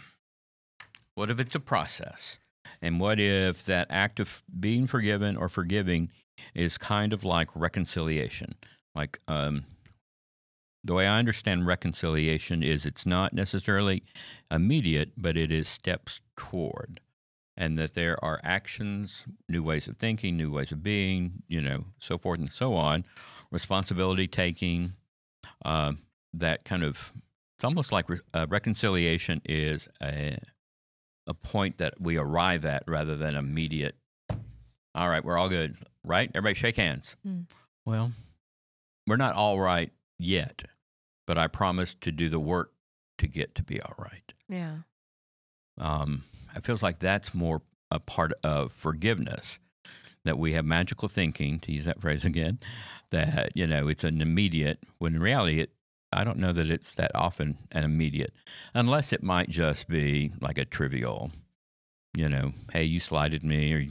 what 1.14 1.30
if 1.30 1.38
it's 1.40 1.54
a 1.54 1.60
process, 1.60 2.38
And 2.80 3.00
what 3.00 3.18
if 3.20 3.64
that 3.66 3.86
act 3.90 4.20
of 4.20 4.42
being 4.58 4.86
forgiven 4.86 5.36
or 5.36 5.48
forgiving 5.48 6.10
is 6.54 6.78
kind 6.78 7.12
of 7.12 7.24
like 7.24 7.48
reconciliation? 7.54 8.54
Like, 8.94 9.18
um, 9.28 9.64
the 10.84 10.94
way 10.94 11.06
I 11.06 11.18
understand 11.18 11.66
reconciliation 11.66 12.62
is 12.62 12.86
it's 12.86 13.04
not 13.04 13.32
necessarily 13.32 14.04
immediate, 14.50 15.12
but 15.16 15.36
it 15.36 15.50
is 15.52 15.68
steps 15.68 16.20
toward. 16.36 17.00
And 17.60 17.76
that 17.76 17.94
there 17.94 18.24
are 18.24 18.38
actions, 18.44 19.26
new 19.48 19.64
ways 19.64 19.88
of 19.88 19.96
thinking, 19.96 20.36
new 20.36 20.52
ways 20.52 20.70
of 20.70 20.80
being, 20.80 21.42
you 21.48 21.60
know, 21.60 21.86
so 21.98 22.16
forth 22.16 22.38
and 22.38 22.52
so 22.52 22.74
on, 22.74 23.04
responsibility 23.50 24.28
taking, 24.28 24.92
uh, 25.64 25.94
that 26.32 26.64
kind 26.64 26.84
of, 26.84 27.12
it's 27.56 27.64
almost 27.64 27.90
like 27.90 28.08
re- 28.08 28.20
uh, 28.32 28.46
reconciliation 28.48 29.42
is 29.44 29.88
a, 30.00 30.38
a 31.26 31.34
point 31.34 31.78
that 31.78 32.00
we 32.00 32.16
arrive 32.16 32.64
at 32.64 32.84
rather 32.86 33.16
than 33.16 33.34
immediate. 33.34 33.96
All 34.94 35.08
right, 35.08 35.24
we're 35.24 35.36
all 35.36 35.48
good, 35.48 35.76
right? 36.04 36.30
Everybody 36.32 36.54
shake 36.54 36.76
hands. 36.76 37.16
Mm. 37.26 37.46
Well, 37.84 38.12
we're 39.04 39.16
not 39.16 39.34
all 39.34 39.58
right 39.58 39.90
yet, 40.16 40.62
but 41.26 41.36
I 41.36 41.48
promise 41.48 41.96
to 42.02 42.12
do 42.12 42.28
the 42.28 42.38
work 42.38 42.72
to 43.18 43.26
get 43.26 43.56
to 43.56 43.64
be 43.64 43.82
all 43.82 43.94
right. 43.98 44.32
Yeah. 44.48 44.76
Um, 45.76 46.22
it 46.54 46.64
feels 46.64 46.82
like 46.82 46.98
that's 46.98 47.34
more 47.34 47.62
a 47.90 48.00
part 48.00 48.32
of 48.44 48.72
forgiveness 48.72 49.60
that 50.24 50.38
we 50.38 50.52
have 50.52 50.64
magical 50.64 51.08
thinking, 51.08 51.58
to 51.60 51.72
use 51.72 51.84
that 51.84 52.00
phrase 52.00 52.24
again, 52.24 52.58
that, 53.10 53.52
you 53.54 53.66
know, 53.66 53.88
it's 53.88 54.04
an 54.04 54.20
immediate, 54.20 54.82
when 54.98 55.14
in 55.14 55.22
reality, 55.22 55.60
it, 55.60 55.70
I 56.12 56.24
don't 56.24 56.38
know 56.38 56.52
that 56.52 56.70
it's 56.70 56.94
that 56.94 57.12
often 57.14 57.58
an 57.72 57.84
immediate, 57.84 58.34
unless 58.74 59.12
it 59.12 59.22
might 59.22 59.48
just 59.48 59.88
be 59.88 60.32
like 60.40 60.58
a 60.58 60.64
trivial, 60.64 61.30
you 62.14 62.28
know, 62.28 62.52
hey, 62.72 62.84
you 62.84 63.00
slighted 63.00 63.42
me, 63.42 63.72
or 63.72 63.86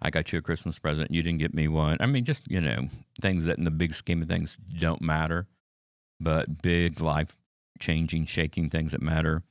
I 0.00 0.10
got 0.10 0.32
you 0.32 0.38
a 0.38 0.42
Christmas 0.42 0.78
present, 0.78 1.12
you 1.12 1.22
didn't 1.22 1.38
get 1.38 1.54
me 1.54 1.68
one. 1.68 1.98
I 2.00 2.06
mean, 2.06 2.24
just, 2.24 2.50
you 2.50 2.60
know, 2.60 2.88
things 3.20 3.44
that 3.44 3.58
in 3.58 3.64
the 3.64 3.70
big 3.70 3.94
scheme 3.94 4.22
of 4.22 4.28
things 4.28 4.58
don't 4.80 5.02
matter, 5.02 5.46
but 6.18 6.62
big 6.62 7.00
life 7.00 7.36
changing, 7.78 8.26
shaking 8.26 8.70
things 8.70 8.92
that 8.92 9.02
matter. 9.02 9.42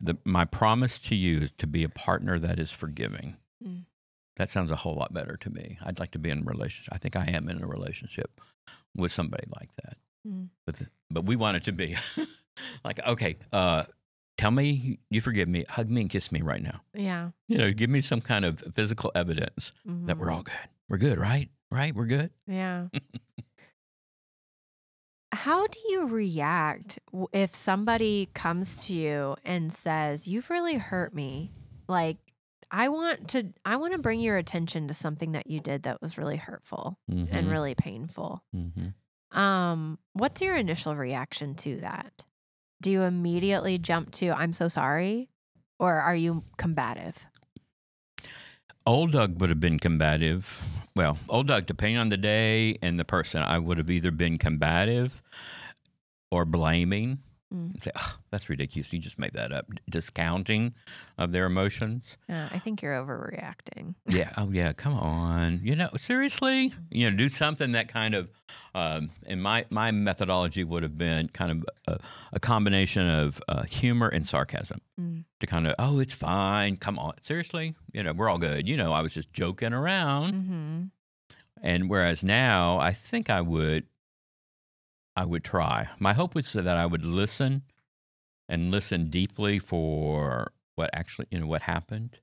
The, 0.00 0.18
my 0.24 0.44
promise 0.44 0.98
to 1.00 1.14
you 1.14 1.38
is 1.40 1.52
to 1.58 1.66
be 1.66 1.84
a 1.84 1.88
partner 1.88 2.38
that 2.38 2.58
is 2.58 2.70
forgiving. 2.70 3.36
Mm. 3.66 3.84
That 4.36 4.50
sounds 4.50 4.70
a 4.70 4.76
whole 4.76 4.94
lot 4.94 5.14
better 5.14 5.36
to 5.38 5.50
me. 5.50 5.78
I'd 5.82 5.98
like 6.00 6.10
to 6.12 6.18
be 6.18 6.28
in 6.30 6.40
a 6.40 6.42
relationship. 6.44 6.92
I 6.94 6.98
think 6.98 7.16
I 7.16 7.24
am 7.26 7.48
in 7.48 7.62
a 7.62 7.66
relationship 7.66 8.40
with 8.96 9.12
somebody 9.12 9.44
like 9.58 9.70
that. 9.82 9.96
Mm. 10.28 10.48
But, 10.66 10.76
the, 10.76 10.86
but 11.10 11.24
we 11.24 11.36
want 11.36 11.56
it 11.56 11.64
to 11.64 11.72
be 11.72 11.96
like, 12.84 13.04
okay, 13.06 13.36
uh, 13.52 13.84
tell 14.36 14.50
me 14.50 14.98
you 15.10 15.20
forgive 15.20 15.48
me, 15.48 15.64
hug 15.68 15.88
me 15.88 16.02
and 16.02 16.10
kiss 16.10 16.30
me 16.30 16.42
right 16.42 16.62
now. 16.62 16.80
Yeah. 16.92 17.30
You 17.48 17.58
know, 17.58 17.72
give 17.72 17.88
me 17.90 18.00
some 18.02 18.20
kind 18.20 18.44
of 18.44 18.60
physical 18.74 19.12
evidence 19.14 19.72
that 19.86 20.18
we're 20.18 20.28
Mhm. 20.28 20.32
all 20.34 20.42
good. 20.42 20.54
We're 20.88 20.98
good, 20.98 21.18
right? 21.18 21.48
Right? 21.70 21.94
We're 21.94 22.06
good. 22.06 22.30
Yeah. 22.46 22.88
How 25.34 25.66
do 25.66 25.78
you 25.88 26.06
react 26.06 26.98
if 27.32 27.54
somebody 27.54 28.28
comes 28.34 28.86
to 28.86 28.94
you 28.94 29.36
and 29.44 29.72
says, 29.72 30.28
"You've 30.28 30.48
really 30.48 30.76
hurt 30.76 31.12
me. 31.12 31.50
Like, 31.88 32.18
I 32.70 32.88
want 32.88 33.28
to 33.30 33.52
I 33.64 33.76
want 33.76 33.92
to 33.92 33.98
bring 33.98 34.20
your 34.20 34.36
attention 34.38 34.88
to 34.88 34.94
something 34.94 35.32
that 35.32 35.48
you 35.48 35.60
did 35.60 35.82
that 35.82 36.00
was 36.00 36.16
really 36.16 36.36
hurtful 36.36 36.98
and 37.08 37.46
Mhm, 37.46 37.50
really 37.50 37.74
painful." 37.74 38.42
mhm. 38.54 38.94
Um, 39.36 39.98
what's 40.12 40.40
your 40.40 40.56
initial 40.56 40.94
reaction 40.94 41.56
to 41.56 41.80
that? 41.80 42.24
Do 42.80 42.92
you 42.92 43.02
immediately 43.02 43.78
jump 43.78 44.12
to 44.12 44.30
"I'm 44.30 44.52
so 44.52 44.68
sorry," 44.68 45.30
or 45.80 45.94
are 45.96 46.14
you 46.16 46.44
combative? 46.56 47.26
Old 48.86 49.12
Doug 49.12 49.40
would 49.40 49.48
have 49.48 49.60
been 49.60 49.78
combative. 49.78 50.60
Well, 50.94 51.18
old 51.30 51.46
Doug, 51.46 51.64
depending 51.64 51.96
on 51.96 52.10
the 52.10 52.18
day 52.18 52.76
and 52.82 53.00
the 53.00 53.04
person, 53.04 53.42
I 53.42 53.58
would 53.58 53.78
have 53.78 53.88
either 53.88 54.10
been 54.10 54.36
combative 54.36 55.22
or 56.30 56.44
blaming. 56.44 57.20
Mm. 57.54 57.82
Say, 57.82 57.90
"Ugh, 57.94 58.14
that's 58.30 58.48
ridiculous. 58.48 58.92
You 58.92 58.98
just 58.98 59.18
made 59.18 59.32
that 59.34 59.52
up. 59.52 59.66
Discounting 59.88 60.74
of 61.18 61.30
their 61.32 61.46
emotions. 61.46 62.16
Uh, 62.28 62.48
I 62.50 62.58
think 62.58 62.82
you're 62.82 62.94
overreacting. 62.94 63.94
Yeah. 64.08 64.32
Oh, 64.36 64.50
yeah. 64.50 64.72
Come 64.72 64.94
on. 64.94 65.60
You 65.62 65.76
know, 65.76 65.88
seriously. 65.98 66.72
You 66.90 67.10
know, 67.10 67.16
do 67.16 67.28
something 67.28 67.72
that 67.72 67.88
kind 67.88 68.14
of, 68.14 68.28
um, 68.74 69.10
and 69.26 69.42
my 69.42 69.64
my 69.70 69.90
methodology 69.92 70.64
would 70.64 70.82
have 70.82 70.98
been 70.98 71.28
kind 71.28 71.52
of 71.52 71.64
a, 71.86 71.98
a 72.32 72.40
combination 72.40 73.08
of 73.08 73.40
uh, 73.48 73.62
humor 73.62 74.08
and 74.08 74.26
sarcasm 74.26 74.80
Mm. 75.00 75.24
to 75.40 75.46
kind 75.48 75.66
of, 75.66 75.74
oh, 75.80 75.98
it's 75.98 76.14
fine. 76.14 76.76
Come 76.76 76.98
on. 76.98 77.14
Seriously. 77.22 77.74
You 77.92 78.02
know, 78.04 78.12
we're 78.12 78.28
all 78.28 78.38
good. 78.38 78.68
You 78.68 78.76
know, 78.76 78.92
I 78.92 79.02
was 79.02 79.12
just 79.12 79.32
joking 79.32 79.72
around. 79.72 80.32
hmm 80.34 80.82
And 81.62 81.88
whereas 81.90 82.22
now, 82.22 82.78
I 82.78 82.92
think 82.92 83.30
I 83.30 83.40
would, 83.40 83.86
I 85.16 85.24
would 85.24 85.44
try. 85.44 85.88
My 85.98 86.12
hope 86.12 86.34
was 86.34 86.52
that 86.52 86.66
I 86.66 86.86
would 86.86 87.04
listen, 87.04 87.62
and 88.48 88.70
listen 88.70 89.10
deeply 89.10 89.58
for 89.58 90.52
what 90.74 90.90
actually, 90.92 91.28
you 91.30 91.38
know, 91.40 91.46
what 91.46 91.62
happened, 91.62 92.18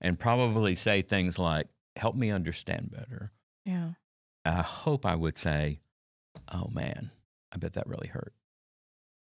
and 0.00 0.18
probably 0.18 0.74
say 0.74 1.00
things 1.02 1.38
like, 1.38 1.68
"Help 1.96 2.16
me 2.16 2.30
understand 2.30 2.90
better." 2.90 3.32
Yeah. 3.64 3.92
I 4.44 4.62
hope 4.62 5.06
I 5.06 5.14
would 5.14 5.38
say, 5.38 5.80
"Oh 6.52 6.68
man, 6.72 7.10
I 7.52 7.56
bet 7.56 7.72
that 7.74 7.86
really 7.86 8.08
hurt," 8.08 8.34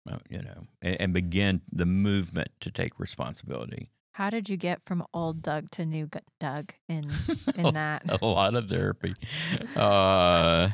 Uh, 0.10 0.18
you 0.30 0.42
know, 0.42 0.64
and, 0.82 1.00
and 1.00 1.14
begin 1.14 1.62
the 1.72 1.86
movement 1.86 2.50
to 2.62 2.72
take 2.72 3.00
responsibility. 3.00 3.90
How 4.14 4.30
did 4.30 4.50
you 4.50 4.58
get 4.58 4.84
from 4.86 5.06
old 5.14 5.42
Doug 5.42 5.72
to 5.72 5.86
new 5.86 6.10
Doug 6.40 6.74
in 6.90 7.10
in 7.56 7.74
that? 7.76 8.04
a 8.22 8.26
lot 8.26 8.56
of 8.56 8.70
therapy. 8.70 9.14
Uh, 9.76 10.70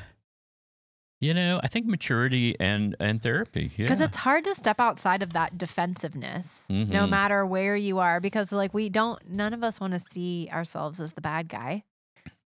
you 1.22 1.34
know, 1.34 1.60
I 1.64 1.68
think 1.68 1.86
maturity 1.86 2.56
and 2.60 2.96
and 3.00 3.22
therapy. 3.22 3.72
Yeah, 3.76 3.86
Because 3.86 4.02
it's 4.02 4.18
hard 4.18 4.44
to 4.46 4.56
step 4.56 4.80
outside 4.80 5.22
of 5.24 5.34
that 5.34 5.58
defensiveness, 5.58 6.66
no 6.70 7.06
Mhm. 7.06 7.10
matter 7.10 7.46
where 7.46 7.76
you 7.76 8.00
are. 8.00 8.20
Because 8.20 8.52
like 8.52 8.74
we 8.74 8.90
don't, 8.90 9.20
none 9.30 9.54
of 9.54 9.64
us 9.64 9.80
want 9.80 9.94
to 9.94 10.00
see 10.00 10.50
ourselves 10.52 11.00
as 11.02 11.14
the 11.14 11.22
bad 11.22 11.50
guy, 11.50 11.84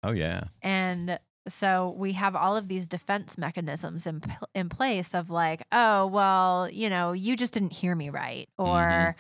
oh 0.03 0.11
yeah, 0.11 0.43
and 0.61 1.19
so 1.47 1.95
we 1.97 2.13
have 2.13 2.35
all 2.35 2.55
of 2.55 2.67
these 2.67 2.85
defense 2.85 3.37
mechanisms 3.37 4.05
in 4.05 4.21
in 4.53 4.69
place 4.69 5.15
of 5.15 5.29
like, 5.29 5.63
oh 5.71 6.05
well, 6.07 6.69
you 6.71 6.89
know, 6.89 7.11
you 7.13 7.35
just 7.35 7.53
didn't 7.53 7.73
hear 7.73 7.95
me 7.95 8.09
right, 8.09 8.47
or 8.57 9.15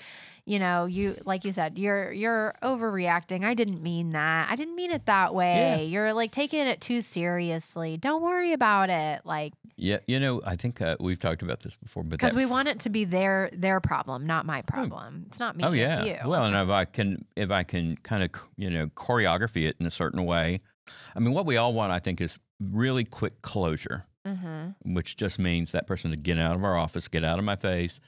you 0.49 0.57
know, 0.57 0.85
you 0.85 1.15
like 1.25 1.45
you 1.45 1.51
said, 1.51 1.77
you're 1.77 2.11
you're 2.11 2.55
overreacting. 2.63 3.45
I 3.45 3.53
didn't 3.53 3.83
mean 3.83 4.09
that. 4.09 4.49
I 4.49 4.55
didn't 4.55 4.75
mean 4.75 4.89
it 4.89 5.05
that 5.05 5.35
way. 5.35 5.85
You're 5.85 6.11
like 6.11 6.31
taking 6.31 6.65
it 6.65 6.81
too 6.81 7.01
seriously. 7.01 7.97
Don't 7.97 8.23
worry 8.23 8.51
about 8.51 8.89
it. 8.89 9.21
Like 9.25 9.53
yeah. 9.77 9.99
You 10.07 10.19
know, 10.19 10.41
I 10.43 10.55
think 10.55 10.81
uh, 10.81 10.97
we've 10.99 11.19
talked 11.19 11.43
about 11.43 11.59
this 11.61 11.75
before, 11.75 12.01
but 12.01 12.17
because 12.17 12.33
we 12.33 12.45
f- 12.45 12.49
want 12.49 12.67
it 12.67 12.79
to 12.79 12.89
be 12.89 13.05
their 13.05 13.51
their 13.53 13.79
problem, 13.79 14.25
not 14.25 14.47
my 14.47 14.63
problem. 14.63 15.25
It's 15.27 15.39
not 15.39 15.55
me. 15.55 15.63
Oh 15.63 15.71
yeah. 15.71 16.01
It's 16.01 16.23
you. 16.23 16.29
Well, 16.29 16.45
and 16.45 16.55
if 16.55 16.69
I 16.69 16.85
can, 16.85 17.25
if 17.35 17.51
I 17.51 17.61
can 17.61 17.97
kind 17.97 18.23
of, 18.23 18.31
you 18.57 18.71
know, 18.71 18.87
choreography 18.87 19.69
it 19.69 19.75
in 19.79 19.85
a 19.85 19.91
certain 19.91 20.25
way. 20.25 20.61
I 21.15 21.19
mean, 21.19 21.35
what 21.35 21.45
we 21.45 21.57
all 21.57 21.73
want, 21.73 21.91
I 21.91 21.99
think, 21.99 22.19
is 22.21 22.39
really 22.59 23.05
quick 23.05 23.43
closure. 23.43 24.07
mm-hmm. 24.25 24.93
which 24.93 25.15
just 25.15 25.39
means 25.39 25.71
that 25.71 25.87
person 25.87 26.11
to 26.11 26.17
get 26.17 26.37
out 26.37 26.55
of 26.55 26.63
our 26.63 26.75
office, 26.75 27.07
get 27.07 27.23
out 27.23 27.39
of 27.39 27.45
my 27.45 27.55
face. 27.55 27.99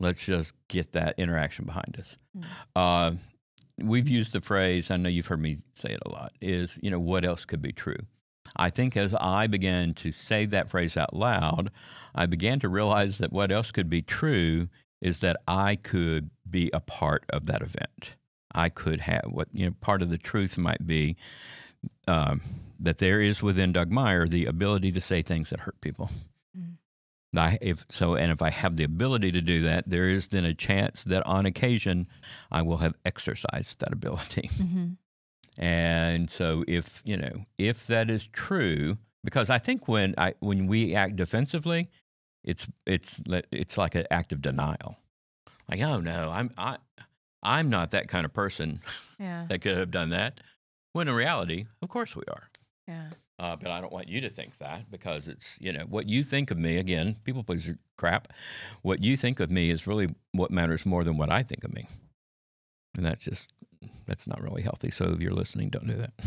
Let's 0.00 0.24
just 0.24 0.52
get 0.68 0.92
that 0.92 1.14
interaction 1.18 1.64
behind 1.64 1.96
us. 1.98 2.16
Mm. 2.36 2.44
Uh, 2.76 3.10
we've 3.82 4.08
used 4.08 4.32
the 4.32 4.40
phrase, 4.40 4.90
I 4.90 4.96
know 4.96 5.08
you've 5.08 5.26
heard 5.26 5.40
me 5.40 5.58
say 5.74 5.90
it 5.90 6.02
a 6.06 6.10
lot, 6.10 6.32
is, 6.40 6.78
you 6.82 6.90
know, 6.90 7.00
what 7.00 7.24
else 7.24 7.44
could 7.44 7.62
be 7.62 7.72
true? 7.72 7.98
I 8.56 8.70
think 8.70 8.96
as 8.96 9.14
I 9.14 9.46
began 9.46 9.94
to 9.94 10.12
say 10.12 10.46
that 10.46 10.70
phrase 10.70 10.96
out 10.96 11.14
loud, 11.14 11.70
I 12.14 12.26
began 12.26 12.60
to 12.60 12.68
realize 12.68 13.18
that 13.18 13.32
what 13.32 13.50
else 13.50 13.70
could 13.70 13.90
be 13.90 14.02
true 14.02 14.68
is 15.00 15.20
that 15.20 15.36
I 15.46 15.76
could 15.76 16.30
be 16.48 16.70
a 16.72 16.80
part 16.80 17.24
of 17.30 17.46
that 17.46 17.62
event. 17.62 18.14
I 18.54 18.68
could 18.68 19.02
have 19.02 19.26
what, 19.28 19.48
you 19.52 19.66
know, 19.66 19.74
part 19.80 20.02
of 20.02 20.10
the 20.10 20.18
truth 20.18 20.56
might 20.56 20.86
be 20.86 21.16
um, 22.06 22.40
that 22.80 22.98
there 22.98 23.20
is 23.20 23.42
within 23.42 23.72
Doug 23.72 23.90
Meyer 23.90 24.26
the 24.26 24.46
ability 24.46 24.92
to 24.92 25.00
say 25.00 25.22
things 25.22 25.50
that 25.50 25.60
hurt 25.60 25.80
people. 25.80 26.10
I, 27.36 27.58
if 27.60 27.84
so, 27.90 28.14
and 28.14 28.32
if 28.32 28.40
I 28.40 28.50
have 28.50 28.76
the 28.76 28.84
ability 28.84 29.32
to 29.32 29.40
do 29.42 29.62
that, 29.62 29.88
there 29.88 30.08
is 30.08 30.28
then 30.28 30.44
a 30.44 30.54
chance 30.54 31.04
that 31.04 31.26
on 31.26 31.44
occasion 31.46 32.08
I 32.50 32.62
will 32.62 32.78
have 32.78 32.94
exercised 33.04 33.80
that 33.80 33.92
ability. 33.92 34.50
Mm-hmm. 34.58 34.88
And 35.60 36.30
so, 36.30 36.62
if 36.68 37.02
you 37.04 37.16
know, 37.16 37.40
if 37.58 37.88
that 37.88 38.10
is 38.10 38.28
true, 38.28 38.96
because 39.24 39.50
I 39.50 39.58
think 39.58 39.88
when 39.88 40.14
I 40.16 40.34
when 40.38 40.68
we 40.68 40.94
act 40.94 41.16
defensively, 41.16 41.90
it's 42.44 42.68
it's 42.86 43.20
it's 43.50 43.76
like 43.76 43.96
an 43.96 44.06
act 44.10 44.32
of 44.32 44.40
denial. 44.40 44.98
Like, 45.68 45.80
oh 45.82 45.98
no, 45.98 46.30
I'm 46.32 46.50
I 46.56 46.76
I'm 47.42 47.70
not 47.70 47.90
that 47.90 48.08
kind 48.08 48.24
of 48.24 48.32
person 48.32 48.80
Yeah. 49.18 49.46
that 49.48 49.60
could 49.60 49.76
have 49.76 49.90
done 49.90 50.10
that. 50.10 50.40
When 50.92 51.08
in 51.08 51.14
reality, 51.14 51.64
of 51.82 51.88
course 51.88 52.14
we 52.14 52.22
are. 52.28 52.50
Yeah. 52.86 53.10
Uh, 53.38 53.54
but 53.54 53.70
I 53.70 53.80
don't 53.80 53.92
want 53.92 54.08
you 54.08 54.20
to 54.22 54.30
think 54.30 54.58
that 54.58 54.90
because 54.90 55.28
it's, 55.28 55.56
you 55.60 55.72
know, 55.72 55.84
what 55.88 56.08
you 56.08 56.24
think 56.24 56.50
of 56.50 56.58
me, 56.58 56.76
again, 56.76 57.16
people 57.24 57.44
pleaser 57.44 57.78
crap. 57.96 58.28
What 58.82 59.02
you 59.02 59.16
think 59.16 59.38
of 59.38 59.50
me 59.50 59.70
is 59.70 59.86
really 59.86 60.12
what 60.32 60.50
matters 60.50 60.84
more 60.84 61.04
than 61.04 61.16
what 61.16 61.30
I 61.30 61.42
think 61.44 61.62
of 61.62 61.72
me. 61.72 61.86
and 62.96 63.06
that's 63.06 63.22
just 63.22 63.52
that's 64.06 64.26
not 64.26 64.42
really 64.42 64.62
healthy. 64.62 64.90
So 64.90 65.04
if 65.10 65.20
you're 65.20 65.32
listening, 65.32 65.70
don't 65.70 65.86
do 65.86 65.94
that. 65.94 66.12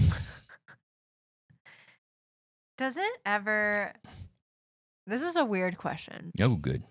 Does 2.77 2.97
it 2.97 3.11
ever? 3.25 3.93
This 5.05 5.21
is 5.21 5.35
a 5.35 5.43
weird 5.43 5.77
question, 5.77 6.31
oh, 6.39 6.55
good. 6.55 6.83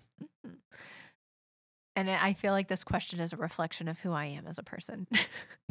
and 1.95 2.09
I 2.09 2.33
feel 2.33 2.51
like 2.51 2.67
this 2.67 2.83
question 2.83 3.19
is 3.19 3.33
a 3.33 3.37
reflection 3.37 3.87
of 3.87 3.99
who 3.99 4.11
I 4.11 4.25
am 4.25 4.45
as 4.47 4.59
a 4.59 4.63
person. 4.63 5.07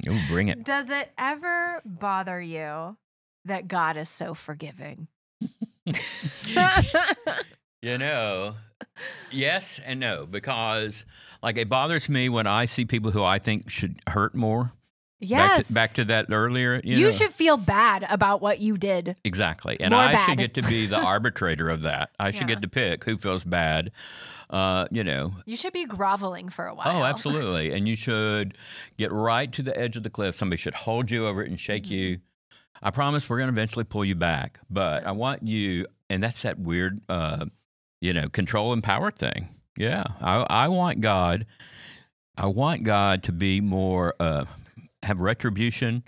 Oh, 0.08 0.20
bring 0.28 0.48
it. 0.48 0.64
Does 0.64 0.90
it 0.90 1.12
ever 1.16 1.80
bother 1.84 2.40
you 2.40 2.96
that 3.44 3.68
God 3.68 3.96
is 3.96 4.08
so 4.08 4.34
forgiving? 4.34 5.08
You 7.82 7.96
know, 7.96 8.56
yes 9.30 9.80
and 9.86 9.98
no, 10.00 10.26
because 10.26 11.06
like 11.42 11.56
it 11.56 11.70
bothers 11.70 12.10
me 12.10 12.28
when 12.28 12.46
I 12.46 12.66
see 12.66 12.84
people 12.84 13.10
who 13.10 13.24
I 13.24 13.38
think 13.38 13.70
should 13.70 13.98
hurt 14.06 14.34
more. 14.34 14.72
yes. 15.18 15.56
Back 15.60 15.66
to, 15.66 15.72
back 15.72 15.94
to 15.94 16.04
that 16.06 16.26
earlier. 16.30 16.82
You, 16.84 16.96
you 16.98 17.04
know. 17.06 17.10
should 17.10 17.32
feel 17.32 17.56
bad 17.56 18.04
about 18.10 18.42
what 18.42 18.60
you 18.60 18.76
did. 18.76 19.16
Exactly. 19.24 19.78
And 19.80 19.92
More 19.92 20.00
I 20.02 20.12
bad. 20.12 20.26
should 20.26 20.36
get 20.38 20.52
to 20.54 20.62
be 20.62 20.84
the 20.84 20.98
arbitrator 21.00 21.70
of 21.70 21.80
that. 21.82 22.10
I 22.18 22.32
should 22.32 22.50
Yeah. 22.50 22.56
get 22.56 22.62
to 22.62 22.68
pick 22.68 23.04
who 23.04 23.16
feels 23.16 23.44
bad. 23.44 23.92
Uh, 24.50 24.86
you 24.90 25.02
know. 25.02 25.32
You 25.46 25.56
should 25.56 25.72
be 25.72 25.86
groveling 25.86 26.50
for 26.50 26.66
a 26.66 26.74
while. 26.74 27.00
Oh, 27.00 27.04
absolutely. 27.04 27.72
and 27.72 27.88
you 27.88 27.96
should 27.96 28.58
get 28.98 29.10
right 29.10 29.50
to 29.52 29.62
the 29.62 29.74
edge 29.78 29.96
of 29.96 30.02
the 30.02 30.10
cliff. 30.10 30.36
Somebody 30.36 30.60
should 30.60 30.74
hold 30.74 31.10
you 31.10 31.26
over 31.26 31.42
it 31.42 31.48
and 31.48 31.58
shake 31.58 31.84
Mm-hmm. 31.84 31.92
you. 31.94 32.18
I 32.82 32.90
promise 32.90 33.28
we're 33.28 33.38
going 33.38 33.48
to 33.48 33.52
eventually 33.52 33.84
pull 33.84 34.04
you 34.04 34.14
back, 34.14 34.58
but 34.70 35.06
I 35.06 35.12
want 35.12 35.42
you, 35.42 35.86
and 36.08 36.22
that's 36.22 36.42
that 36.42 36.58
weird, 36.58 37.00
uh, 37.08 37.46
you 38.00 38.12
know, 38.12 38.28
control 38.28 38.72
and 38.72 38.82
power 38.82 39.10
thing. 39.10 39.48
Yeah, 39.76 40.04
I, 40.20 40.46
I 40.48 40.68
want 40.68 41.00
God. 41.00 41.46
I 42.36 42.46
want 42.46 42.84
God 42.84 43.22
to 43.24 43.32
be 43.32 43.60
more, 43.60 44.14
uh, 44.18 44.46
have 45.02 45.20
retribution. 45.20 46.04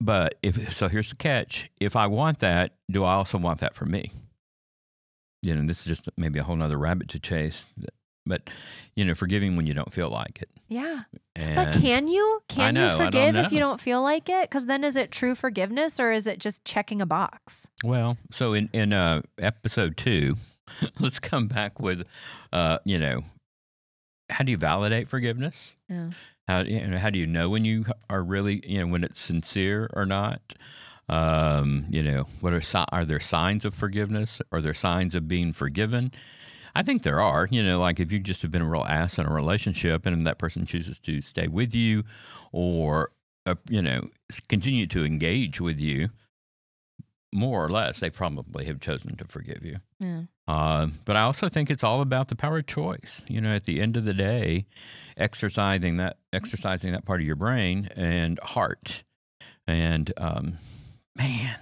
But 0.00 0.36
if 0.42 0.74
so, 0.74 0.88
here's 0.88 1.10
the 1.10 1.16
catch: 1.16 1.70
if 1.80 1.96
I 1.96 2.06
want 2.06 2.38
that, 2.38 2.76
do 2.90 3.04
I 3.04 3.14
also 3.14 3.38
want 3.38 3.60
that 3.60 3.74
for 3.74 3.84
me? 3.86 4.12
You 5.42 5.54
know, 5.54 5.66
this 5.66 5.80
is 5.80 5.84
just 5.86 6.08
maybe 6.16 6.38
a 6.38 6.42
whole 6.42 6.56
nother 6.56 6.78
rabbit 6.78 7.08
to 7.08 7.18
chase. 7.18 7.66
But 8.30 8.48
you 8.94 9.04
know, 9.04 9.14
forgiving 9.14 9.56
when 9.56 9.66
you 9.66 9.74
don't 9.74 9.92
feel 9.92 10.08
like 10.08 10.40
it. 10.40 10.48
Yeah. 10.68 11.02
And 11.36 11.56
But 11.56 11.80
can 11.80 12.08
you? 12.08 12.42
Can 12.48 12.74
know, 12.74 12.96
you 12.96 13.04
forgive 13.04 13.36
if 13.36 13.52
you 13.52 13.58
don't 13.58 13.80
feel 13.80 14.02
like 14.02 14.28
it? 14.28 14.48
Because 14.48 14.66
then 14.66 14.84
is 14.84 14.96
it 14.96 15.10
true 15.10 15.34
forgiveness 15.34 16.00
or 16.00 16.12
is 16.12 16.26
it 16.26 16.38
just 16.38 16.64
checking 16.64 17.02
a 17.02 17.06
box? 17.06 17.68
Well, 17.84 18.16
so 18.30 18.54
in 18.54 18.70
in 18.72 18.92
uh, 18.92 19.22
episode 19.38 19.96
two, 19.96 20.36
let's 21.00 21.18
come 21.18 21.48
back 21.48 21.80
with, 21.80 22.06
uh, 22.52 22.78
you 22.84 22.98
know, 22.98 23.24
how 24.30 24.44
do 24.44 24.50
you 24.50 24.56
validate 24.58 25.08
forgiveness? 25.08 25.76
Yeah. 25.88 26.10
How 26.48 26.60
you 26.60 26.86
know, 26.86 26.98
how 26.98 27.10
do 27.10 27.18
you 27.18 27.26
know 27.26 27.48
when 27.48 27.64
you 27.64 27.84
are 28.08 28.22
really 28.22 28.62
you 28.64 28.80
know 28.80 28.86
when 28.86 29.04
it's 29.04 29.20
sincere 29.20 29.90
or 29.92 30.06
not? 30.06 30.40
Um, 31.08 31.86
you 31.90 32.04
know, 32.04 32.28
what 32.40 32.52
are 32.52 32.62
are 32.92 33.04
there 33.04 33.20
signs 33.20 33.64
of 33.64 33.74
forgiveness? 33.74 34.40
Are 34.52 34.60
there 34.60 34.74
signs 34.74 35.14
of 35.14 35.26
being 35.26 35.52
forgiven? 35.52 36.12
I 36.74 36.82
think 36.82 37.02
there 37.02 37.20
are. 37.20 37.48
You 37.50 37.62
know, 37.62 37.80
like 37.80 38.00
if 38.00 38.12
you 38.12 38.18
just 38.18 38.42
have 38.42 38.50
been 38.50 38.62
a 38.62 38.68
real 38.68 38.84
ass 38.84 39.18
in 39.18 39.26
a 39.26 39.32
relationship 39.32 40.06
and 40.06 40.26
that 40.26 40.38
person 40.38 40.66
chooses 40.66 40.98
to 41.00 41.20
stay 41.20 41.48
with 41.48 41.74
you, 41.74 42.04
or 42.52 43.10
uh, 43.46 43.54
you 43.68 43.82
know, 43.82 44.08
continue 44.48 44.86
to 44.88 45.04
engage 45.04 45.60
with 45.60 45.80
you, 45.80 46.10
more 47.32 47.64
or 47.64 47.68
less, 47.68 48.00
they 48.00 48.10
probably 48.10 48.64
have 48.64 48.80
chosen 48.80 49.16
to 49.16 49.24
forgive 49.24 49.64
you. 49.64 49.76
Yeah. 49.98 50.22
Uh, 50.48 50.88
but 51.04 51.16
I 51.16 51.22
also 51.22 51.48
think 51.48 51.70
it's 51.70 51.84
all 51.84 52.00
about 52.00 52.28
the 52.28 52.34
power 52.34 52.58
of 52.58 52.66
choice. 52.66 53.22
You 53.28 53.40
know, 53.40 53.54
at 53.54 53.66
the 53.66 53.80
end 53.80 53.96
of 53.96 54.04
the 54.04 54.14
day, 54.14 54.66
exercising 55.16 55.98
that 55.98 56.18
exercising 56.32 56.92
that 56.92 57.04
part 57.04 57.20
of 57.20 57.26
your 57.26 57.36
brain 57.36 57.88
and 57.94 58.38
heart. 58.40 59.04
And 59.66 60.12
um, 60.16 60.58
man, 61.14 61.56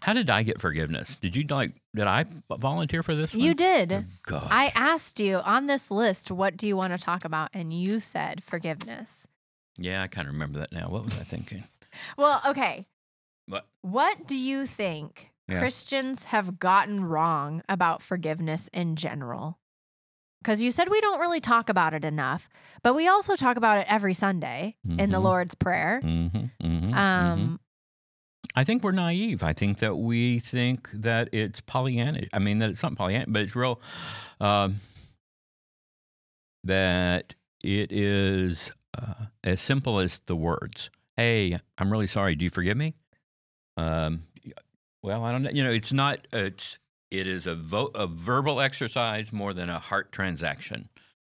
how 0.00 0.14
did 0.14 0.30
I 0.30 0.42
get 0.42 0.60
forgiveness? 0.60 1.16
Did 1.16 1.36
you 1.36 1.44
like? 1.50 1.72
Did 1.94 2.06
I 2.06 2.24
volunteer 2.50 3.02
for 3.02 3.14
this? 3.14 3.34
You 3.34 3.50
one? 3.50 3.56
did. 3.56 3.92
Oh, 3.92 4.04
gosh. 4.24 4.48
I 4.50 4.72
asked 4.74 5.20
you 5.20 5.36
on 5.38 5.66
this 5.66 5.90
list, 5.90 6.30
what 6.30 6.56
do 6.56 6.66
you 6.66 6.76
want 6.76 6.92
to 6.92 6.98
talk 6.98 7.24
about? 7.24 7.50
And 7.54 7.72
you 7.72 8.00
said 8.00 8.42
forgiveness. 8.42 9.26
yeah, 9.78 10.02
I 10.02 10.08
kind 10.08 10.26
of 10.26 10.34
remember 10.34 10.58
that 10.58 10.72
now. 10.72 10.88
What 10.88 11.04
was 11.04 11.18
I 11.20 11.24
thinking? 11.24 11.64
Well, 12.18 12.40
okay. 12.48 12.86
What? 13.46 13.66
What 13.82 14.26
do 14.26 14.36
you 14.36 14.66
think 14.66 15.30
Yeah. 15.46 15.60
Christians 15.60 16.24
have 16.24 16.58
gotten 16.58 17.04
wrong 17.04 17.62
about 17.68 18.02
forgiveness 18.02 18.68
in 18.72 18.96
general? 18.96 19.60
Because 20.42 20.60
you 20.60 20.72
said 20.72 20.88
we 20.90 21.00
don't 21.00 21.20
really 21.20 21.38
talk 21.40 21.68
about 21.68 21.94
it 21.94 22.04
enough, 22.04 22.48
but 22.82 22.94
we 22.94 23.06
also 23.06 23.36
talk 23.36 23.56
about 23.56 23.78
it 23.78 23.86
every 23.88 24.12
Sunday 24.12 24.74
in 24.98 25.10
the 25.10 25.18
Mhm. 25.18 25.22
Lord's 25.22 25.54
Prayer. 25.54 26.00
Mm-hmm, 26.02 26.66
mm-hmm, 26.66 26.94
Um, 26.94 27.60
I 28.54 28.64
think 28.64 28.84
we're 28.84 28.92
naive. 28.92 29.42
I 29.42 29.52
think 29.52 29.78
that 29.78 29.96
we 29.96 30.38
think 30.38 30.88
that 30.92 31.28
it's 31.32 31.60
Pollyanna. 31.60 32.22
I 32.32 32.38
mean, 32.38 32.58
that 32.60 32.70
it's 32.70 32.82
not 32.82 32.94
Pollyanna, 32.94 33.26
but 33.28 33.42
it's 33.42 33.56
real. 33.56 33.80
Um, 34.40 34.80
that 36.62 37.34
it 37.62 37.90
is 37.90 38.70
uh, 38.96 39.26
as 39.42 39.60
simple 39.60 39.98
as 39.98 40.20
the 40.26 40.36
words. 40.36 40.90
Hey, 41.16 41.58
I'm 41.78 41.90
really 41.90 42.06
sorry. 42.06 42.36
Do 42.36 42.44
you 42.44 42.50
forgive 42.50 42.76
me? 42.76 42.94
Um, 43.76 44.24
well, 45.02 45.24
I 45.24 45.32
don't 45.32 45.42
know. 45.42 45.50
You 45.50 45.64
know, 45.64 45.72
it's 45.72 45.92
not. 45.92 46.26
It's 46.32 46.78
it 47.10 47.26
is 47.26 47.46
a 47.46 47.54
vo- 47.54 47.90
a 47.94 48.06
verbal 48.06 48.60
exercise 48.60 49.32
more 49.32 49.52
than 49.52 49.68
a 49.68 49.78
heart 49.78 50.12
transaction. 50.12 50.88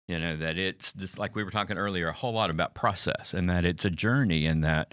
You 0.09 0.19
know 0.19 0.37
that 0.37 0.59
it's 0.59 0.93
this 0.93 1.19
like 1.19 1.35
we 1.35 1.43
were 1.45 1.51
talking 1.51 1.79
earlier 1.79 2.09
a 2.09 2.13
whole 2.13 2.33
lot 2.33 2.51
about 2.51 2.75
process 2.75 3.33
and 3.33 3.49
that 3.49 3.65
it's 3.65 3.85
a 3.85 3.91
journey 3.91 4.45
and 4.45 4.63
that 4.63 4.93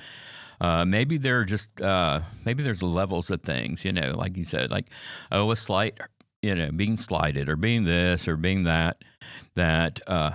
uh, 0.61 0.85
maybe 0.85 1.17
there 1.17 1.39
are 1.39 1.45
just 1.45 1.81
uh, 1.81 2.21
maybe 2.45 2.61
there's 2.61 2.83
levels 2.83 3.31
of 3.31 3.41
things. 3.41 3.83
You 3.83 3.91
know, 3.91 4.13
like 4.15 4.37
you 4.37 4.45
said, 4.45 4.69
like 4.69 4.85
oh, 5.31 5.49
a 5.49 5.55
slight, 5.55 5.99
you 6.43 6.53
know, 6.53 6.71
being 6.71 6.97
slighted 6.97 7.49
or 7.49 7.55
being 7.55 7.83
this 7.83 8.27
or 8.27 8.37
being 8.37 8.63
that. 8.63 9.03
That 9.55 9.99
uh, 10.07 10.31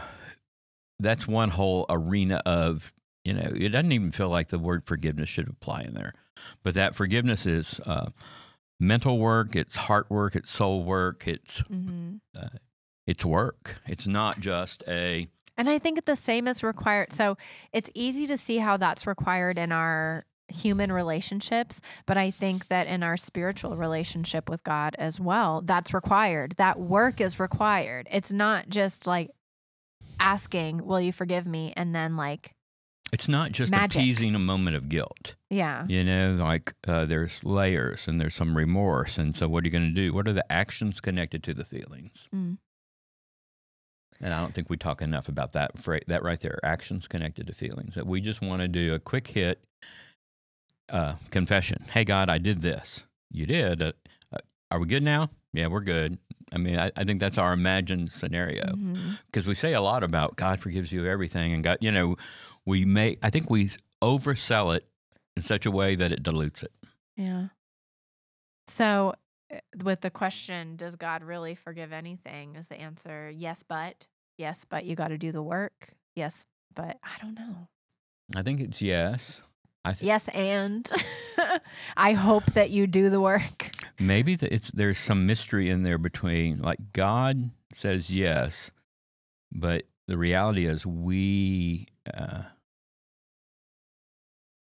that's 0.99 1.29
one 1.29 1.51
whole 1.51 1.87
arena 1.89 2.43
of 2.45 2.93
you 3.25 3.35
know. 3.35 3.53
It 3.55 3.69
doesn't 3.69 3.93
even 3.93 4.11
feel 4.11 4.29
like 4.29 4.49
the 4.49 4.59
word 4.59 4.85
forgiveness 4.85 5.29
should 5.29 5.49
apply 5.49 5.83
in 5.83 5.95
there, 5.95 6.13
but 6.63 6.75
that 6.75 6.95
forgiveness 6.95 7.47
is. 7.47 7.81
Uh, 7.87 8.11
mental 8.79 9.19
work 9.19 9.57
it's 9.57 9.75
heart 9.75 10.05
work 10.11 10.37
it's 10.37 10.51
soul 10.51 10.85
work 10.85 11.27
it's 11.27 11.63
mhm. 11.63 12.21
it's 13.07 13.25
work 13.25 13.77
it's 13.87 14.07
not 14.07 14.39
just 14.39 14.85
a 14.87 15.25
And 15.57 15.69
I 15.69 15.79
think 15.79 16.05
the 16.05 16.17
same 16.17 16.47
is 16.49 16.63
required. 16.63 17.13
So 17.13 17.37
it's 17.73 17.91
easy 17.95 18.27
to 18.27 18.37
see 18.37 18.59
how 18.59 18.77
that's 18.77 19.07
required 19.07 19.59
in 19.59 19.73
our 19.73 20.25
human 20.49 20.93
relationships, 20.93 21.81
but 22.07 22.17
I 22.17 22.31
think 22.31 22.69
that 22.69 22.87
in 22.87 23.03
our 23.03 23.17
spiritual 23.17 23.77
relationship 23.77 24.49
with 24.49 24.63
God 24.63 24.95
as 24.99 25.19
well, 25.19 25.63
that's 25.65 25.93
required. 25.93 26.55
That 26.57 26.79
work 26.79 27.21
is 27.21 27.41
required. 27.41 28.07
It's 28.13 28.31
not 28.31 28.69
just 28.69 29.07
like 29.07 29.31
asking, 30.21 30.85
Will 30.87 31.01
you 31.01 31.13
forgive 31.13 31.47
me? 31.47 31.73
And 31.77 31.95
then, 31.95 32.17
like, 32.17 32.53
it's 33.13 33.29
not 33.29 33.53
just 33.53 33.71
Magic. 33.71 34.01
appeasing 34.01 34.35
a 34.35 34.39
moment 34.39 34.77
of 34.77 34.89
guilt 34.89 35.37
yeah. 35.49 35.85
you 35.89 36.03
know 36.03 36.37
like 36.41 36.75
uh, 36.89 37.05
there's 37.07 37.43
layers 37.45 38.09
and 38.09 38.21
there's 38.21 38.35
some 38.35 38.57
remorse 38.57 39.17
and 39.17 39.37
so 39.37 39.49
what 39.49 39.63
are 39.63 39.67
you 39.67 39.71
going 39.71 39.85
to 39.87 39.95
do 39.95 40.13
what 40.13 40.27
are 40.27 40.33
the 40.33 40.53
actions 40.53 41.01
connected 41.01 41.43
to 41.45 41.55
the 41.55 41.65
feelings 41.65 42.29
Mm. 42.35 42.59
And 44.21 44.33
i 44.33 44.41
don't 44.41 44.55
think 44.55 44.71
we 44.71 44.77
talk 44.77 45.03
enough 45.03 45.29
about 45.29 45.53
that 45.53 45.73
that 46.07 46.23
right 46.23 46.41
there 46.41 46.59
actions 46.63 47.09
connected 47.09 47.47
to 47.47 47.53
feelings. 47.53 47.95
That 47.95 48.07
we 48.07 48.21
just 48.21 48.41
want 48.43 48.63
to 48.63 48.69
do 48.69 48.95
a 48.95 48.99
quick 48.99 49.29
hit 49.29 49.63
uh, 50.89 51.15
confession. 51.31 51.85
Hey 51.91 52.05
god 52.05 52.31
i 52.31 52.39
did 52.39 52.63
this. 52.63 53.05
You 53.31 53.47
did? 53.47 53.83
Uh, 53.83 53.93
uh, 54.33 54.39
are 54.71 54.79
we 54.79 54.87
good 54.87 55.03
now? 55.03 55.31
Yeah 55.53 55.67
we're 55.69 55.81
good. 55.81 56.19
I 56.53 56.59
mean 56.59 56.79
i, 56.79 56.91
I 56.97 57.05
think 57.05 57.21
that's 57.21 57.39
our 57.39 57.53
imagined 57.53 58.11
scenario. 58.11 58.75
Because 59.27 59.47
we 59.47 59.55
say 59.55 59.75
a 59.75 59.81
lot 59.81 60.03
about 60.03 60.37
God 60.37 60.61
forgives 60.61 60.93
you 60.93 61.07
everything, 61.07 61.53
and 61.53 61.63
God, 61.65 61.79
you 61.81 61.91
know, 61.93 62.17
we 62.65 62.85
make. 62.85 63.19
I 63.23 63.31
think 63.31 63.51
we 63.51 63.71
oversell 64.03 64.77
it 64.77 64.87
in 65.37 65.43
such 65.43 65.67
a 65.67 65.71
way 65.71 65.95
that 65.95 66.13
it 66.13 66.23
dilutes 66.23 66.63
it. 66.63 66.73
Yeah. 67.17 67.49
So, 68.69 69.15
with 69.83 70.01
the 70.01 70.11
question, 70.11 70.77
does 70.77 70.97
God 70.97 71.23
really 71.23 71.55
forgive 71.55 71.93
anything? 71.93 72.57
Is 72.57 72.69
the 72.69 72.81
answer 72.81 73.31
yes, 73.31 73.63
but 73.67 74.07
yes, 74.39 74.65
but 74.69 74.85
you 74.85 74.97
got 74.97 75.09
to 75.09 75.19
do 75.19 75.33
the 75.33 75.43
work. 75.43 75.91
Yes, 76.15 76.45
but 76.75 76.99
I 77.03 77.23
don't 77.23 77.35
know. 77.35 77.69
I 78.35 78.43
think 78.43 78.61
it's 78.61 78.83
yes. 78.83 79.43
I 79.85 79.93
think 79.93 80.07
Yes, 80.07 80.29
and 80.29 80.91
I 81.97 82.13
hope 82.15 82.45
that 82.55 82.71
you 82.71 82.87
do 82.87 83.09
the 83.09 83.21
work. 83.21 83.71
maybe 84.01 84.35
that 84.35 84.53
it's 84.53 84.71
there's 84.73 84.99
some 84.99 85.27
mystery 85.27 85.71
in 85.71 85.83
there 85.85 85.99
between 85.99 86.59
like 86.61 86.93
God 86.93 87.51
says 87.73 88.11
yes, 88.11 88.71
but 89.53 89.85
the 90.09 90.19
reality 90.19 90.67
is 90.67 90.85
we 90.87 91.87
uh, 92.13 92.43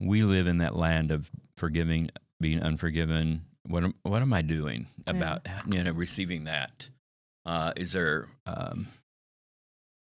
we 0.01 0.23
live 0.23 0.47
in 0.47 0.59
that 0.59 0.75
land 0.77 1.11
of 1.11 1.31
forgiving, 1.57 2.11
being 2.41 2.61
unforgiven. 2.61 3.43
What 3.67 3.85
am, 3.85 3.95
what 4.03 4.21
am 4.23 4.33
I 4.33 4.43
doing 4.43 4.87
about 5.07 5.47
you 5.69 5.83
know 5.83 5.93
receiving 5.93 6.45
that? 6.45 6.89
Uh, 7.47 7.73
is 7.77 7.93
there 7.93 8.27
um, 8.47 8.87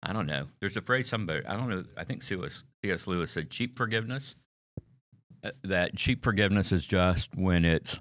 I 0.03 0.13
don't 0.13 0.25
know. 0.25 0.47
There's 0.59 0.77
a 0.77 0.81
phrase 0.81 1.07
somebody 1.07 1.45
I 1.45 1.55
don't 1.55 1.69
know. 1.69 1.83
I 1.97 2.03
think 2.03 2.23
C.S. 2.23 2.63
C.S. 2.83 3.07
Lewis 3.07 3.31
said 3.31 3.49
cheap 3.49 3.75
forgiveness. 3.75 4.35
Uh, 5.43 5.51
that 5.63 5.95
cheap 5.95 6.23
forgiveness 6.23 6.71
is 6.71 6.85
just 6.85 7.35
when 7.35 7.65
it's 7.65 7.99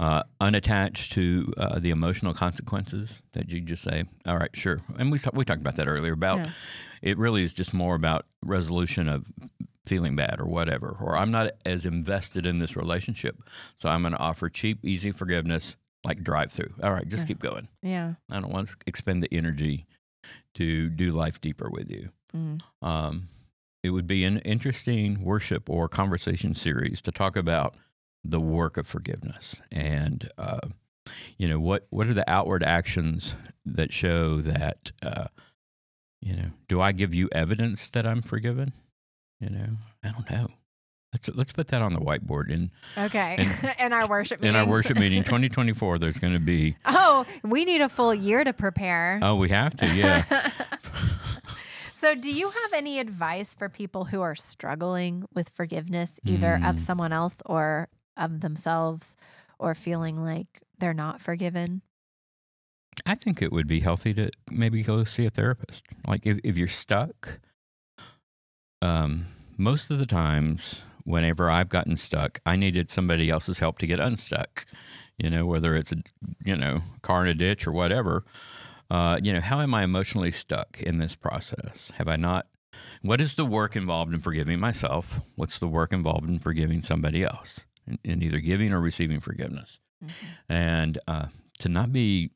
uh, 0.00 0.22
unattached 0.40 1.12
to 1.12 1.52
uh, 1.56 1.78
the 1.78 1.90
emotional 1.90 2.34
consequences 2.34 3.22
that 3.34 3.48
you 3.50 3.60
just 3.60 3.82
say, 3.82 4.04
all 4.26 4.36
right, 4.36 4.50
sure. 4.54 4.80
And 4.98 5.12
we, 5.12 5.20
we 5.32 5.44
talked 5.44 5.60
about 5.60 5.76
that 5.76 5.86
earlier 5.86 6.12
about 6.12 6.38
Yeah. 6.38 6.50
it 7.02 7.18
really 7.18 7.44
is 7.44 7.52
just 7.52 7.72
more 7.72 7.94
about 7.94 8.26
resolution 8.44 9.06
of 9.08 9.24
feeling 9.86 10.14
bad 10.16 10.36
or 10.38 10.46
whatever, 10.46 10.96
or 11.00 11.16
I'm 11.16 11.30
not 11.30 11.50
as 11.66 11.84
invested 11.86 12.46
in 12.46 12.58
this 12.58 12.76
relationship. 12.76 13.36
So 13.76 13.88
I'm 13.88 14.02
going 14.02 14.12
to 14.12 14.18
offer 14.18 14.48
cheap, 14.48 14.84
easy 14.84 15.10
forgiveness 15.10 15.76
like 16.04 16.22
drive 16.22 16.52
through. 16.52 16.70
All 16.82 16.92
right, 16.92 17.06
just 17.08 17.22
Yeah. 17.22 17.26
keep 17.28 17.38
going. 17.40 17.68
Yeah. 17.82 18.14
I 18.30 18.40
don't 18.40 18.52
want 18.52 18.68
to 18.68 18.76
expend 18.86 19.22
the 19.22 19.32
energy 19.32 19.86
to 20.54 20.88
do 20.88 21.12
life 21.12 21.40
deeper 21.40 21.68
with 21.70 21.90
you. 21.90 22.10
Mm. 22.34 22.60
Um, 22.80 23.28
it 23.82 23.90
would 23.90 24.06
be 24.06 24.24
an 24.24 24.38
interesting 24.38 25.22
worship 25.24 25.68
or 25.68 25.88
conversation 25.88 26.54
series 26.54 27.00
to 27.02 27.10
talk 27.12 27.36
about 27.36 27.74
the 28.24 28.40
work 28.40 28.76
of 28.76 28.86
forgiveness 28.86 29.56
and 29.72 30.28
uh, 30.38 30.60
you 31.36 31.48
know 31.48 31.58
what 31.58 31.88
what 31.90 32.06
are 32.06 32.14
the 32.14 32.28
outward 32.30 32.62
actions 32.62 33.34
that 33.66 33.92
show 33.92 34.40
that 34.40 34.92
uh, 35.02 35.26
you 36.20 36.36
know 36.36 36.50
do 36.68 36.80
I 36.80 36.92
give 36.92 37.12
you 37.12 37.28
evidence 37.32 37.90
that 37.90 38.06
I'm 38.06 38.22
forgiven? 38.22 38.72
You 39.42 39.50
know 39.50 39.66
I 40.04 40.10
don't 40.12 40.30
know. 40.30 40.46
Let's 41.12 41.28
let's 41.36 41.52
put 41.52 41.68
that 41.68 41.82
on 41.82 41.92
the 41.92 42.00
whiteboard 42.00 42.48
in 42.50 42.70
Okay. 42.96 43.46
in 43.78 43.92
our 43.92 44.06
worship 44.08 44.40
meeting 44.40 44.54
in 44.54 44.56
our 44.56 44.66
worship 44.66 44.96
meeting 44.96 45.22
2024. 45.24 45.98
There's 45.98 46.18
going 46.18 46.32
to 46.32 46.38
be 46.38 46.76
Oh, 46.86 47.26
we 47.42 47.64
need 47.64 47.80
a 47.82 47.88
full 47.88 48.14
year 48.14 48.44
to 48.44 48.52
prepare. 48.52 49.18
oh 49.22 49.34
we 49.36 49.48
have 49.50 49.76
to 49.78 49.86
yeah 49.94 50.24
so, 51.94 52.14
do 52.14 52.32
you 52.32 52.48
have 52.48 52.72
any 52.72 52.98
advice 52.98 53.54
for 53.54 53.68
people 53.68 54.04
who 54.06 54.22
are 54.22 54.34
struggling 54.34 55.24
with 55.34 55.48
forgiveness, 55.50 56.18
either 56.24 56.54
of 56.54 56.76
Mm. 56.76 56.78
someone 56.78 57.12
else 57.12 57.42
or 57.46 57.88
of 58.16 58.40
themselves, 58.40 59.16
or 59.58 59.74
feeling 59.74 60.22
like 60.22 60.62
they're 60.78 60.94
not 60.94 61.20
forgiven? 61.20 61.82
I 63.06 63.14
think 63.14 63.40
it 63.42 63.52
would 63.52 63.66
be 63.66 63.80
healthy 63.80 64.12
to 64.14 64.30
maybe 64.50 64.82
go 64.82 65.04
see 65.04 65.26
a 65.26 65.30
therapist. 65.30 65.84
Like 66.06 66.26
if, 66.26 66.38
if 66.44 66.56
you're 66.58 66.68
stuck, 66.68 67.38
um, 68.82 69.26
most 69.56 69.90
of 69.90 69.98
the 69.98 70.06
times, 70.06 70.82
whenever 71.04 71.50
I've 71.50 71.68
gotten 71.68 71.96
stuck, 71.96 72.40
I 72.44 72.56
needed 72.56 72.90
somebody 72.90 73.30
else's 73.30 73.60
help 73.60 73.78
to 73.78 73.86
get 73.86 74.00
unstuck. 74.00 74.66
You 75.18 75.30
know, 75.30 75.46
whether 75.46 75.76
it's 75.76 75.92
a 75.92 75.96
you 76.44 76.56
know 76.56 76.82
car 77.02 77.22
in 77.22 77.28
a 77.28 77.34
ditch 77.34 77.66
or 77.66 77.72
whatever. 77.72 78.24
Uh, 78.90 79.18
you 79.22 79.32
know, 79.32 79.40
how 79.40 79.60
am 79.60 79.72
I 79.72 79.84
emotionally 79.84 80.32
stuck 80.32 80.82
in 80.82 80.98
this 80.98 81.14
process? 81.14 81.90
Have 81.96 82.08
I 82.08 82.16
not? 82.16 82.46
What 83.00 83.20
is 83.20 83.36
the 83.36 83.46
work 83.46 83.74
involved 83.74 84.12
in 84.12 84.20
forgiving 84.20 84.60
myself? 84.60 85.20
What's 85.34 85.58
the 85.58 85.68
work 85.68 85.92
involved 85.92 86.28
in 86.28 86.38
forgiving 86.38 86.82
somebody 86.82 87.24
else? 87.24 87.64
In, 87.86 87.98
in 88.04 88.22
either 88.22 88.38
giving 88.38 88.72
or 88.72 88.80
receiving 88.80 89.20
forgiveness, 89.20 89.80
and 90.48 90.98
uh, 91.08 91.26
to 91.60 91.68
not 91.68 91.92
be 91.92 92.32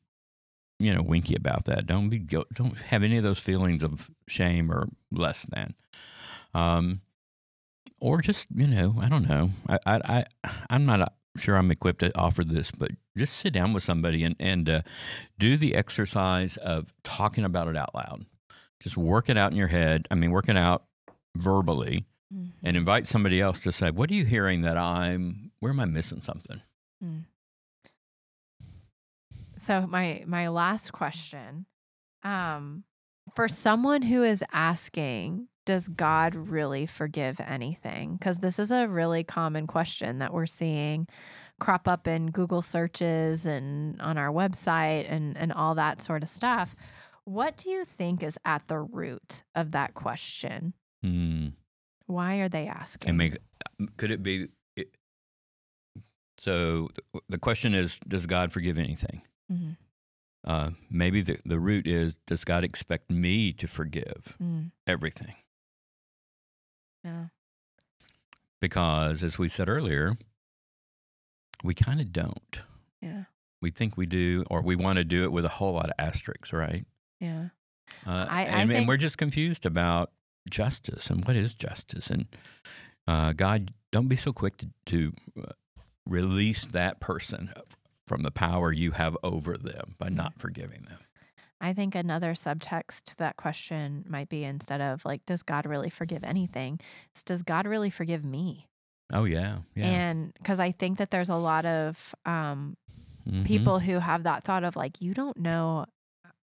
you 0.79 0.93
know 0.93 1.01
winky 1.01 1.35
about 1.35 1.65
that 1.65 1.85
don't 1.87 2.09
be 2.09 2.19
don't 2.19 2.77
have 2.77 3.03
any 3.03 3.17
of 3.17 3.23
those 3.23 3.39
feelings 3.39 3.83
of 3.83 4.09
shame 4.27 4.71
or 4.71 4.87
less 5.11 5.45
than 5.49 5.73
um 6.57 7.01
or 7.99 8.21
just 8.21 8.47
you 8.53 8.67
know 8.67 8.95
i 9.01 9.07
don't 9.09 9.27
know. 9.27 9.49
I 9.69 9.77
i, 9.85 9.95
I 10.43 10.49
i'm 10.69 10.85
not 10.85 11.01
uh, 11.01 11.05
sure 11.37 11.55
i'm 11.57 11.71
equipped 11.71 11.99
to 11.99 12.17
offer 12.17 12.43
this 12.43 12.71
but 12.71 12.91
just 13.17 13.37
sit 13.37 13.53
down 13.53 13.73
with 13.73 13.83
somebody 13.83 14.23
and 14.23 14.35
and 14.39 14.69
uh, 14.69 14.81
do 15.37 15.57
the 15.57 15.75
exercise 15.75 16.57
of 16.57 16.93
talking 17.03 17.43
about 17.43 17.67
it 17.67 17.75
out 17.77 17.93
loud. 17.95 18.25
Just 18.79 18.95
work 18.97 19.27
it 19.29 19.37
out 19.37 19.51
in 19.51 19.57
your 19.57 19.67
head 19.79 20.07
i 20.11 20.15
mean 20.15 20.31
work 20.31 20.49
it 20.49 20.57
out 20.57 20.85
verbally 21.35 22.05
Mhm. 22.33 22.51
and 22.63 22.75
invite 22.75 23.07
somebody 23.07 23.39
else 23.39 23.61
to 23.61 23.71
say 23.71 23.89
what 23.89 24.11
are 24.11 24.13
you 24.13 24.25
hearing 24.25 24.61
that 24.63 24.77
i'm 24.77 25.51
where 25.59 25.71
am 25.71 25.79
i 25.79 25.85
missing 25.85 26.21
something? 26.21 26.61
So 29.59 29.87
my 29.87 30.23
my 30.25 30.47
last 30.49 30.91
question, 30.91 31.65
um, 32.23 32.83
for 33.35 33.47
someone 33.47 34.01
who 34.03 34.23
is 34.23 34.43
asking, 34.53 35.47
does 35.67 35.87
God 35.87 36.33
really 36.33 36.87
forgive 36.87 37.39
anything? 37.39 38.15
Because 38.15 38.39
this 38.39 38.57
is 38.57 38.71
a 38.71 38.87
really 38.87 39.23
common 39.23 39.67
question 39.67 40.17
that 40.19 40.33
we're 40.33 40.47
seeing 40.47 41.07
crop 41.59 41.87
up 41.87 42.07
in 42.07 42.31
Google 42.31 42.61
searches 42.61 43.45
and 43.45 44.01
on 44.01 44.17
our 44.17 44.31
website 44.31 45.05
and 45.11 45.37
and 45.37 45.51
all 45.53 45.75
that 45.75 46.01
sort 46.01 46.23
of 46.23 46.29
stuff. 46.29 46.75
What 47.25 47.57
do 47.57 47.69
you 47.69 47.83
think 47.85 48.23
is 48.23 48.39
at 48.45 48.67
the 48.67 48.79
root 48.79 49.43
of 49.53 49.71
that 49.71 49.93
question? 49.93 50.73
Hmm. 51.03 51.49
Why 52.05 52.37
are 52.37 52.47
they 52.49 52.67
asking? 52.67 53.17
Mean, 53.17 53.35
could 53.97 54.11
it 54.11 54.23
be? 54.23 54.47
It, 54.77 54.95
so 56.39 56.89
the 57.27 57.37
question 57.37 57.73
is, 57.75 57.99
does 58.07 58.25
God 58.27 58.51
forgive 58.53 58.79
anything? 58.79 59.21
Mhm. 59.51 59.75
Uh, 60.45 60.69
maybe 60.89 61.21
the, 61.21 61.37
the 61.43 61.59
root 61.59 61.85
is, 61.87 62.17
does 62.25 62.45
God 62.45 62.63
expect 62.63 63.09
me 63.09 63.51
to 63.53 63.67
forgive 63.67 64.37
Mm, 64.41 64.71
everything? 64.85 65.35
Yeah. 67.07 67.25
Because 68.59 69.23
as 69.23 69.37
we 69.37 69.49
said 69.49 69.69
earlier, 69.69 70.17
we 71.63 71.73
kind 71.73 71.99
of 72.01 72.11
don't. 72.11 72.59
Yeah. 73.01 73.23
We 73.61 73.71
think 73.71 73.97
we 73.97 74.05
do, 74.05 74.43
or 74.49 74.61
we 74.61 74.75
want 74.75 74.97
to 74.97 75.03
do 75.03 75.23
it 75.23 75.31
with 75.31 75.45
a 75.45 75.49
whole 75.49 75.73
lot 75.73 75.85
of 75.87 75.93
asterisks, 75.99 76.51
right? 76.53 76.85
Yeah. 77.19 77.49
Uh, 78.05 78.25
I- 78.29 78.41
I 78.41 78.43
and, 78.61 78.71
and 78.71 78.87
we're 78.87 78.97
just 78.97 79.17
confused 79.17 79.65
about 79.65 80.11
justice 80.49 81.09
and 81.09 81.23
what 81.25 81.35
is 81.35 81.53
justice. 81.53 82.09
And 82.09 82.25
uh, 83.07 83.33
God, 83.33 83.73
don't 83.91 84.07
be 84.07 84.15
so 84.15 84.33
quick 84.33 84.57
to, 84.57 84.67
to 84.87 85.13
uh, 85.41 85.51
release 86.05 86.65
that 86.65 86.99
person 86.99 87.53
from 88.07 88.23
the 88.23 88.31
power 88.31 88.71
you 88.71 88.91
have 88.91 89.17
over 89.23 89.57
them 89.57 89.95
by 89.97 90.09
not 90.09 90.39
forgiving 90.39 90.83
them. 90.83 90.99
I 91.59 91.73
think 91.73 91.95
another 91.95 92.33
subtext 92.33 93.03
to 93.05 93.17
that 93.17 93.37
question 93.37 94.05
might 94.07 94.29
be 94.29 94.43
instead 94.43 94.79
of 94.81 95.03
like, 95.05 95.25
does 95.25 95.41
God 95.43 95.65
really 95.65 95.89
forgive 95.89 96.23
anything? 96.23 96.79
It's 97.11 97.23
does 97.23 97.43
God 97.43 97.65
really 97.67 97.89
forgive 97.89 98.23
me? 98.23 98.67
Oh 99.11 99.23
yeah, 99.23 99.59
yeah. 99.75 99.87
And 99.87 100.33
because 100.35 100.59
I 100.59 100.71
think 100.71 100.97
that 100.99 101.11
there's 101.11 101.29
a 101.29 101.35
lot 101.35 101.65
of 101.65 102.13
um, 102.25 102.77
Mhm. 103.27 103.45
people 103.45 103.79
who 103.79 103.99
have 103.99 104.23
that 104.23 104.43
thought 104.43 104.63
of 104.63 104.75
like, 104.75 105.01
you 105.01 105.13
don't 105.13 105.37
know 105.37 105.85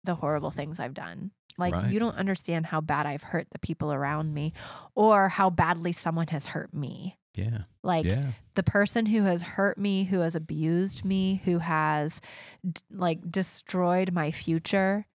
the 0.03 0.15
horrible 0.15 0.51
things 0.51 0.79
I've 0.79 0.93
done. 0.93 1.31
Like, 1.57 1.73
Right. 1.73 1.91
you 1.91 1.99
don't 1.99 2.15
understand 2.15 2.67
how 2.67 2.81
bad 2.81 3.05
I've 3.05 3.23
hurt 3.23 3.47
the 3.51 3.59
people 3.59 3.91
around 3.91 4.33
me 4.33 4.53
or 4.95 5.27
how 5.29 5.49
badly 5.49 5.91
someone 5.91 6.27
has 6.27 6.47
hurt 6.47 6.73
me. 6.73 7.16
Yeah, 7.35 7.63
Like, 7.83 8.05
yeah, 8.07 8.21
the 8.55 8.63
person 8.63 9.05
who 9.05 9.23
has 9.23 9.43
hurt 9.43 9.77
me, 9.77 10.05
who 10.05 10.19
has 10.21 10.35
abused 10.35 11.05
me, 11.05 11.41
who 11.45 11.59
has 11.59 12.19
d- 12.69 12.81
like 12.91 13.29
destroyed 13.31 14.11
my 14.11 14.31
future, 14.31 15.05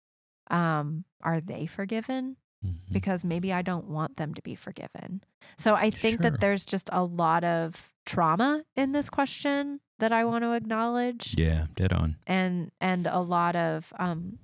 um, 0.49 1.03
are 1.21 1.41
they 1.41 1.65
forgiven? 1.65 2.37
Mhm. 2.65 2.93
Because 2.93 3.25
maybe 3.25 3.51
I 3.51 3.61
don't 3.61 3.87
want 3.89 4.15
them 4.17 4.33
to 4.35 4.41
be 4.41 4.55
forgiven. 4.55 5.21
So 5.57 5.75
I 5.75 5.89
think 5.89 6.21
Sure. 6.21 6.31
that 6.31 6.39
there's 6.39 6.65
just 6.65 6.89
a 6.93 7.03
lot 7.03 7.43
of 7.43 7.91
trauma 8.05 8.63
in 8.77 8.93
this 8.93 9.09
question 9.09 9.81
that 9.99 10.11
I 10.13 10.23
want 10.25 10.43
to 10.43 10.53
acknowledge, 10.53 11.35
yeah. 11.37 11.67
Dead 11.75 11.91
on. 11.93 12.15
and 12.25 12.71
and 12.79 13.05
a 13.07 13.19
lot 13.19 13.55
of 13.57 13.91
um, 13.99 14.39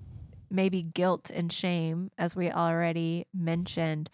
maybe 0.49 0.81
guilt 0.83 1.29
and 1.29 1.51
shame, 1.51 2.11
as 2.17 2.35
we 2.35 2.51
already 2.51 3.25
mentioned. 3.33 4.09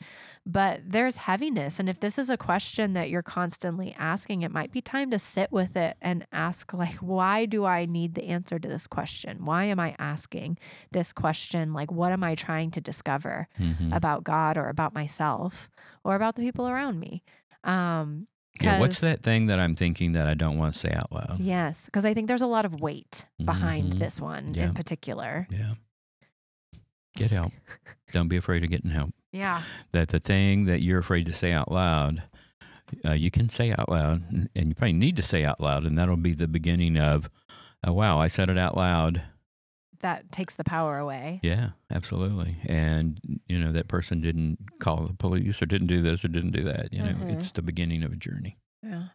But 0.46 0.82
there's 0.86 1.18
heaviness. 1.18 1.80
And 1.80 1.90
if 1.90 2.00
this 2.00 2.20
is 2.20 2.30
a 2.30 2.38
question 2.38 2.94
that 2.94 3.10
you're 3.10 3.24
constantly 3.24 3.96
asking, 3.98 4.44
it 4.44 4.52
might 4.52 4.72
be 4.72 4.80
time 4.82 5.10
to 5.12 5.18
sit 5.20 5.52
with 5.52 5.76
it 5.76 5.98
and 6.02 6.28
ask, 6.32 6.72
like, 6.74 6.96
why 6.98 7.46
do 7.46 7.66
I 7.66 7.86
need 7.86 8.14
the 8.14 8.26
answer 8.26 8.60
to 8.60 8.68
this 8.68 8.86
question? 8.86 9.44
Why 9.46 9.64
am 9.66 9.80
I 9.80 9.96
asking 9.98 10.60
this 10.92 11.12
question? 11.14 11.74
Like, 11.74 11.92
what 11.92 12.12
am 12.12 12.24
I 12.24 12.36
trying 12.36 12.70
to 12.72 12.82
discover 12.82 13.48
Mhm. 13.60 13.96
about 13.96 14.24
God 14.24 14.56
or 14.58 14.70
about 14.70 14.94
myself 14.94 15.70
or 16.04 16.16
about 16.16 16.36
the 16.36 16.44
people 16.44 16.68
around 16.68 17.00
me? 17.00 17.24
Um, 17.64 18.28
Yeah, 18.62 18.80
what's 18.80 19.02
that 19.02 19.22
thing 19.22 19.48
that 19.48 19.60
I'm 19.60 19.76
thinking 19.76 20.14
that 20.14 20.28
I 20.28 20.34
don't 20.34 20.58
want 20.58 20.74
to 20.74 20.80
say 20.80 20.94
out 20.94 21.12
loud? 21.12 21.40
Yes, 21.42 21.82
because 21.86 22.06
I 22.06 22.14
think 22.14 22.28
there's 22.30 22.42
a 22.44 22.48
lot 22.48 22.64
of 22.64 22.80
weight 22.80 23.26
behind 23.44 23.94
Mhm. 23.94 24.00
this 24.00 24.22
one 24.22 24.52
Yeah. 24.56 24.66
in 24.68 24.74
particular. 24.74 25.46
Yeah. 25.52 25.74
Get 27.16 27.32
help. 27.32 27.52
don't 28.12 28.28
be 28.28 28.38
afraid 28.38 28.64
of 28.64 28.70
getting 28.70 28.92
help. 28.92 29.14
Yeah. 29.32 29.64
that 29.92 30.10
the 30.10 30.20
thing 30.20 30.66
that 30.66 30.84
you're 30.84 31.00
afraid 31.00 31.26
to 31.26 31.34
say 31.34 31.52
out 31.52 31.70
loud, 31.72 32.24
uh, 33.04 33.12
you 33.14 33.30
can 33.32 33.50
say 33.50 33.72
out 33.72 33.90
loud, 33.90 34.32
and- 34.32 34.50
and 34.56 34.68
you 34.70 34.76
probably 34.76 34.94
need 34.94 35.16
to 35.18 35.22
say 35.24 35.44
out 35.44 35.60
loud, 35.60 35.86
and 35.86 35.98
that'll 35.98 36.16
be 36.16 36.34
the 36.34 36.48
beginning 36.48 36.98
of, 36.98 37.30
oh 37.84 37.92
wow, 37.94 38.18
I 38.20 38.28
said 38.30 38.50
it 38.50 38.58
out 38.58 38.78
loud. 38.78 39.24
That 40.02 40.32
takes 40.32 40.56
the 40.56 40.64
power 40.64 40.98
away. 41.00 41.40
Yeah, 41.44 41.72
absolutely. 41.92 42.58
And 42.66 43.20
you 43.48 43.60
know 43.60 43.72
that 43.72 43.88
person 43.88 44.22
didn't 44.22 44.80
call 44.80 45.06
the 45.06 45.14
police 45.14 45.62
or 45.62 45.66
didn't 45.66 45.88
do 45.88 46.02
this 46.02 46.24
or 46.24 46.28
didn't 46.28 46.52
do 46.52 46.64
that. 46.64 46.94
You 46.94 47.00
know, 47.00 47.14
Mhm. 47.14 47.32
it's 47.34 47.52
the 47.52 47.62
beginning 47.64 48.04
of 48.04 48.14
a 48.14 48.16
journey. 48.18 48.58
Yeah. 48.84 49.08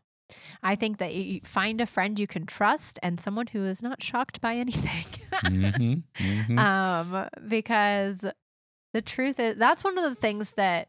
I 0.62 0.76
think 0.76 0.98
that 0.98 1.14
you 1.14 1.40
find 1.44 1.80
a 1.80 1.86
friend 1.86 2.18
you 2.18 2.26
can 2.26 2.46
trust 2.46 2.98
and 3.02 3.18
someone 3.20 3.48
who 3.48 3.64
is 3.64 3.82
not 3.82 4.02
shocked 4.02 4.40
by 4.40 4.56
anything. 4.56 5.04
hmm 5.42 5.94
hmm 6.18 6.58
um, 6.58 7.28
because 7.48 8.24
The 8.92 9.02
truth 9.02 9.38
is, 9.38 9.56
that's 9.56 9.84
one 9.84 9.96
of 9.98 10.04
the 10.04 10.14
things 10.20 10.52
that 10.52 10.88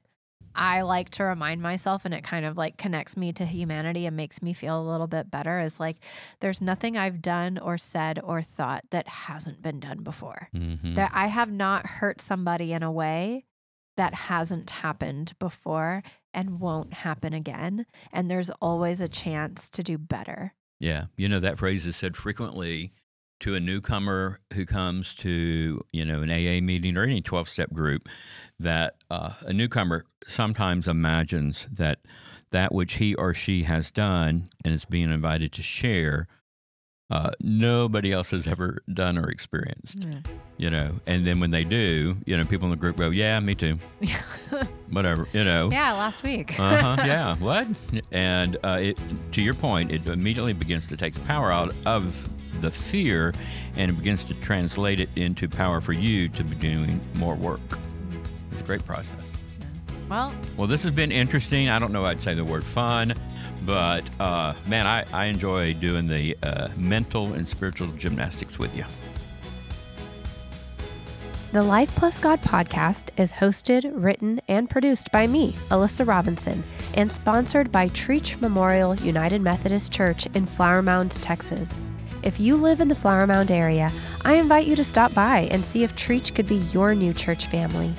I 0.54 0.82
like 0.82 1.12
to 1.12 1.24
remind 1.24 1.62
myself, 1.62 2.04
and 2.04 2.14
it 2.14 2.24
kind 2.24 2.46
of 2.46 2.58
like 2.58 2.76
connects 2.78 3.16
me 3.16 3.32
to 3.34 3.46
humanity 3.46 4.06
and 4.06 4.18
makes 4.18 4.42
me 4.42 4.52
feel 4.54 4.82
a 4.82 4.90
little 4.90 5.08
bit 5.08 5.32
better. 5.32 5.60
Is 5.62 5.80
like, 5.80 5.98
there's 6.42 6.60
nothing 6.62 6.98
I've 6.98 7.22
done 7.22 7.58
or 7.58 7.78
said 7.78 8.20
or 8.22 8.42
thought 8.42 8.84
that 8.90 9.08
hasn't 9.08 9.62
been 9.62 9.80
done 9.80 10.00
before. 10.04 10.50
Mhm. 10.54 10.96
That 10.96 11.12
I 11.14 11.28
have 11.28 11.52
not 11.52 11.86
hurt 11.86 12.20
somebody 12.20 12.74
in 12.74 12.84
a 12.84 12.92
way 12.92 13.46
that 13.98 14.14
hasn't 14.14 14.70
happened 14.70 15.34
before 15.40 16.04
and 16.34 16.60
won't 16.60 16.94
happen 16.94 17.34
again. 17.34 17.86
And 18.12 18.30
there's 18.30 18.50
always 18.62 19.02
a 19.02 19.10
chance 19.10 19.70
to 19.72 19.84
do 19.84 19.98
better. 19.98 20.54
Yeah, 20.80 21.06
you 21.16 21.30
know 21.30 21.40
that 21.40 21.58
phrase 21.58 21.86
is 21.86 21.96
said 21.96 22.18
frequently 22.18 22.94
to 23.42 23.56
a 23.56 23.60
newcomer 23.60 24.40
who 24.54 24.66
comes 24.66 25.14
to 25.16 25.82
you 25.92 26.06
know 26.06 26.22
an 26.22 26.32
AA 26.32 26.62
meeting 26.62 26.98
or 26.98 27.04
any 27.04 27.22
twelve 27.22 27.50
step 27.50 27.72
group. 27.72 28.10
That 28.60 28.96
uh, 29.10 29.34
a 29.42 29.54
newcomer 29.54 30.06
sometimes 30.28 30.88
imagines 30.88 31.68
that 31.72 32.00
that 32.52 32.74
which 32.74 32.94
he 32.94 33.16
or 33.16 33.34
she 33.34 33.64
has 33.64 33.92
done 33.92 34.50
and 34.66 34.74
is 34.74 34.86
being 34.86 35.12
invited 35.12 35.52
to 35.54 35.64
share, 35.64 36.28
uh, 37.12 37.30
nobody 37.42 38.12
else 38.12 38.32
has 38.32 38.48
ever 38.48 38.82
done 38.92 39.18
or 39.18 39.30
experienced. 39.30 40.06
You 40.58 40.70
know, 40.70 40.96
and 41.06 41.26
then 41.28 41.40
when 41.40 41.52
they 41.52 41.64
do, 41.64 42.16
you 42.26 42.38
know, 42.38 42.44
people 42.46 42.66
in 42.66 42.72
the 42.72 42.78
group 42.78 42.98
go, 42.98 43.10
"Yeah, 43.10 43.40
me 43.40 43.54
too." 43.54 43.78
Whatever, 44.92 45.28
you 45.34 45.44
know. 45.44 45.70
yeah, 45.72 45.94
last 45.94 46.24
week. 46.24 46.60
uh 46.60 46.96
huh. 46.96 47.04
Yeah. 47.06 47.36
What? 47.38 47.68
And 48.12 48.58
uh, 48.64 48.80
it, 48.82 49.00
to 49.34 49.42
your 49.42 49.54
point, 49.54 49.92
it 49.92 50.08
immediately 50.08 50.54
begins 50.54 50.88
to 50.88 50.98
take 50.98 51.14
the 51.14 51.22
power 51.22 51.52
out 51.52 51.74
of 51.86 52.30
the 52.62 52.70
fear, 52.72 53.34
and 53.76 53.90
it 53.92 53.96
begins 53.96 54.24
to 54.26 54.34
translate 54.36 55.00
it 55.00 55.10
into 55.16 55.48
power 55.50 55.82
for 55.82 55.94
you 55.94 56.30
to 56.30 56.44
be 56.44 56.56
doing 56.56 57.00
more 57.16 57.36
work. 57.36 57.60
It's 58.52 58.62
a 58.62 58.64
great 58.64 58.86
process. 58.86 59.26
well, 60.10 60.34
Well, 60.58 60.68
this 60.68 60.84
has 60.84 60.92
been 60.92 61.12
interesting. 61.12 61.70
I 61.70 61.80
don't 61.80 61.92
know. 61.94 62.06
I'd 62.06 62.22
say 62.22 62.34
the 62.36 62.46
word 62.46 62.64
fun, 62.64 63.14
but 63.66 64.10
uh, 64.20 64.54
man, 64.66 64.88
I, 64.88 65.06
I 65.12 65.26
enjoy 65.26 65.74
doing 65.74 66.08
the 66.08 66.38
uh, 66.44 66.70
mental 66.78 67.34
and 67.34 67.48
spiritual 67.48 67.88
gymnastics 67.98 68.58
with 68.58 68.76
you. 68.76 68.86
The 71.52 71.62
Life 71.62 71.94
Plus 71.98 72.18
God 72.18 72.42
podcast 72.42 73.10
is 73.18 73.34
hosted, 73.34 73.92
written, 73.94 74.40
and 74.48 74.70
produced 74.70 75.12
by 75.12 75.28
me, 75.28 75.52
Alyssa 75.70 76.08
Robinson, 76.08 76.64
and 76.94 77.12
sponsored 77.12 77.74
by 77.74 77.90
Trietsch 77.90 78.40
Memorial 78.40 78.96
United 78.96 79.42
Methodist 79.42 79.92
Church 79.92 80.28
in 80.28 80.46
Flower 80.46 80.82
Mound, 80.82 81.12
Texas. 81.12 81.82
If 82.24 82.40
you 82.40 82.56
live 82.56 82.80
in 82.80 82.88
the 82.88 82.96
Flower 82.96 83.28
Mound 83.28 83.52
area, 83.52 83.92
I 84.24 84.36
invite 84.36 84.66
you 84.66 84.78
to 84.78 84.84
stop 84.84 85.14
by 85.14 85.50
and 85.52 85.66
see 85.66 85.84
if 85.84 85.94
Trietsch 85.94 86.34
could 86.34 86.48
be 86.48 86.56
your 86.72 86.96
new 86.96 87.12
church 87.12 87.48
family. 87.48 87.94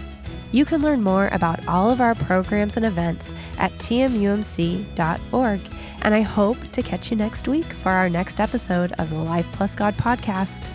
You 0.52 0.64
can 0.66 0.82
learn 0.82 1.02
more 1.02 1.28
about 1.32 1.66
all 1.66 1.90
of 1.90 2.00
our 2.00 2.14
programs 2.14 2.76
and 2.76 2.84
events 2.84 3.32
at 3.58 3.72
tmumc.org, 3.78 5.60
and 6.02 6.14
I 6.14 6.20
hope 6.20 6.70
to 6.72 6.82
catch 6.82 7.10
you 7.10 7.16
next 7.16 7.48
week 7.48 7.72
for 7.72 7.90
our 7.90 8.10
next 8.10 8.38
episode 8.38 8.92
of 8.98 9.10
the 9.10 9.16
Life 9.16 9.48
Plus 9.52 9.74
God 9.74 9.94
podcast. 9.96 10.68